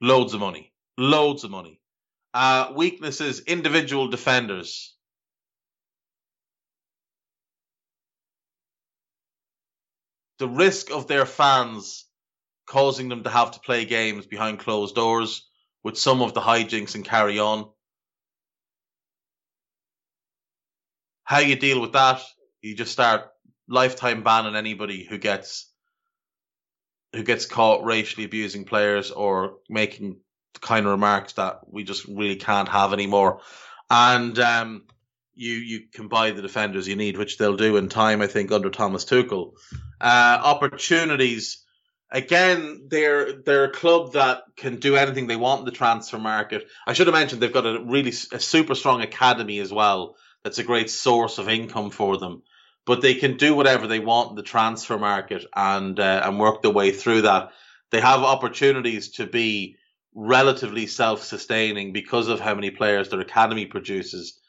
Loads 0.00 0.34
of 0.34 0.40
money. 0.40 0.72
Loads 0.98 1.44
of 1.44 1.50
money. 1.50 1.80
Uh, 2.34 2.72
weaknesses, 2.74 3.40
individual 3.40 4.08
defenders. 4.08 4.94
The 10.38 10.48
risk 10.48 10.90
of 10.90 11.06
their 11.06 11.24
fans 11.24 12.04
causing 12.66 13.08
them 13.08 13.22
to 13.22 13.30
have 13.30 13.52
to 13.52 13.60
play 13.60 13.84
games 13.84 14.26
behind 14.26 14.58
closed 14.58 14.94
doors 14.94 15.48
with 15.82 15.96
some 15.96 16.20
of 16.20 16.34
the 16.34 16.40
hijinks 16.40 16.94
and 16.94 17.04
carry 17.04 17.38
on. 17.38 17.70
How 21.24 21.38
you 21.38 21.56
deal 21.56 21.80
with 21.80 21.92
that? 21.92 22.22
You 22.60 22.74
just 22.74 22.92
start 22.92 23.28
lifetime 23.68 24.22
banning 24.22 24.56
anybody 24.56 25.04
who 25.04 25.16
gets 25.16 25.72
who 27.16 27.22
gets 27.22 27.46
caught 27.46 27.84
racially 27.84 28.24
abusing 28.24 28.64
players 28.64 29.10
or 29.10 29.58
making 29.68 30.18
the 30.54 30.60
kind 30.60 30.86
of 30.86 30.92
remarks 30.92 31.34
that 31.34 31.60
we 31.70 31.84
just 31.84 32.06
really 32.06 32.36
can't 32.36 32.68
have 32.68 32.92
anymore. 32.92 33.40
And 33.90 34.38
um, 34.38 34.84
you 35.34 35.52
you 35.52 35.80
can 35.92 36.08
buy 36.08 36.30
the 36.30 36.42
defenders 36.42 36.88
you 36.88 36.96
need, 36.96 37.16
which 37.16 37.38
they'll 37.38 37.56
do 37.56 37.76
in 37.76 37.88
time, 37.88 38.22
I 38.22 38.26
think, 38.26 38.50
under 38.52 38.70
Thomas 38.70 39.04
Tuchel. 39.04 39.52
Uh, 40.00 40.40
opportunities. 40.42 41.62
Again, 42.10 42.86
they're 42.88 43.32
they're 43.42 43.64
a 43.64 43.72
club 43.72 44.12
that 44.12 44.42
can 44.56 44.76
do 44.76 44.96
anything 44.96 45.26
they 45.26 45.36
want 45.36 45.60
in 45.60 45.64
the 45.64 45.72
transfer 45.72 46.18
market. 46.18 46.66
I 46.86 46.92
should 46.92 47.08
have 47.08 47.14
mentioned 47.14 47.42
they've 47.42 47.52
got 47.52 47.66
a 47.66 47.82
really 47.84 48.10
a 48.10 48.40
super 48.40 48.74
strong 48.74 49.02
academy 49.02 49.58
as 49.58 49.72
well. 49.72 50.16
That's 50.44 50.58
a 50.58 50.64
great 50.64 50.88
source 50.88 51.38
of 51.38 51.48
income 51.48 51.90
for 51.90 52.16
them 52.16 52.42
but 52.86 53.02
they 53.02 53.14
can 53.14 53.36
do 53.36 53.54
whatever 53.54 53.86
they 53.86 53.98
want 53.98 54.30
in 54.30 54.36
the 54.36 54.42
transfer 54.42 54.96
market 54.96 55.44
and 55.54 55.98
uh, 56.00 56.22
and 56.24 56.38
work 56.38 56.62
their 56.62 56.70
way 56.70 56.92
through 56.92 57.22
that. 57.22 57.50
They 57.90 58.00
have 58.00 58.20
opportunities 58.20 59.10
to 59.12 59.26
be 59.26 59.76
relatively 60.14 60.86
self-sustaining 60.86 61.92
because 61.92 62.28
of 62.28 62.40
how 62.40 62.54
many 62.54 62.70
players 62.70 63.10
their 63.10 63.20
academy 63.20 63.66
produces. 63.66 64.40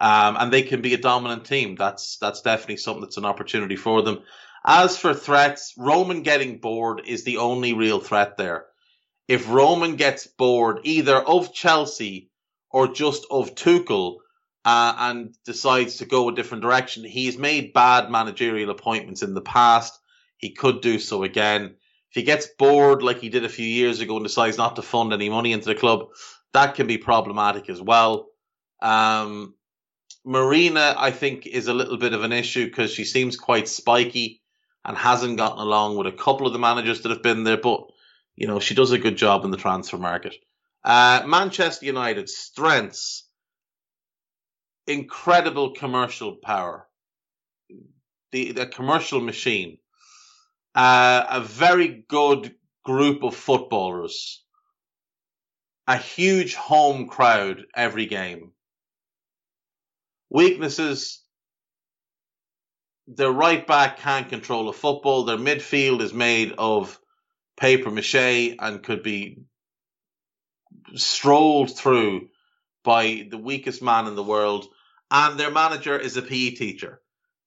Um, 0.00 0.36
and 0.38 0.52
they 0.52 0.62
can 0.62 0.80
be 0.80 0.94
a 0.94 0.98
dominant 0.98 1.44
team. 1.44 1.74
That's 1.74 2.18
that's 2.18 2.42
definitely 2.42 2.76
something 2.76 3.02
that's 3.02 3.16
an 3.16 3.24
opportunity 3.24 3.76
for 3.76 4.02
them. 4.02 4.22
As 4.64 4.96
for 4.96 5.14
threats, 5.14 5.74
Roman 5.76 6.22
getting 6.22 6.58
bored 6.58 7.02
is 7.06 7.24
the 7.24 7.38
only 7.38 7.72
real 7.72 8.00
threat 8.00 8.36
there. 8.36 8.66
If 9.26 9.50
Roman 9.50 9.96
gets 9.96 10.26
bored 10.26 10.80
either 10.84 11.16
of 11.16 11.52
Chelsea 11.52 12.30
or 12.70 12.88
just 12.88 13.26
of 13.30 13.54
Tuchel 13.54 14.18
uh, 14.68 14.94
and 14.98 15.34
decides 15.46 15.96
to 15.96 16.04
go 16.04 16.28
a 16.28 16.34
different 16.34 16.62
direction, 16.62 17.02
he's 17.02 17.38
made 17.38 17.72
bad 17.72 18.10
managerial 18.10 18.68
appointments 18.68 19.22
in 19.22 19.32
the 19.32 19.40
past. 19.40 19.98
He 20.36 20.50
could 20.50 20.82
do 20.82 20.98
so 20.98 21.22
again. 21.22 21.76
If 22.10 22.14
he 22.14 22.22
gets 22.22 22.48
bored 22.58 23.02
like 23.02 23.18
he 23.18 23.30
did 23.30 23.46
a 23.46 23.48
few 23.48 23.64
years 23.64 24.00
ago 24.00 24.16
and 24.16 24.26
decides 24.26 24.58
not 24.58 24.76
to 24.76 24.82
fund 24.82 25.14
any 25.14 25.30
money 25.30 25.52
into 25.52 25.64
the 25.64 25.74
club, 25.74 26.08
that 26.52 26.74
can 26.74 26.86
be 26.86 26.98
problematic 26.98 27.70
as 27.70 27.80
well. 27.80 28.28
Um, 28.82 29.54
Marina, 30.22 30.94
I 30.98 31.12
think, 31.12 31.46
is 31.46 31.68
a 31.68 31.72
little 31.72 31.96
bit 31.96 32.12
of 32.12 32.22
an 32.22 32.34
issue 32.34 32.66
because 32.66 32.92
she 32.92 33.04
seems 33.04 33.38
quite 33.38 33.68
spiky 33.68 34.42
and 34.84 34.98
hasn't 34.98 35.38
gotten 35.38 35.60
along 35.60 35.96
with 35.96 36.08
a 36.08 36.12
couple 36.12 36.46
of 36.46 36.52
the 36.52 36.58
managers 36.58 37.00
that 37.00 37.10
have 37.10 37.22
been 37.22 37.44
there. 37.44 37.56
But 37.56 37.86
you 38.36 38.46
know, 38.46 38.60
she 38.60 38.74
does 38.74 38.92
a 38.92 38.98
good 38.98 39.16
job 39.16 39.46
in 39.46 39.50
the 39.50 39.56
transfer 39.56 39.96
market. 39.96 40.34
Uh, 40.84 41.22
Manchester 41.26 41.86
United 41.86 42.28
strengths, 42.28 43.27
incredible 44.88 45.72
commercial 45.74 46.36
power, 46.36 46.88
the 48.32 48.52
the 48.52 48.66
commercial 48.66 49.20
machine, 49.20 49.78
uh, 50.74 51.24
a 51.28 51.40
very 51.40 52.04
good 52.08 52.54
group 52.84 53.22
of 53.22 53.34
footballers, 53.34 54.42
a 55.86 55.96
huge 55.96 56.54
home 56.54 57.08
crowd 57.08 57.64
every 57.76 58.06
game. 58.06 58.52
Weaknesses 60.30 61.22
their 63.08 63.32
right 63.32 63.66
back 63.66 63.98
can't 63.98 64.28
control 64.28 64.68
a 64.68 64.72
football. 64.72 65.24
Their 65.24 65.38
midfield 65.38 66.02
is 66.02 66.12
made 66.12 66.54
of 66.58 66.98
paper 67.58 67.90
mache 67.90 68.54
and 68.58 68.82
could 68.82 69.02
be 69.02 69.38
strolled 70.94 71.74
through 71.76 72.28
by 72.84 73.26
the 73.30 73.38
weakest 73.38 73.82
man 73.82 74.06
in 74.06 74.14
the 74.14 74.22
world. 74.22 74.66
And 75.10 75.38
their 75.38 75.50
manager 75.50 75.98
is 75.98 76.16
a 76.16 76.22
PE 76.22 76.50
teacher. 76.50 77.00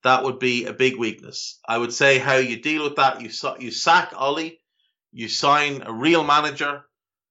That 0.03 0.23
would 0.23 0.39
be 0.39 0.65
a 0.65 0.73
big 0.73 0.97
weakness. 0.97 1.59
I 1.67 1.77
would 1.77 1.93
say 1.93 2.17
how 2.17 2.37
you 2.37 2.59
deal 2.59 2.83
with 2.83 2.95
that. 2.95 3.21
You 3.21 3.29
you 3.59 3.71
sack 3.71 4.13
Ollie, 4.15 4.59
you 5.11 5.27
sign 5.27 5.83
a 5.85 5.93
real 5.93 6.23
manager, 6.23 6.83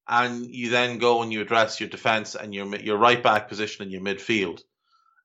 and 0.07 0.47
you 0.47 0.70
then 0.70 0.99
go 0.99 1.22
and 1.22 1.33
you 1.33 1.41
address 1.41 1.81
your 1.81 1.89
defense 1.89 2.37
and 2.37 2.55
your 2.55 2.76
your 2.76 2.97
right 2.97 3.20
back 3.20 3.49
position 3.49 3.85
in 3.85 3.91
your 3.91 4.03
midfield 4.03 4.61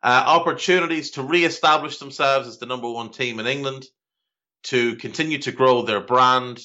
uh, 0.05 0.23
opportunities 0.27 1.09
to 1.11 1.23
re-establish 1.23 1.97
themselves 1.97 2.47
as 2.47 2.59
the 2.59 2.67
number 2.67 2.87
one 2.87 3.09
team 3.09 3.39
in 3.39 3.47
England, 3.47 3.87
to 4.61 4.95
continue 4.97 5.39
to 5.39 5.51
grow 5.51 5.81
their 5.81 5.99
brand. 5.99 6.59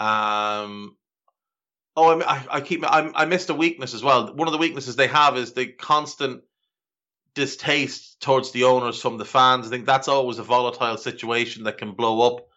Um, 0.00 0.96
oh, 1.96 2.18
I, 2.22 2.46
I 2.50 2.60
keep 2.62 2.82
I, 2.82 3.10
I 3.14 3.26
missed 3.26 3.50
a 3.50 3.54
weakness 3.54 3.92
as 3.92 4.02
well. 4.02 4.34
One 4.34 4.48
of 4.48 4.52
the 4.52 4.58
weaknesses 4.58 4.96
they 4.96 5.06
have 5.08 5.36
is 5.36 5.52
the 5.52 5.66
constant 5.66 6.44
distaste 7.36 8.20
towards 8.20 8.50
the 8.50 8.64
owners 8.64 9.00
from 9.00 9.18
the 9.18 9.24
fans. 9.24 9.66
I 9.66 9.70
think 9.70 9.86
that's 9.86 10.08
always 10.08 10.38
a 10.38 10.42
volatile 10.42 10.96
situation 10.96 11.64
that 11.64 11.78
can 11.78 11.92
blow 11.92 12.22
up 12.22 12.48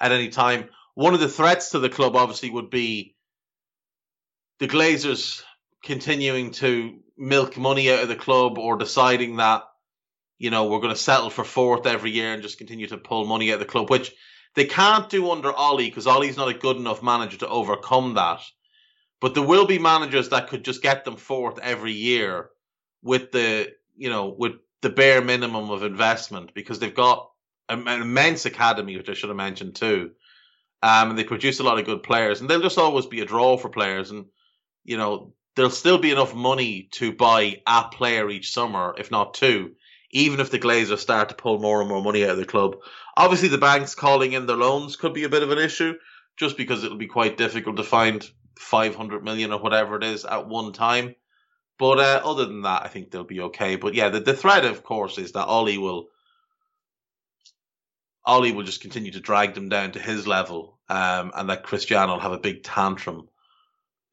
at 0.00 0.12
any 0.12 0.28
time. 0.28 0.68
One 0.94 1.14
of 1.14 1.20
the 1.20 1.28
threats 1.28 1.70
to 1.70 1.78
the 1.78 1.88
club, 1.88 2.16
obviously, 2.16 2.50
would 2.50 2.68
be 2.68 3.14
the 4.58 4.68
Glazers 4.68 5.42
continuing 5.82 6.50
to 6.52 6.98
milk 7.16 7.56
money 7.56 7.90
out 7.90 8.02
of 8.02 8.08
the 8.08 8.16
club 8.16 8.58
or 8.58 8.76
deciding 8.76 9.36
that 9.36 9.62
you 10.38 10.50
know 10.50 10.66
we're 10.66 10.80
going 10.80 10.94
to 10.94 11.00
settle 11.00 11.30
for 11.30 11.44
fourth 11.44 11.86
every 11.86 12.10
year 12.10 12.32
and 12.32 12.42
just 12.42 12.58
continue 12.58 12.86
to 12.88 12.98
pull 12.98 13.24
money 13.24 13.50
out 13.50 13.54
of 13.54 13.60
the 13.60 13.66
club, 13.66 13.88
which 13.88 14.12
they 14.54 14.64
can't 14.64 15.08
do 15.08 15.30
under 15.30 15.52
Ollie 15.52 15.88
because 15.88 16.06
Ollie's 16.06 16.36
not 16.36 16.48
a 16.48 16.58
good 16.58 16.76
enough 16.76 17.02
manager 17.02 17.38
to 17.38 17.48
overcome 17.48 18.14
that. 18.14 18.40
But 19.20 19.34
there 19.34 19.46
will 19.46 19.66
be 19.66 19.78
managers 19.78 20.30
that 20.30 20.48
could 20.48 20.64
just 20.64 20.82
get 20.82 21.04
them 21.04 21.16
fourth 21.16 21.58
every 21.58 21.92
year 21.92 22.50
with 23.02 23.30
the 23.32 23.72
you 23.96 24.10
know 24.10 24.28
with 24.28 24.52
the 24.82 24.90
bare 24.90 25.22
minimum 25.22 25.70
of 25.70 25.82
investment 25.82 26.54
because 26.54 26.78
they've 26.78 26.94
got 26.94 27.30
an 27.68 27.88
immense 27.88 28.46
academy, 28.46 28.96
which 28.96 29.08
I 29.08 29.14
should 29.14 29.30
have 29.30 29.36
mentioned 29.36 29.74
too. 29.74 30.12
Um, 30.82 31.10
and 31.10 31.18
they 31.18 31.24
produce 31.24 31.58
a 31.58 31.64
lot 31.64 31.78
of 31.78 31.86
good 31.86 32.02
players, 32.02 32.40
and 32.40 32.48
they'll 32.48 32.60
just 32.60 32.78
always 32.78 33.06
be 33.06 33.20
a 33.20 33.24
draw 33.24 33.56
for 33.56 33.68
players. 33.68 34.10
And 34.10 34.26
you 34.84 34.96
know, 34.96 35.32
there'll 35.56 35.70
still 35.70 35.98
be 35.98 36.12
enough 36.12 36.34
money 36.34 36.88
to 36.92 37.12
buy 37.12 37.62
a 37.66 37.88
player 37.90 38.28
each 38.30 38.52
summer, 38.52 38.94
if 38.98 39.10
not 39.10 39.34
two, 39.34 39.72
even 40.12 40.38
if 40.38 40.50
the 40.50 40.58
Glazers 40.58 40.98
start 40.98 41.30
to 41.30 41.34
pull 41.34 41.58
more 41.58 41.80
and 41.80 41.88
more 41.88 42.02
money 42.02 42.24
out 42.24 42.30
of 42.30 42.36
the 42.36 42.44
club. 42.44 42.76
Obviously, 43.16 43.48
the 43.48 43.58
banks 43.58 43.94
calling 43.94 44.32
in 44.32 44.46
their 44.46 44.56
loans 44.56 44.96
could 44.96 45.14
be 45.14 45.24
a 45.24 45.28
bit 45.28 45.42
of 45.42 45.50
an 45.50 45.58
issue, 45.58 45.94
just 46.36 46.56
because 46.56 46.84
it'll 46.84 46.98
be 46.98 47.06
quite 47.06 47.36
difficult 47.36 47.76
to 47.76 47.82
find 47.82 48.30
500 48.58 49.24
million 49.24 49.52
or 49.52 49.60
whatever 49.60 49.96
it 49.96 50.04
is 50.04 50.24
at 50.24 50.46
one 50.46 50.72
time. 50.72 51.14
But 51.78 51.98
uh, 51.98 52.20
other 52.24 52.46
than 52.46 52.62
that, 52.62 52.84
I 52.84 52.88
think 52.88 53.10
they'll 53.10 53.24
be 53.24 53.42
okay. 53.42 53.76
But 53.76 53.94
yeah, 53.94 54.08
the, 54.08 54.20
the 54.20 54.34
threat, 54.34 54.64
of 54.64 54.82
course, 54.82 55.18
is 55.18 55.32
that 55.32 55.46
Ollie 55.46 55.78
will 55.78 56.08
Ollie 58.24 58.52
will 58.52 58.64
just 58.64 58.80
continue 58.80 59.12
to 59.12 59.20
drag 59.20 59.54
them 59.54 59.68
down 59.68 59.92
to 59.92 60.00
his 60.00 60.26
level, 60.26 60.78
um, 60.88 61.32
and 61.34 61.50
that 61.50 61.62
Cristiano 61.62 62.14
will 62.14 62.20
have 62.20 62.32
a 62.32 62.38
big 62.38 62.64
tantrum 62.64 63.28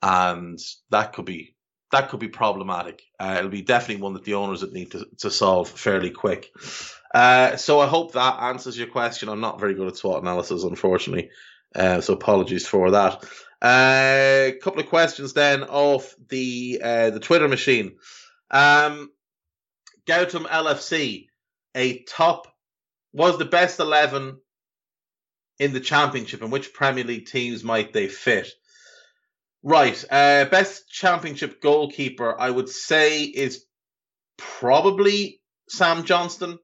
and 0.04 0.60
that 0.90 1.14
could 1.14 1.26
be 1.26 1.56
that 1.92 2.10
could 2.10 2.20
be 2.20 2.28
problematic. 2.28 3.04
Uh, 3.20 3.36
it'll 3.38 3.52
be 3.52 3.62
definitely 3.62 4.02
one 4.02 4.14
that 4.14 4.24
the 4.24 4.34
owners 4.34 4.62
would 4.62 4.74
need 4.74 4.92
to, 4.92 5.06
to 5.20 5.30
solve 5.30 5.70
fairly 5.70 6.10
quick. 6.10 6.52
Uh, 7.14 7.56
so 7.56 7.80
I 7.80 7.86
hope 7.86 8.14
that 8.14 8.42
answers 8.42 8.76
your 8.76 8.88
question. 8.88 9.30
I'm 9.30 9.42
not 9.42 9.60
very 9.60 9.76
good 9.76 9.88
at 9.88 9.96
SWOT 9.96 10.24
analysis, 10.24 10.64
unfortunately, 10.64 11.30
uh, 11.76 12.02
so 12.02 12.16
apologies 12.16 12.68
for 12.68 12.92
that. 12.92 13.24
A 13.64 14.50
uh, 14.58 14.64
couple 14.64 14.82
of 14.82 14.90
questions 14.90 15.34
then 15.34 15.64
off 15.64 16.14
the 16.30 16.82
uh, 16.84 17.10
the 17.12 17.22
Twitter 17.22 17.48
machine. 17.48 17.96
Um, 18.52 19.10
Gautam 20.06 20.46
LFC, 20.46 21.28
a 21.74 22.04
top 22.04 22.48
was 23.14 23.38
the 23.38 23.46
best 23.46 23.80
eleven 23.80 24.40
in 25.60 25.72
the 25.72 25.80
championship, 25.80 26.42
and 26.42 26.52
which 26.52 26.74
Premier 26.74 27.06
League 27.06 27.28
teams 27.28 27.64
might 27.64 27.94
they 27.94 28.08
fit? 28.08 28.50
Right. 29.64 30.04
Uh, 30.12 30.44
best 30.46 30.90
championship 30.90 31.62
goalkeeper, 31.62 32.38
I 32.38 32.50
would 32.50 32.68
say, 32.68 33.24
is 33.24 33.66
probably 34.38 35.40
Sam 35.70 36.04
Johnston. 36.04 36.60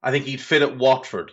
I 0.00 0.12
think 0.12 0.26
he'd 0.26 0.40
fit 0.40 0.62
at 0.62 0.78
Watford. 0.78 1.32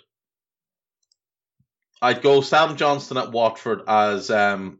I'd 2.06 2.22
go 2.22 2.42
Sam 2.42 2.78
Johnston 2.78 3.18
at 3.18 3.32
Watford 3.32 3.82
as 3.88 4.30
um, 4.30 4.78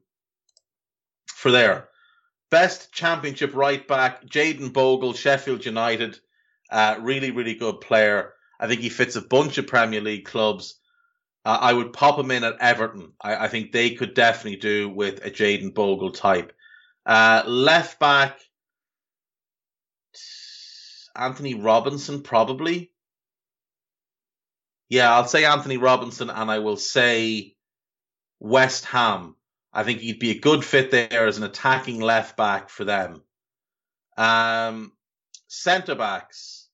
for 1.26 1.50
there. 1.50 1.90
Best 2.52 2.94
championship 2.94 3.56
right 3.56 3.86
back, 3.88 4.26
Jayden 4.26 4.72
Bogle, 4.72 5.14
Sheffield 5.14 5.66
United. 5.66 6.20
Uh, 6.70 6.98
really, 7.00 7.32
really 7.32 7.56
good 7.56 7.82
player. 7.82 8.34
I 8.60 8.68
think 8.68 8.82
he 8.82 8.90
fits 8.90 9.16
a 9.16 9.22
bunch 9.22 9.58
of 9.58 9.66
Premier 9.66 10.02
League 10.02 10.26
clubs. 10.26 10.80
Uh, 11.44 11.58
I 11.60 11.74
would 11.74 11.94
pop 11.94 12.20
him 12.20 12.30
in 12.30 12.44
at 12.44 12.60
Everton. 12.60 13.14
I, 13.20 13.46
I 13.46 13.48
think 13.48 13.72
they 13.72 13.92
could 13.92 14.14
definitely 14.14 14.60
do 14.60 14.90
with 14.90 15.26
a 15.26 15.32
Jayden 15.32 15.74
Bogle 15.74 16.12
type. 16.12 16.54
Uh, 17.08 17.42
left 17.48 18.00
back, 18.00 18.40
Antonee 21.16 21.56
Robinson, 21.56 22.22
probably. 22.22 22.92
Yeah, 24.90 25.14
I'll 25.14 25.28
say 25.28 25.46
Antonee 25.46 25.78
Robinson, 25.78 26.30
and 26.30 26.52
I 26.52 26.60
will 26.60 26.78
say 26.78 27.56
West 28.40 28.86
Ham. 28.86 29.36
I 29.74 29.84
think 29.84 30.00
he'd 30.00 30.20
be 30.20 30.32
a 30.32 30.40
good 30.40 30.64
fit 30.64 30.92
there 30.92 31.28
as 31.28 31.38
an 31.38 31.44
attacking 31.44 32.00
left 32.00 32.38
back 32.38 32.70
for 32.70 32.86
them. 32.86 33.22
Um, 34.18 34.94
centre 35.48 35.96
backs. 35.96 36.68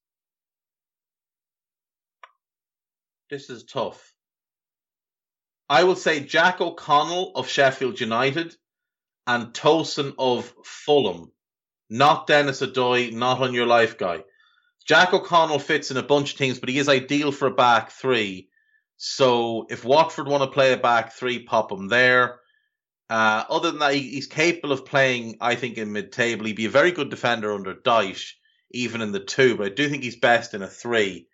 This 3.30 3.50
is 3.50 3.64
tough. 3.64 4.14
I 5.70 5.86
will 5.86 5.96
say 5.96 6.20
Jack 6.20 6.60
O'Connell 6.60 7.32
of 7.36 7.48
Sheffield 7.48 8.00
United 8.00 8.54
and 9.26 9.54
Tosin 9.54 10.14
of 10.20 10.54
Fulham. 10.66 11.32
Not 11.90 12.28
Dennis 12.28 12.62
Odoi, 12.62 13.14
not 13.14 13.42
on 13.42 13.54
your 13.54 13.66
life 13.66 13.98
guy. 13.98 14.24
Jack 14.92 15.14
O'Connell 15.14 15.60
fits 15.60 15.90
in 15.90 15.96
a 15.96 16.04
bunch 16.04 16.34
of 16.34 16.38
teams, 16.38 16.60
but 16.60 16.68
he 16.68 16.78
is 16.78 16.90
ideal 16.90 17.32
for 17.32 17.48
a 17.48 17.54
back 17.54 17.92
three. 17.92 18.50
So 18.98 19.66
if 19.70 19.86
Watford 19.86 20.28
want 20.28 20.44
to 20.44 20.50
play 20.50 20.74
a 20.74 20.78
back 20.78 21.14
three, 21.14 21.44
pop 21.44 21.72
him 21.72 21.88
there. 21.88 22.42
Uh, 23.10 23.46
other 23.50 23.72
than 23.72 23.80
that, 23.80 23.94
he, 23.94 24.02
he's 24.02 24.28
capable 24.28 24.74
of 24.74 24.86
playing, 24.86 25.38
I 25.40 25.56
think, 25.56 25.78
in 25.78 25.94
mid 25.94 26.12
table. 26.12 26.44
He'd 26.44 26.58
be 26.58 26.66
a 26.66 26.70
very 26.70 26.92
good 26.92 27.10
defender 27.10 27.54
under 27.54 27.74
Dyche, 27.74 28.34
even 28.72 29.00
in 29.00 29.14
the 29.14 29.22
two, 29.22 29.56
but 29.56 29.68
I 29.68 29.70
do 29.70 29.88
think 29.88 30.04
he's 30.04 30.18
best 30.18 30.54
in 30.54 30.62
a 30.62 30.68
three. 30.68 31.30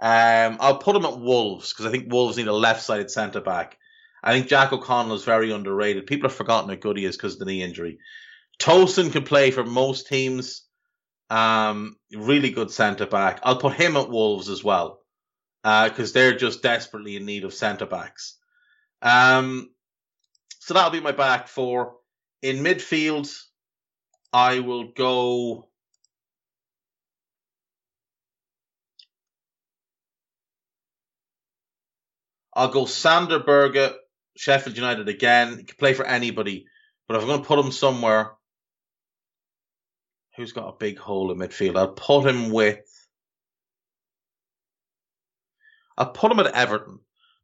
Um, 0.00 0.56
I'll 0.58 0.78
put 0.78 0.96
him 0.96 1.04
at 1.04 1.20
Wolves 1.20 1.74
because 1.74 1.84
I 1.84 1.90
think 1.90 2.10
Wolves 2.10 2.38
need 2.38 2.48
a 2.48 2.54
left-sided 2.54 3.10
centre 3.10 3.42
back. 3.42 3.76
I 4.24 4.32
think 4.32 4.48
Jack 4.48 4.72
O'Connell 4.72 5.16
is 5.16 5.24
very 5.24 5.52
underrated. 5.52 6.06
People 6.06 6.30
have 6.30 6.36
forgotten 6.38 6.70
how 6.70 6.76
good 6.76 6.96
he 6.96 7.04
is 7.04 7.18
because 7.18 7.34
of 7.34 7.40
the 7.40 7.44
knee 7.44 7.62
injury. 7.62 7.98
Tosin 8.58 9.12
can 9.12 9.24
play 9.24 9.50
for 9.50 9.64
most 9.64 10.06
teams. 10.06 10.65
Um, 11.30 11.96
really 12.14 12.50
good 12.50 12.70
centre 12.70 13.06
back. 13.06 13.40
I'll 13.42 13.58
put 13.58 13.74
him 13.74 13.96
at 13.96 14.10
Wolves 14.10 14.48
as 14.48 14.64
well 14.64 15.00
Uh, 15.64 15.88
because 15.88 16.12
uh, 16.12 16.14
they're 16.14 16.36
just 16.38 16.62
desperately 16.62 17.16
in 17.16 17.26
need 17.26 17.44
of 17.44 17.54
centre 17.54 17.86
backs. 17.86 18.38
Um, 19.02 19.70
so 20.60 20.74
that'll 20.74 20.90
be 20.90 21.00
my 21.00 21.12
back 21.12 21.48
four. 21.48 21.96
In 22.42 22.58
midfield, 22.58 23.34
I 24.32 24.60
will 24.60 24.92
go. 24.92 25.68
I'll 32.54 32.68
go 32.70 32.86
Sander 32.86 33.40
Berge, 33.40 33.92
Sheffield 34.36 34.76
United 34.76 35.08
again. 35.08 35.58
He 35.58 35.64
can 35.64 35.76
play 35.78 35.94
for 35.94 36.06
anybody, 36.06 36.66
but 37.08 37.16
if 37.16 37.22
I'm 37.22 37.28
going 37.28 37.42
to 37.42 37.46
put 37.48 37.58
him 37.58 37.72
somewhere, 37.72 38.32
who's 40.36 40.52
got 40.52 40.68
a 40.68 40.76
big 40.78 40.98
hole 40.98 41.30
in 41.32 41.38
midfield? 41.38 41.76
I'll 41.76 41.88
put 41.92 42.26
him 42.26 42.50
with. 42.50 42.80
I'll 45.96 46.10
put 46.10 46.30
him 46.30 46.40
at 46.40 46.54
Everton 46.54 46.98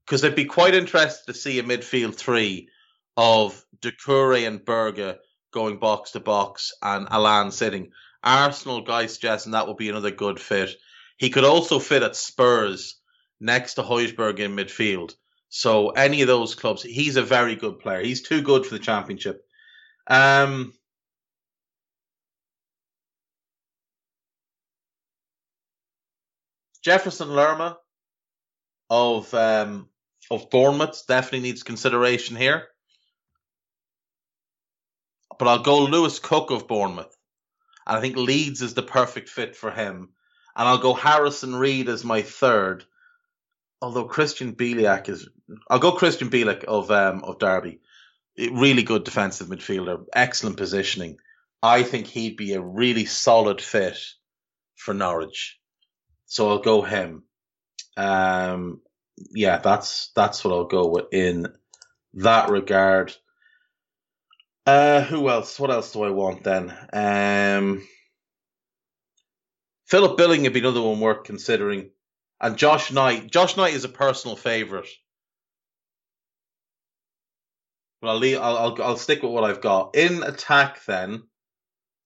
because 0.05 0.21
they'd 0.21 0.35
be 0.35 0.45
quite 0.45 0.75
interested 0.75 1.33
to 1.33 1.39
see 1.39 1.59
a 1.59 1.63
midfield 1.63 2.15
three 2.15 2.69
of 3.17 3.65
Doucouré 3.81 4.47
and 4.47 4.65
Berge 4.65 5.17
going 5.53 5.79
box 5.79 6.13
to 6.13 6.21
box 6.21 6.73
and 6.83 7.09
Allan 7.11 7.51
sitting. 7.51 7.93
Arsenal 8.23 8.83
guy 8.83 9.07
suggesting 9.07 9.53
that 9.53 9.67
would 9.67 9.77
be 9.77 9.89
another 9.89 10.11
good 10.11 10.39
fit. 10.39 10.71
He 11.17 11.31
could 11.31 11.45
also 11.45 11.79
fit 11.79 12.03
at 12.03 12.17
Spurs 12.17 13.01
next 13.41 13.75
to 13.75 13.83
Højbjerg 13.83 14.39
in 14.39 14.57
midfield. 14.57 15.15
So 15.49 15.91
any 15.91 16.23
of 16.23 16.29
those 16.29 16.55
clubs, 16.55 16.83
he's 16.83 17.17
a 17.17 17.23
very 17.23 17.57
good 17.57 17.79
player. 17.79 18.03
He's 18.03 18.23
too 18.23 18.43
good 18.43 18.65
for 18.65 18.75
the 18.75 18.85
championship. 18.85 19.45
Um, 20.07 20.73
Jefferson 26.83 27.31
Lerma 27.31 27.79
of 28.91 29.33
um, 29.35 29.89
of 30.31 30.51
Bournemouth 30.51 31.05
definitely 31.07 31.49
needs 31.49 31.63
consideration 31.63 32.37
here. 32.37 32.69
But 35.39 35.49
I'll 35.49 35.63
go 35.63 35.85
Lewis 35.85 36.19
Cook 36.19 36.51
of 36.51 36.69
Bournemouth. 36.69 37.17
And 37.87 37.97
I 37.97 38.01
think 38.01 38.17
Leeds 38.17 38.63
is 38.63 38.75
the 38.75 38.83
perfect 38.83 39.29
fit 39.29 39.57
for 39.57 39.71
him. 39.71 40.11
And 40.55 40.69
I'll 40.69 40.79
go 40.79 40.95
Harrison 40.95 41.55
Reed 41.55 41.89
as 41.89 42.05
my 42.05 42.23
third. 42.23 42.85
Although 43.81 44.09
Krystian 44.09 44.55
Bielik 44.55 45.09
is, 45.09 45.29
I'll 45.69 45.81
go 45.81 45.97
Krystian 45.97 46.31
Bielik 46.31 46.65
of 46.65 46.91
um, 46.91 47.25
of 47.25 47.39
Derby. 47.39 47.81
Really 48.39 48.83
good 48.83 49.05
defensive 49.05 49.49
midfielder, 49.49 50.05
excellent 50.15 50.57
positioning. 50.57 51.19
I 51.63 51.83
think 51.83 52.07
he'd 52.07 52.37
be 52.37 52.55
a 52.55 52.61
really 52.61 53.05
solid 53.05 53.61
fit 53.61 53.99
for 54.77 54.95
Norwich. 54.95 55.59
So 56.33 56.49
I'll 56.49 56.61
go 56.61 56.81
him. 56.81 57.25
Um, 57.95 58.81
yeah, 59.35 59.59
that's 59.59 60.13
that's 60.17 60.43
what 60.43 60.55
I'll 60.55 60.65
go 60.65 60.87
with 60.87 61.13
in 61.13 61.47
that 62.15 62.49
regard. 62.49 63.15
Uh, 64.65 65.03
who 65.03 65.29
else? 65.29 65.61
What 65.61 65.71
else 65.71 65.93
do 65.93 66.05
I 66.05 66.09
want 66.09 66.43
then? 66.43 66.73
Um, 66.91 67.87
Philip 69.85 70.17
Billing 70.17 70.45
would 70.45 70.55
be 70.55 70.61
another 70.61 70.81
one 70.81 71.01
worth 71.01 71.25
considering, 71.25 71.91
and 72.41 72.57
Josh 72.57 72.91
Knight. 72.91 73.31
Josh 73.31 73.59
Knight 73.59 73.75
is 73.75 73.85
a 73.85 73.91
personal 73.91 74.35
favourite. 74.35 74.89
But 78.01 78.09
I'll, 78.09 78.19
leave, 78.19 78.39
I'll, 78.39 78.57
I'll 78.57 78.83
I'll 78.83 78.97
stick 78.97 79.23
with 79.23 79.33
what 79.33 79.45
I've 79.45 79.61
got 79.61 79.97
in 79.97 80.23
attack. 80.23 80.83
Then 80.87 81.25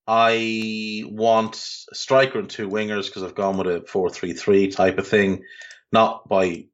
I 0.07 1.03
want 1.07 1.57
a 1.91 1.95
striker 1.95 2.39
and 2.39 2.49
two 2.49 2.69
wingers 2.69 3.07
because 3.07 3.25
I've 3.25 3.35
gone 3.35 3.59
with 3.59 3.67
a 3.67 3.81
four-three-three 3.87 4.71
type 4.71 4.99
of 4.99 5.09
thing, 5.09 5.43
not 5.91 6.29
by 6.29 6.67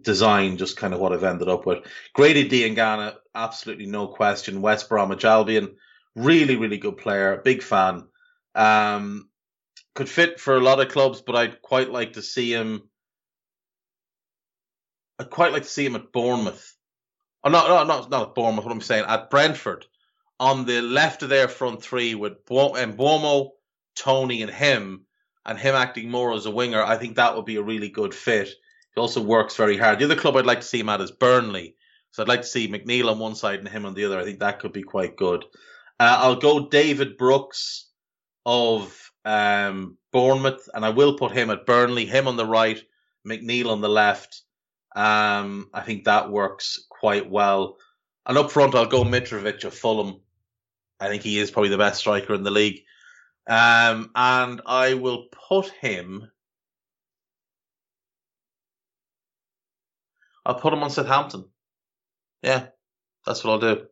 design, 0.00 0.56
just 0.56 0.76
kind 0.76 0.94
of 0.94 1.00
what 1.00 1.12
I've 1.12 1.24
ended 1.24 1.48
up 1.48 1.66
with. 1.66 1.84
Grady 2.14 2.48
Diangana, 2.48 3.16
absolutely 3.34 3.86
no 3.86 4.06
question. 4.06 4.62
West 4.62 4.88
Bromwich 4.88 5.24
Albion, 5.24 5.76
really, 6.14 6.56
really 6.56 6.78
good 6.78 6.98
player, 6.98 7.40
big 7.44 7.62
fan. 7.62 8.06
Um, 8.54 9.28
could 9.94 10.08
fit 10.08 10.38
for 10.38 10.56
a 10.56 10.60
lot 10.60 10.80
of 10.80 10.88
clubs, 10.88 11.22
but 11.22 11.34
I'd 11.34 11.62
quite 11.62 11.90
like 11.90 12.12
to 12.12 12.22
see 12.22 12.52
him. 12.52 12.82
I'd 15.18 15.30
quite 15.30 15.52
like 15.52 15.62
to 15.62 15.68
see 15.68 15.86
him 15.86 15.96
at 15.96 16.12
Bournemouth. 16.12 16.76
Oh, 17.42 17.50
not, 17.50 17.68
not, 17.68 17.86
not, 17.86 18.10
not 18.10 18.28
at 18.28 18.34
Bournemouth, 18.34 18.64
what 18.64 18.72
I'm 18.72 18.80
saying, 18.80 19.06
at 19.08 19.30
Brentford 19.30 19.86
on 20.38 20.66
the 20.66 20.82
left 20.82 21.22
of 21.22 21.28
their 21.28 21.48
front 21.48 21.82
three 21.82 22.14
with 22.14 22.44
Mbeumo, 22.44 23.50
Toney, 23.94 24.42
and 24.42 24.50
him, 24.50 25.06
and 25.44 25.58
him 25.58 25.74
acting 25.74 26.10
more 26.10 26.32
as 26.32 26.46
a 26.46 26.50
winger, 26.50 26.82
I 26.82 26.96
think 26.96 27.16
that 27.16 27.36
would 27.36 27.46
be 27.46 27.56
a 27.56 27.62
really 27.62 27.88
good 27.88 28.14
fit. 28.14 28.48
He 28.94 29.00
also 29.00 29.22
works 29.22 29.56
very 29.56 29.76
hard. 29.76 29.98
The 29.98 30.04
other 30.06 30.16
club 30.16 30.36
I'd 30.36 30.46
like 30.46 30.60
to 30.60 30.66
see 30.66 30.80
him 30.80 30.88
at 30.88 31.00
is 31.00 31.10
Burnley. 31.10 31.76
So 32.10 32.22
I'd 32.22 32.28
like 32.28 32.42
to 32.42 32.46
see 32.46 32.68
McNeil 32.68 33.10
on 33.10 33.18
one 33.18 33.34
side 33.34 33.58
and 33.58 33.68
him 33.68 33.84
on 33.84 33.94
the 33.94 34.04
other. 34.06 34.18
I 34.18 34.24
think 34.24 34.40
that 34.40 34.58
could 34.58 34.72
be 34.72 34.82
quite 34.82 35.16
good. 35.16 35.44
Uh, 36.00 36.16
I'll 36.20 36.36
go 36.36 36.68
David 36.68 37.16
Brooks 37.16 37.90
of 38.44 39.12
um, 39.24 39.98
Bournemouth, 40.12 40.68
and 40.72 40.84
I 40.84 40.90
will 40.90 41.18
put 41.18 41.32
him 41.32 41.50
at 41.50 41.66
Burnley. 41.66 42.06
Him 42.06 42.28
on 42.28 42.36
the 42.36 42.46
right, 42.46 42.80
McNeil 43.26 43.70
on 43.70 43.80
the 43.80 43.88
left. 43.88 44.42
Um, 44.94 45.68
I 45.74 45.82
think 45.82 46.04
that 46.04 46.30
works 46.30 46.86
quite 46.88 47.28
well. 47.28 47.76
And 48.24 48.38
up 48.38 48.50
front, 48.50 48.74
I'll 48.74 48.86
go 48.86 49.04
Mitrovic 49.04 49.64
of 49.64 49.74
Fulham. 49.74 50.20
I 51.00 51.08
think 51.08 51.22
he 51.22 51.38
is 51.38 51.50
probably 51.50 51.70
the 51.70 51.78
best 51.78 52.00
striker 52.00 52.34
in 52.34 52.42
the 52.42 52.50
league. 52.50 52.82
Um, 53.48 54.10
and 54.14 54.60
I 54.66 54.94
will 54.94 55.26
put 55.48 55.68
him. 55.68 56.30
I'll 60.44 60.54
put 60.54 60.72
him 60.72 60.82
on 60.82 60.90
Southampton. 60.90 61.44
Yeah, 62.42 62.66
that's 63.24 63.44
what 63.44 63.52
I'll 63.52 63.74
do. 63.74 63.86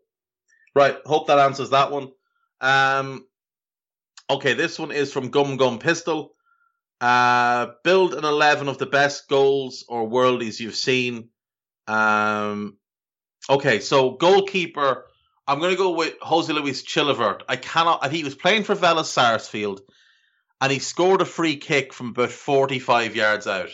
Right, 0.75 0.97
hope 1.05 1.27
that 1.29 1.39
answers 1.39 1.71
that 1.71 1.91
one. 1.91 2.11
Um, 2.61 3.27
okay, 4.31 4.55
this 4.55 4.79
one 4.79 4.91
is 4.91 5.13
from 5.13 5.31
Gum 5.31 5.57
Gum 5.57 5.79
Pistol. 5.79 6.35
Uh, 7.01 7.73
build 7.83 8.15
an 8.15 8.25
11 8.25 8.69
of 8.69 8.79
the 8.79 8.87
best 8.87 9.29
goals 9.29 9.85
or 9.89 10.09
worldies 10.09 10.61
you've 10.61 10.77
seen. 10.77 11.29
Um, 11.87 12.79
okay, 13.51 13.81
so 13.81 14.13
goalkeeper 14.13 15.07
I'm 15.47 15.59
going 15.59 15.73
to 15.73 15.77
go 15.77 15.91
with 15.91 16.15
Jose 16.21 16.53
Luis 16.53 16.83
Chilavert. 16.83 17.43
I 17.49 17.57
cannot. 17.57 18.01
I 18.03 18.09
he 18.09 18.25
was 18.25 18.35
playing 18.35 18.65
for 18.65 18.75
Vélez 18.75 19.07
Sarsfield, 19.07 19.81
and 20.61 20.73
he 20.73 20.79
scored 20.79 21.21
a 21.21 21.27
free 21.27 21.57
kick 21.57 21.93
from 21.93 22.09
about 22.09 22.31
45 22.31 23.15
yards 23.15 23.47
out. 23.47 23.71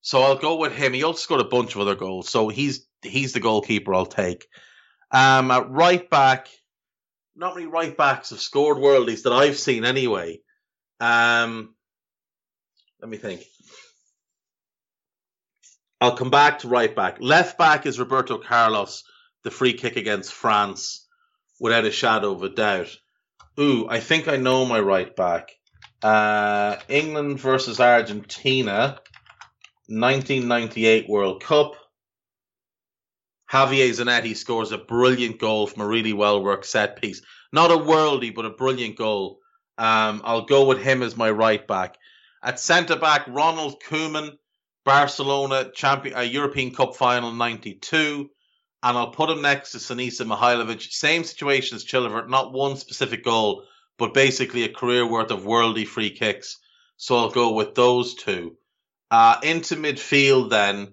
So 0.00 0.22
I'll 0.22 0.38
go 0.38 0.56
with 0.56 0.72
him. 0.72 0.92
He 0.92 1.02
also 1.02 1.18
scored 1.18 1.40
a 1.40 1.44
bunch 1.44 1.74
of 1.74 1.80
other 1.80 1.96
goals, 1.96 2.28
so 2.28 2.48
he's 2.48 2.86
he's 3.02 3.32
the 3.32 3.40
goalkeeper 3.40 3.94
I'll 3.94 4.06
take. 4.06 4.46
Um, 5.10 5.50
at 5.50 5.70
right 5.70 6.08
back, 6.08 6.48
not 7.34 7.56
many 7.56 7.66
right 7.66 7.96
backs 7.96 8.30
have 8.30 8.40
scored 8.40 8.78
worldies 8.78 9.22
that 9.22 9.32
I've 9.32 9.58
seen 9.58 9.84
anyway. 9.84 10.40
Um, 11.00 11.74
let 13.00 13.10
me 13.10 13.16
think. 13.16 13.44
I'll 16.00 16.16
come 16.16 16.30
back 16.30 16.60
to 16.60 16.68
right 16.68 16.94
back. 16.94 17.16
Left 17.20 17.58
back 17.58 17.86
is 17.86 17.98
Roberto 17.98 18.38
Carlos 18.38 19.02
the 19.46 19.50
free 19.52 19.74
kick 19.74 19.94
against 19.94 20.32
France 20.32 21.06
without 21.60 21.84
a 21.84 21.90
shadow 21.92 22.32
of 22.32 22.42
a 22.42 22.48
doubt. 22.48 22.88
Ooh, 23.60 23.88
I 23.88 24.00
think 24.00 24.26
I 24.26 24.36
know 24.36 24.66
my 24.66 24.80
right 24.80 25.14
back. 25.14 25.52
Uh, 26.02 26.76
England 26.88 27.38
versus 27.38 27.78
Argentina, 27.78 28.98
1998 29.86 31.08
World 31.08 31.44
Cup. 31.44 31.76
Javier 33.48 33.88
Zanetti 33.90 34.36
scores 34.36 34.72
a 34.72 34.78
brilliant 34.78 35.38
goal 35.38 35.68
from 35.68 35.82
a 35.82 35.86
really 35.86 36.12
well 36.12 36.42
worked 36.42 36.66
set 36.66 37.00
piece. 37.00 37.22
Not 37.52 37.70
a 37.70 37.76
worldy, 37.76 38.34
but 38.34 38.46
a 38.46 38.50
brilliant 38.50 38.96
goal. 38.96 39.38
Um, 39.78 40.22
I'll 40.24 40.46
go 40.46 40.66
with 40.66 40.82
him 40.82 41.04
as 41.04 41.16
my 41.16 41.30
right 41.30 41.64
back. 41.64 41.98
At 42.42 42.58
centre 42.58 42.96
back, 42.96 43.28
Ronald 43.28 43.80
Koeman, 43.80 44.38
Barcelona 44.84 45.70
champion, 45.72 46.16
uh, 46.16 46.22
European 46.22 46.74
Cup 46.74 46.96
final 46.96 47.30
92 47.30 48.28
and 48.82 48.96
I'll 48.96 49.10
put 49.10 49.30
him 49.30 49.42
next 49.42 49.72
to 49.72 49.78
Sinisa 49.78 50.26
Mihajlovic. 50.26 50.82
Same 50.90 51.24
situation 51.24 51.76
as 51.76 51.84
Chilavert, 51.84 52.28
not 52.28 52.52
one 52.52 52.76
specific 52.76 53.24
goal, 53.24 53.64
but 53.98 54.14
basically 54.14 54.64
a 54.64 54.72
career 54.72 55.06
worth 55.06 55.30
of 55.30 55.42
worldy 55.42 55.86
free 55.86 56.10
kicks. 56.10 56.58
So 56.96 57.16
I'll 57.16 57.30
go 57.30 57.52
with 57.52 57.74
those 57.74 58.14
two. 58.14 58.56
Uh, 59.10 59.36
into 59.42 59.76
midfield, 59.76 60.50
then 60.50 60.92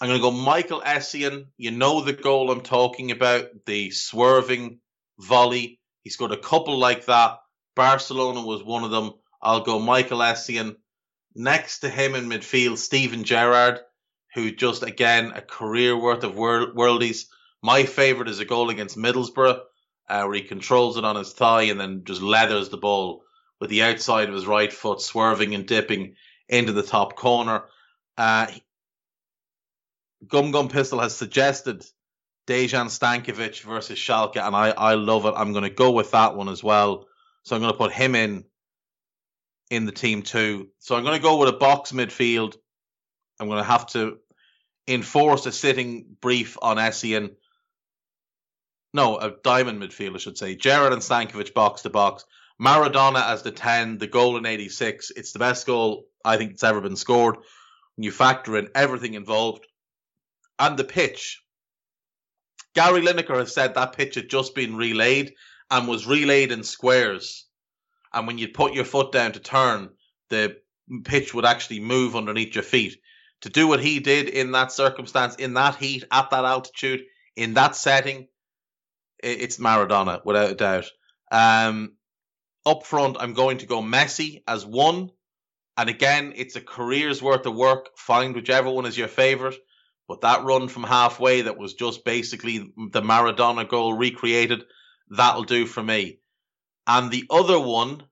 I'm 0.00 0.08
going 0.08 0.18
to 0.18 0.22
go 0.22 0.30
Michael 0.30 0.80
Essien. 0.80 1.46
You 1.56 1.70
know 1.70 2.00
the 2.00 2.12
goal 2.12 2.50
I'm 2.50 2.62
talking 2.62 3.10
about, 3.10 3.48
the 3.66 3.90
swerving 3.90 4.80
volley. 5.18 5.78
He 6.02 6.10
scored 6.10 6.32
a 6.32 6.38
couple 6.38 6.78
like 6.78 7.06
that. 7.06 7.38
Barcelona 7.76 8.44
was 8.44 8.64
one 8.64 8.84
of 8.84 8.90
them. 8.90 9.12
I'll 9.42 9.60
go 9.60 9.78
Michael 9.78 10.18
Essien. 10.18 10.76
Next 11.34 11.80
to 11.80 11.88
him 11.90 12.14
in 12.14 12.28
midfield, 12.28 12.78
Steven 12.78 13.24
Gerrard 13.24 13.80
who 14.34 14.50
just 14.50 14.82
again 14.82 15.32
a 15.34 15.40
career 15.40 15.96
worth 15.96 16.24
of 16.24 16.36
world, 16.36 16.74
worldies. 16.76 17.26
My 17.62 17.84
favorite 17.84 18.28
is 18.28 18.40
a 18.40 18.44
goal 18.44 18.70
against 18.70 18.96
Middlesbrough, 18.96 19.60
uh, 20.08 20.24
where 20.24 20.34
he 20.34 20.42
controls 20.42 20.96
it 20.96 21.04
on 21.04 21.16
his 21.16 21.32
thigh 21.32 21.64
and 21.64 21.78
then 21.78 22.04
just 22.04 22.22
leathers 22.22 22.68
the 22.68 22.76
ball 22.76 23.22
with 23.60 23.70
the 23.70 23.82
outside 23.82 24.28
of 24.28 24.34
his 24.34 24.46
right 24.46 24.72
foot 24.72 25.00
swerving 25.00 25.54
and 25.54 25.66
dipping 25.66 26.14
into 26.48 26.72
the 26.72 26.82
top 26.82 27.16
corner. 27.16 27.64
Uh, 28.16 28.46
Gum 30.26 30.50
Gum 30.50 30.68
Pistol 30.68 31.00
has 31.00 31.16
suggested 31.16 31.84
Dejan 32.46 32.86
Stankovic 32.86 33.62
versus 33.62 33.98
Schalke, 33.98 34.36
and 34.36 34.56
I, 34.56 34.70
I 34.70 34.94
love 34.94 35.24
it. 35.26 35.34
I'm 35.36 35.52
going 35.52 35.64
to 35.64 35.70
go 35.70 35.92
with 35.92 36.10
that 36.10 36.36
one 36.36 36.48
as 36.48 36.62
well. 36.62 37.06
So 37.44 37.54
I'm 37.54 37.62
going 37.62 37.72
to 37.72 37.78
put 37.78 37.92
him 37.92 38.14
in 38.14 38.44
in 39.70 39.86
the 39.86 39.92
team 39.92 40.22
too. 40.22 40.68
So 40.80 40.96
I'm 40.96 41.04
going 41.04 41.16
to 41.16 41.22
go 41.22 41.38
with 41.38 41.48
a 41.48 41.56
box 41.56 41.92
midfield. 41.92 42.56
I'm 43.40 43.48
going 43.48 43.58
to 43.58 43.64
have 43.64 43.86
to 43.88 44.18
enforce 44.86 45.46
a 45.46 45.52
sitting 45.52 46.04
brief 46.20 46.58
on 46.60 46.76
Essien. 46.76 47.30
No, 48.92 49.18
a 49.18 49.34
diamond 49.42 49.80
midfielder, 49.80 50.16
I 50.16 50.18
should 50.18 50.38
say. 50.38 50.54
Gerrard 50.56 50.92
and 50.92 51.02
Stankovic 51.02 51.54
box 51.54 51.82
to 51.82 51.90
box. 51.90 52.24
Maradona 52.60 53.26
as 53.26 53.42
the 53.42 53.50
10, 53.50 53.98
the 53.98 54.06
goal 54.06 54.36
in 54.36 54.44
86. 54.44 55.10
It's 55.16 55.32
the 55.32 55.38
best 55.38 55.66
goal 55.66 56.06
I 56.24 56.36
think 56.36 56.52
it's 56.52 56.64
ever 56.64 56.80
been 56.80 56.96
scored. 56.96 57.36
When 57.96 58.04
you 58.04 58.12
factor 58.12 58.58
in 58.58 58.68
everything 58.74 59.14
involved 59.14 59.66
and 60.58 60.76
the 60.76 60.84
pitch. 60.84 61.42
Gary 62.74 63.00
Lineker 63.00 63.38
has 63.38 63.54
said 63.54 63.74
that 63.74 63.96
pitch 63.96 64.16
had 64.16 64.28
just 64.28 64.54
been 64.54 64.76
relayed 64.76 65.34
and 65.70 65.88
was 65.88 66.06
relayed 66.06 66.52
in 66.52 66.62
squares. 66.62 67.46
And 68.12 68.26
when 68.26 68.38
you 68.38 68.48
put 68.48 68.74
your 68.74 68.84
foot 68.84 69.12
down 69.12 69.32
to 69.32 69.40
turn, 69.40 69.90
the 70.28 70.58
pitch 71.04 71.32
would 71.32 71.44
actually 71.46 71.80
move 71.80 72.14
underneath 72.14 72.54
your 72.54 72.64
feet. 72.64 73.00
To 73.42 73.48
do 73.48 73.66
what 73.66 73.80
he 73.80 74.00
did 74.00 74.28
in 74.28 74.52
that 74.52 74.72
circumstance, 74.72 75.36
in 75.36 75.54
that 75.54 75.76
heat, 75.76 76.04
at 76.10 76.30
that 76.30 76.44
altitude, 76.44 77.02
in 77.36 77.54
that 77.54 77.74
setting, 77.74 78.28
it's 79.22 79.56
Maradona 79.56 80.20
without 80.24 80.50
a 80.50 80.54
doubt. 80.54 80.86
Um, 81.30 81.92
up 82.66 82.84
front, 82.84 83.16
I'm 83.18 83.34
going 83.34 83.58
to 83.58 83.66
go 83.66 83.80
Messi 83.80 84.42
as 84.46 84.66
one. 84.66 85.10
And 85.76 85.88
again, 85.88 86.34
it's 86.36 86.56
a 86.56 86.60
career's 86.60 87.22
worth 87.22 87.46
of 87.46 87.54
work. 87.54 87.96
Find 87.96 88.34
whichever 88.34 88.70
one 88.70 88.86
is 88.86 88.98
your 88.98 89.08
favourite. 89.08 89.56
But 90.08 90.22
that 90.22 90.44
run 90.44 90.68
from 90.68 90.82
halfway 90.82 91.42
that 91.42 91.56
was 91.56 91.74
just 91.74 92.04
basically 92.04 92.58
the 92.58 93.00
Maradona 93.00 93.66
goal 93.66 93.94
recreated, 93.94 94.64
that'll 95.08 95.44
do 95.44 95.66
for 95.66 95.82
me. 95.82 96.18
And 96.86 97.10
the 97.10 97.24
other 97.30 97.60
one, 97.60 98.02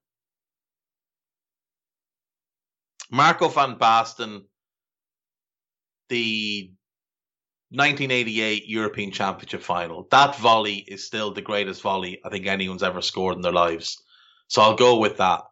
Marco 3.11 3.49
van 3.49 3.77
Basten, 3.77 4.45
the 6.09 6.71
1988 7.71 8.67
European 8.67 9.11
Championship 9.11 9.63
final. 9.63 10.09
That 10.11 10.37
volley 10.37 10.77
is 10.77 11.07
still 11.07 11.33
the 11.33 11.43
greatest 11.43 11.83
volley 11.83 12.21
I 12.25 12.31
think 12.31 12.47
anyone's 12.47 12.83
ever 12.83 13.03
scored 13.03 13.37
in 13.37 13.43
their 13.43 13.53
lives. 13.53 14.03
So 14.49 14.63
I'll 14.63 14.77
go 14.77 14.99
with 14.99 15.19
that. 15.19 15.43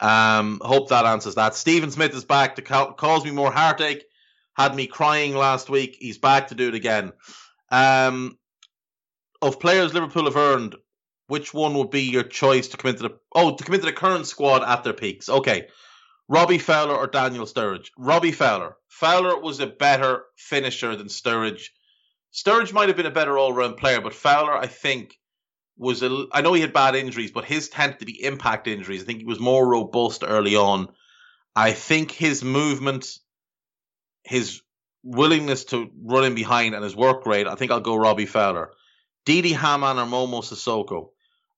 Um, 0.00 0.60
hope 0.62 0.88
that 0.88 1.06
answers 1.06 1.36
that. 1.36 1.54
Stephen 1.54 1.90
Smith 1.90 2.14
is 2.14 2.24
back 2.24 2.56
to 2.56 2.62
ca- 2.62 2.92
cause 2.92 3.24
me 3.24 3.30
more 3.30 3.52
heartache. 3.52 4.04
Had 4.54 4.74
me 4.74 4.86
crying 4.86 5.34
last 5.34 5.70
week. 5.70 5.96
He's 5.98 6.18
back 6.18 6.48
to 6.48 6.54
do 6.54 6.68
it 6.68 6.74
again. 6.74 7.12
Um, 7.70 8.36
of 9.40 9.58
players 9.58 9.94
Liverpool 9.94 10.24
have 10.24 10.36
earned, 10.36 10.76
which 11.28 11.54
one 11.54 11.74
would 11.74 11.90
be 11.90 12.02
your 12.02 12.22
choice 12.22 12.68
to 12.68 12.76
come 12.76 12.90
into 12.90 13.04
the 13.04 13.18
oh 13.34 13.56
to 13.56 13.64
come 13.64 13.74
into 13.74 13.86
the 13.86 13.92
current 13.92 14.26
squad 14.26 14.62
at 14.62 14.84
their 14.84 14.92
peaks? 14.92 15.30
Okay, 15.30 15.68
Robbie 16.32 16.56
Fowler 16.56 16.94
or 16.94 17.08
Daniel 17.08 17.44
Sturridge? 17.44 17.90
Robbie 17.98 18.32
Fowler. 18.32 18.76
Fowler 18.88 19.38
was 19.38 19.60
a 19.60 19.66
better 19.66 20.24
finisher 20.34 20.96
than 20.96 21.08
Sturridge. 21.08 21.68
Sturridge 22.32 22.72
might 22.72 22.88
have 22.88 22.96
been 22.96 23.04
a 23.04 23.10
better 23.10 23.36
all-round 23.36 23.76
player, 23.76 24.00
but 24.00 24.14
Fowler, 24.14 24.56
I 24.56 24.66
think, 24.66 25.18
was 25.76 26.02
a. 26.02 26.24
I 26.32 26.40
know 26.40 26.54
he 26.54 26.62
had 26.62 26.72
bad 26.72 26.94
injuries, 26.94 27.32
but 27.32 27.44
his 27.44 27.68
tended 27.68 27.98
to 27.98 28.06
be 28.06 28.24
impact 28.24 28.66
injuries. 28.66 29.02
I 29.02 29.04
think 29.04 29.18
he 29.18 29.26
was 29.26 29.40
more 29.40 29.68
robust 29.68 30.24
early 30.26 30.56
on. 30.56 30.88
I 31.54 31.72
think 31.72 32.10
his 32.10 32.42
movement, 32.42 33.10
his 34.24 34.62
willingness 35.02 35.64
to 35.66 35.90
run 36.02 36.24
in 36.24 36.34
behind, 36.34 36.74
and 36.74 36.82
his 36.82 36.96
work 36.96 37.26
rate. 37.26 37.46
I 37.46 37.56
think 37.56 37.72
I'll 37.72 37.80
go 37.80 37.96
Robbie 37.96 38.24
Fowler. 38.24 38.72
Didi 39.26 39.52
Hamann 39.52 39.98
or 39.98 40.06
Momo 40.06 40.42
Sissoko. 40.42 41.10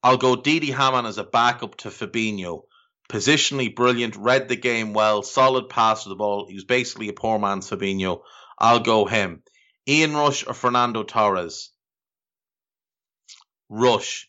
I'll 0.03 0.17
go 0.17 0.35
Didi 0.35 0.73
Hamann 0.73 1.07
as 1.07 1.19
a 1.19 1.23
backup 1.23 1.77
to 1.77 1.91
Fabinho. 1.91 2.63
Positionally 3.09 3.75
brilliant, 3.75 4.17
read 4.17 4.49
the 4.49 4.57
game 4.57 4.93
well, 4.95 5.23
solid 5.23 5.69
pass 5.69 6.03
to 6.03 6.09
the 6.09 6.17
ball. 6.17 6.47
He 6.49 6.55
was 6.55 6.65
basically 6.65 7.09
a 7.09 7.13
poor 7.13 7.39
man's 7.39 7.69
Fabinho. 7.69 8.23
I'll 8.59 8.81
go 8.81 9.05
him. 9.05 9.43
Ian 9.87 10.15
Rush 10.15 10.47
or 10.47 10.55
Fernando 10.55 11.03
Torres. 11.03 11.71
Rush, 13.69 14.29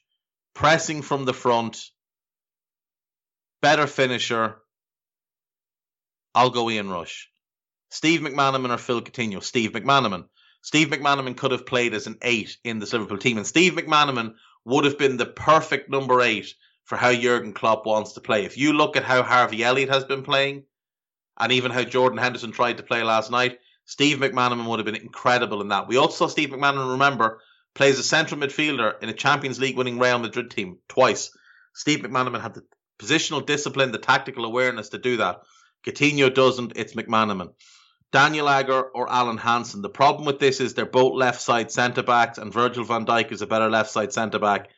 pressing 0.54 1.02
from 1.02 1.26
the 1.26 1.34
front, 1.34 1.90
better 3.62 3.88
finisher. 3.88 4.58
I'll 6.34 6.50
go 6.50 6.70
Ian 6.70 6.90
Rush. 6.90 7.30
Steve 7.90 8.22
McManaman 8.22 8.74
or 8.74 8.78
Phil 8.78 9.02
Coutinho. 9.02 9.42
Steve 9.42 9.72
McManaman. 9.72 10.26
Steve 10.62 10.90
McManaman 10.90 11.38
could 11.38 11.52
have 11.52 11.66
played 11.66 11.94
as 11.94 12.08
an 12.08 12.18
eight 12.22 12.58
in 12.64 12.80
this 12.80 12.92
Liverpool 12.92 13.20
team, 13.20 13.38
and 13.38 13.48
Steve 13.48 13.74
McManaman 13.74 14.34
would 14.66 14.84
have 14.86 14.98
been 14.98 15.16
the 15.16 15.26
perfect 15.26 15.90
number 15.90 16.22
eight 16.22 16.54
for 16.86 16.96
how 16.96 17.14
Jurgen 17.14 17.54
Klopp 17.54 17.86
wants 17.86 18.14
to 18.14 18.22
play. 18.22 18.46
If 18.46 18.58
you 18.58 18.74
look 18.74 18.96
at 18.96 19.04
how 19.04 19.24
Harvey 19.24 19.64
Elliott 19.64 19.90
has 19.90 20.06
been 20.06 20.24
playing, 20.24 20.64
and 21.38 21.52
even 21.52 21.72
how 21.72 21.84
Jordan 21.84 22.18
Henderson 22.18 22.52
tried 22.52 22.78
to 22.78 22.84
play 22.84 23.04
last 23.04 23.30
night, 23.30 23.60
Steve 23.86 24.18
McManaman 24.18 24.68
would 24.68 24.80
have 24.80 24.86
been 24.86 24.96
incredible 24.96 25.62
in 25.62 25.68
that. 25.70 25.88
We 25.88 25.98
also 25.98 26.26
saw 26.26 26.28
Steve 26.28 26.50
McManaman, 26.50 26.92
remember, 26.92 27.42
plays 27.74 28.00
a 28.00 28.04
central 28.04 28.40
midfielder 28.40 29.02
in 29.04 29.10
a 29.10 29.14
Champions 29.14 29.60
League 29.60 29.78
winning 29.78 30.00
Real 30.00 30.18
Madrid 30.18 30.50
team 30.50 30.78
twice. 30.88 31.36
Steve 31.74 32.00
McManaman 32.00 32.42
had 32.42 32.54
the 32.54 32.64
positional 33.00 33.46
discipline, 33.46 33.92
the 33.92 33.98
tactical 33.98 34.46
awareness 34.46 34.90
to 34.90 34.98
do 34.98 35.18
that. 35.18 35.42
Coutinho 35.86 36.34
doesn't, 36.34 36.74
it's 36.78 36.94
McManaman. 36.94 37.50
Daniel 38.12 38.48
Agger 38.48 38.82
or 38.82 39.12
Alan 39.12 39.38
Hansen. 39.38 39.82
The 39.82 39.90
problem 39.90 40.26
with 40.26 40.40
this 40.40 40.62
is 40.62 40.74
they're 40.74 40.86
both 40.86 41.16
left 41.16 41.42
side 41.42 41.72
centre 41.72 42.04
backs, 42.04 42.38
and 42.38 42.54
Virgil 42.54 42.86
van 42.86 43.06
Dijk 43.06 43.32
is 43.32 43.42
a 43.42 43.48
better 43.48 43.70
left 43.70 43.92
side 43.92 44.14
centre 44.14 44.40
back, 44.40 44.70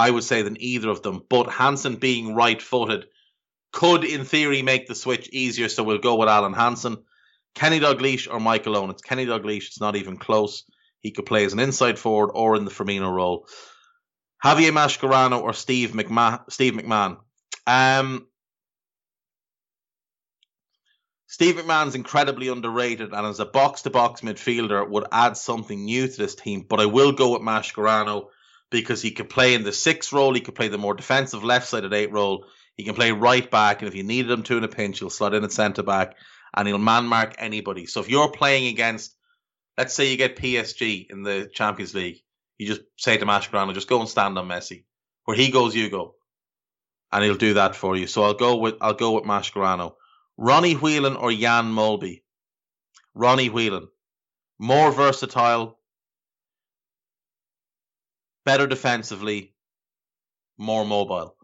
I 0.00 0.10
would 0.10 0.24
say, 0.24 0.40
than 0.42 0.56
either 0.60 0.88
of 0.88 1.02
them. 1.02 1.22
But 1.28 1.50
Hansen 1.50 1.96
being 1.96 2.34
right 2.34 2.60
footed 2.60 3.04
could, 3.70 4.02
in 4.04 4.24
theory, 4.24 4.62
make 4.62 4.86
the 4.86 4.94
switch 4.94 5.28
easier, 5.28 5.68
so 5.68 5.82
we'll 5.82 5.98
go 5.98 6.16
with 6.16 6.30
Alan 6.30 6.54
Hansen. 6.54 7.04
Kenny 7.54 7.80
Dalglish 7.80 8.26
or 8.32 8.40
Michael 8.40 8.78
Owen. 8.78 8.90
It's 8.90 9.02
Kenny 9.02 9.26
Dalglish, 9.26 9.66
it's 9.66 9.80
not 9.80 9.96
even 9.96 10.16
close. 10.16 10.64
He 11.00 11.10
could 11.10 11.26
play 11.26 11.44
as 11.44 11.52
an 11.52 11.58
inside 11.58 11.98
forward 11.98 12.30
or 12.32 12.56
in 12.56 12.64
the 12.64 12.70
Firmino 12.70 13.12
role. 13.12 13.46
Javier 14.42 14.72
Mascherano 14.72 15.42
or 15.42 15.52
Steve 15.52 15.90
McMahon. 15.90 16.50
Steve 16.50 16.72
McMahon. 16.72 17.18
Um, 17.66 18.26
Steve 21.26 21.56
McMahon's 21.56 21.94
incredibly 21.94 22.48
underrated, 22.48 23.12
and 23.12 23.26
as 23.26 23.38
a 23.38 23.44
box-to-box 23.44 24.22
midfielder, 24.22 24.88
would 24.88 25.04
add 25.12 25.36
something 25.36 25.84
new 25.84 26.08
to 26.08 26.16
this 26.16 26.34
team. 26.34 26.64
But 26.66 26.80
I 26.80 26.86
will 26.86 27.12
go 27.12 27.32
with 27.32 27.42
Mascherano 27.42 28.28
because 28.70 29.02
he 29.02 29.10
could 29.10 29.28
play 29.28 29.54
in 29.54 29.64
the 29.64 29.72
six 29.72 30.12
role, 30.12 30.34
he 30.34 30.40
could 30.40 30.54
play 30.54 30.68
the 30.68 30.78
more 30.78 30.94
defensive 30.94 31.44
left-sided 31.44 31.92
eight 31.92 32.12
role, 32.12 32.46
he 32.76 32.84
can 32.84 32.94
play 32.94 33.12
right 33.12 33.50
back, 33.50 33.80
and 33.80 33.88
if 33.88 33.94
you 33.94 34.02
needed 34.02 34.30
him 34.30 34.42
to 34.44 34.56
in 34.56 34.64
a 34.64 34.68
pinch, 34.68 35.00
he'll 35.00 35.10
slot 35.10 35.34
in 35.34 35.44
at 35.44 35.52
centre 35.52 35.82
back, 35.82 36.16
and 36.54 36.66
he'll 36.68 36.78
man 36.78 37.06
mark 37.06 37.34
anybody. 37.38 37.86
So 37.86 38.00
if 38.00 38.08
you're 38.08 38.30
playing 38.30 38.66
against 38.68 39.14
let's 39.80 39.94
say 39.94 40.10
you 40.10 40.18
get 40.18 40.36
PSG 40.36 41.10
in 41.10 41.22
the 41.22 41.50
Champions 41.54 41.94
League, 41.94 42.18
you 42.58 42.66
just 42.66 42.82
say 42.98 43.16
to 43.16 43.24
Mascherano, 43.24 43.72
just 43.72 43.88
go 43.88 44.00
and 44.00 44.08
stand 44.08 44.36
on 44.36 44.46
Messi. 44.46 44.84
Where 45.24 45.36
he 45.36 45.50
goes, 45.50 45.74
you 45.74 45.88
go, 45.88 46.16
and 47.10 47.24
he'll 47.24 47.34
do 47.34 47.54
that 47.54 47.74
for 47.74 47.96
you. 47.96 48.06
So 48.06 48.22
I'll 48.22 48.34
go 48.34 48.56
with 48.56 48.74
I'll 48.82 48.92
go 48.92 49.12
with 49.12 49.24
Mascherano. 49.24 49.94
Ronnie 50.36 50.74
Whelan 50.74 51.16
or 51.16 51.32
Jan 51.32 51.72
Molby. 51.72 52.22
Ronnie 53.14 53.48
Whelan, 53.48 53.88
more 54.58 54.92
versatile, 54.92 55.78
better 58.50 58.66
defensively, 58.66 59.54
more 60.58 60.84
mobile. 60.84 61.36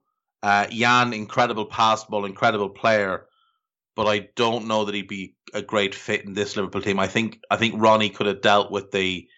Uh, 0.43 0.67
Jan, 0.67 1.13
incredible 1.13 1.67
pass 1.67 2.03
ball, 2.03 2.25
incredible 2.25 2.69
player, 2.69 3.27
but 3.95 4.09
I 4.09 4.29
don't 4.35 4.67
know 4.67 4.85
that 4.85 4.95
he'd 4.97 5.07
be 5.07 5.37
a 5.55 5.63
great 5.63 5.95
fit 5.95 6.25
in 6.25 6.35
this 6.35 6.57
Liverpool 6.57 6.83
team. 6.83 6.99
I 6.99 7.07
think 7.07 7.39
I 7.49 7.59
think 7.59 7.77
Ronnie 7.77 8.11
could 8.11 8.27
have 8.27 8.41
dealt 8.41 8.73
with 8.73 8.91
the 8.91 9.29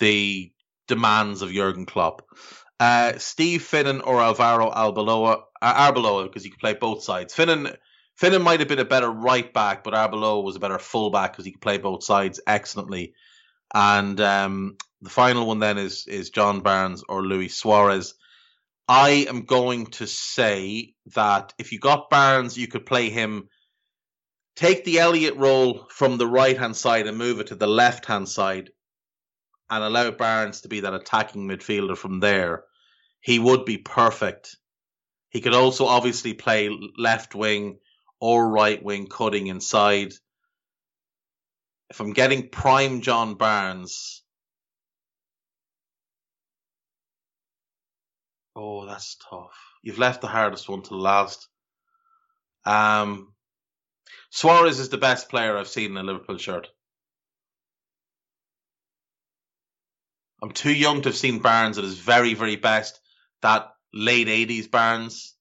the 0.00 0.52
demands 0.86 1.40
of 1.40 1.50
Jurgen 1.50 1.86
Klopp. 1.86 2.26
Uh, 2.78 3.14
Steve 3.16 3.62
Finnan 3.62 4.06
or 4.06 4.20
Alvaro 4.20 4.70
Arbeloa, 4.70 5.44
uh, 5.62 5.92
Arbeloa 5.92 6.24
because 6.24 6.44
he 6.44 6.50
could 6.50 6.60
play 6.60 6.74
both 6.74 7.02
sides. 7.02 7.34
Finnan 7.34 7.74
Finnan 8.20 8.42
might 8.42 8.60
have 8.60 8.68
been 8.68 8.78
a 8.78 8.84
better 8.84 9.10
right 9.10 9.50
back, 9.54 9.82
but 9.82 9.94
Arbeloa 9.94 10.44
was 10.44 10.56
a 10.56 10.60
better 10.60 10.78
full 10.78 11.08
back 11.08 11.32
because 11.32 11.46
he 11.46 11.52
could 11.52 11.62
play 11.62 11.78
both 11.78 12.04
sides 12.04 12.38
excellently. 12.46 13.14
And 13.72 14.20
um, 14.20 14.76
the 15.02 15.10
final 15.10 15.46
one 15.46 15.58
then 15.58 15.78
is 15.78 16.06
is 16.06 16.30
John 16.30 16.60
Barnes 16.60 17.04
or 17.08 17.22
Luis 17.22 17.56
Suarez. 17.56 18.14
I 18.88 19.26
am 19.28 19.42
going 19.42 19.86
to 19.86 20.06
say 20.06 20.94
that 21.14 21.52
if 21.58 21.72
you 21.72 21.78
got 21.78 22.10
Barnes, 22.10 22.56
you 22.56 22.68
could 22.68 22.86
play 22.86 23.10
him 23.10 23.48
take 24.56 24.84
the 24.84 24.98
Elliott 24.98 25.36
role 25.36 25.86
from 25.90 26.18
the 26.18 26.26
right 26.26 26.58
hand 26.58 26.76
side 26.76 27.06
and 27.06 27.16
move 27.16 27.40
it 27.40 27.48
to 27.48 27.54
the 27.54 27.66
left 27.66 28.06
hand 28.06 28.28
side 28.28 28.70
and 29.70 29.82
allow 29.82 30.10
Barnes 30.10 30.60
to 30.62 30.68
be 30.68 30.80
that 30.80 30.94
attacking 30.94 31.48
midfielder 31.48 31.96
from 31.96 32.20
there, 32.20 32.64
he 33.20 33.38
would 33.38 33.64
be 33.64 33.78
perfect. 33.78 34.56
He 35.30 35.40
could 35.40 35.54
also 35.54 35.86
obviously 35.86 36.34
play 36.34 36.68
left 36.98 37.34
wing 37.34 37.78
or 38.20 38.48
right 38.50 38.82
wing, 38.82 39.06
cutting 39.06 39.46
inside. 39.46 40.12
If 41.88 42.00
I'm 42.00 42.12
getting 42.12 42.50
prime 42.50 43.00
John 43.00 43.34
Barnes, 43.34 44.21
oh, 48.56 48.86
that's 48.86 49.16
tough. 49.30 49.56
You've 49.82 49.98
left 49.98 50.20
the 50.20 50.26
hardest 50.28 50.68
one 50.68 50.82
to 50.82 50.90
the 50.90 50.96
last. 50.96 51.48
Um, 52.64 53.32
Suarez 54.30 54.78
is 54.78 54.88
the 54.88 54.98
best 54.98 55.28
player 55.28 55.56
I've 55.56 55.68
seen 55.68 55.92
in 55.92 55.96
a 55.96 56.02
Liverpool 56.02 56.38
shirt. 56.38 56.68
I'm 60.42 60.50
too 60.50 60.72
young 60.72 61.02
to 61.02 61.10
have 61.10 61.16
seen 61.16 61.38
Barnes 61.38 61.78
at 61.78 61.84
his 61.84 61.98
very, 61.98 62.34
very 62.34 62.56
best. 62.56 63.00
That 63.42 63.72
late 63.94 64.26
80s 64.26 64.70
Barnes. 64.70 65.34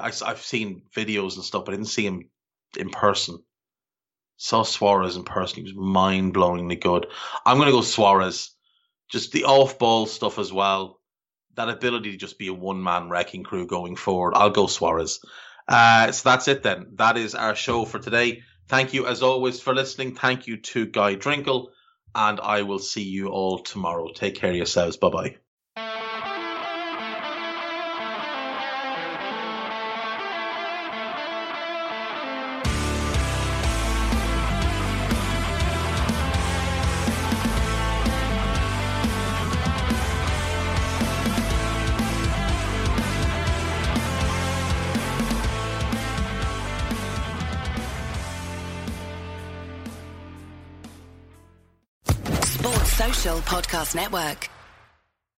I, 0.00 0.12
have 0.26 0.40
seen 0.40 0.82
videos 0.94 1.34
and 1.34 1.44
stuff, 1.44 1.64
but 1.64 1.72
I 1.72 1.76
didn't 1.76 1.88
see 1.88 2.06
him 2.06 2.30
in 2.76 2.90
person. 2.90 3.42
Saw 4.36 4.62
Suarez 4.62 5.16
in 5.16 5.24
person. 5.24 5.56
He 5.56 5.62
was 5.62 5.74
mind 5.74 6.34
blowingly 6.34 6.80
good. 6.80 7.06
I'm 7.44 7.56
going 7.56 7.66
to 7.66 7.72
go 7.72 7.80
Suarez. 7.80 8.54
Just 9.08 9.32
the 9.32 9.44
off 9.44 9.78
ball 9.78 10.06
stuff 10.06 10.38
as 10.38 10.52
well. 10.52 11.00
That 11.54 11.68
ability 11.68 12.12
to 12.12 12.16
just 12.16 12.38
be 12.38 12.48
a 12.48 12.54
one 12.54 12.82
man 12.82 13.08
wrecking 13.08 13.42
crew 13.42 13.66
going 13.66 13.96
forward. 13.96 14.34
I'll 14.34 14.50
go 14.50 14.66
Suarez. 14.66 15.20
Uh, 15.66 16.12
so 16.12 16.28
that's 16.28 16.48
it 16.48 16.62
then. 16.62 16.92
That 16.94 17.16
is 17.16 17.34
our 17.34 17.54
show 17.54 17.84
for 17.84 17.98
today. 17.98 18.42
Thank 18.68 18.94
you 18.94 19.06
as 19.06 19.22
always 19.22 19.60
for 19.60 19.74
listening. 19.74 20.14
Thank 20.14 20.46
you 20.46 20.58
to 20.58 20.86
Guy 20.86 21.16
Drinkle, 21.16 21.68
and 22.14 22.38
I 22.40 22.62
will 22.62 22.78
see 22.78 23.02
you 23.02 23.28
all 23.28 23.58
tomorrow. 23.58 24.08
Take 24.14 24.36
care 24.36 24.50
of 24.50 24.56
yourselves. 24.56 24.96
Bye 24.96 25.10
bye. 25.10 25.47
Network. 53.94 54.50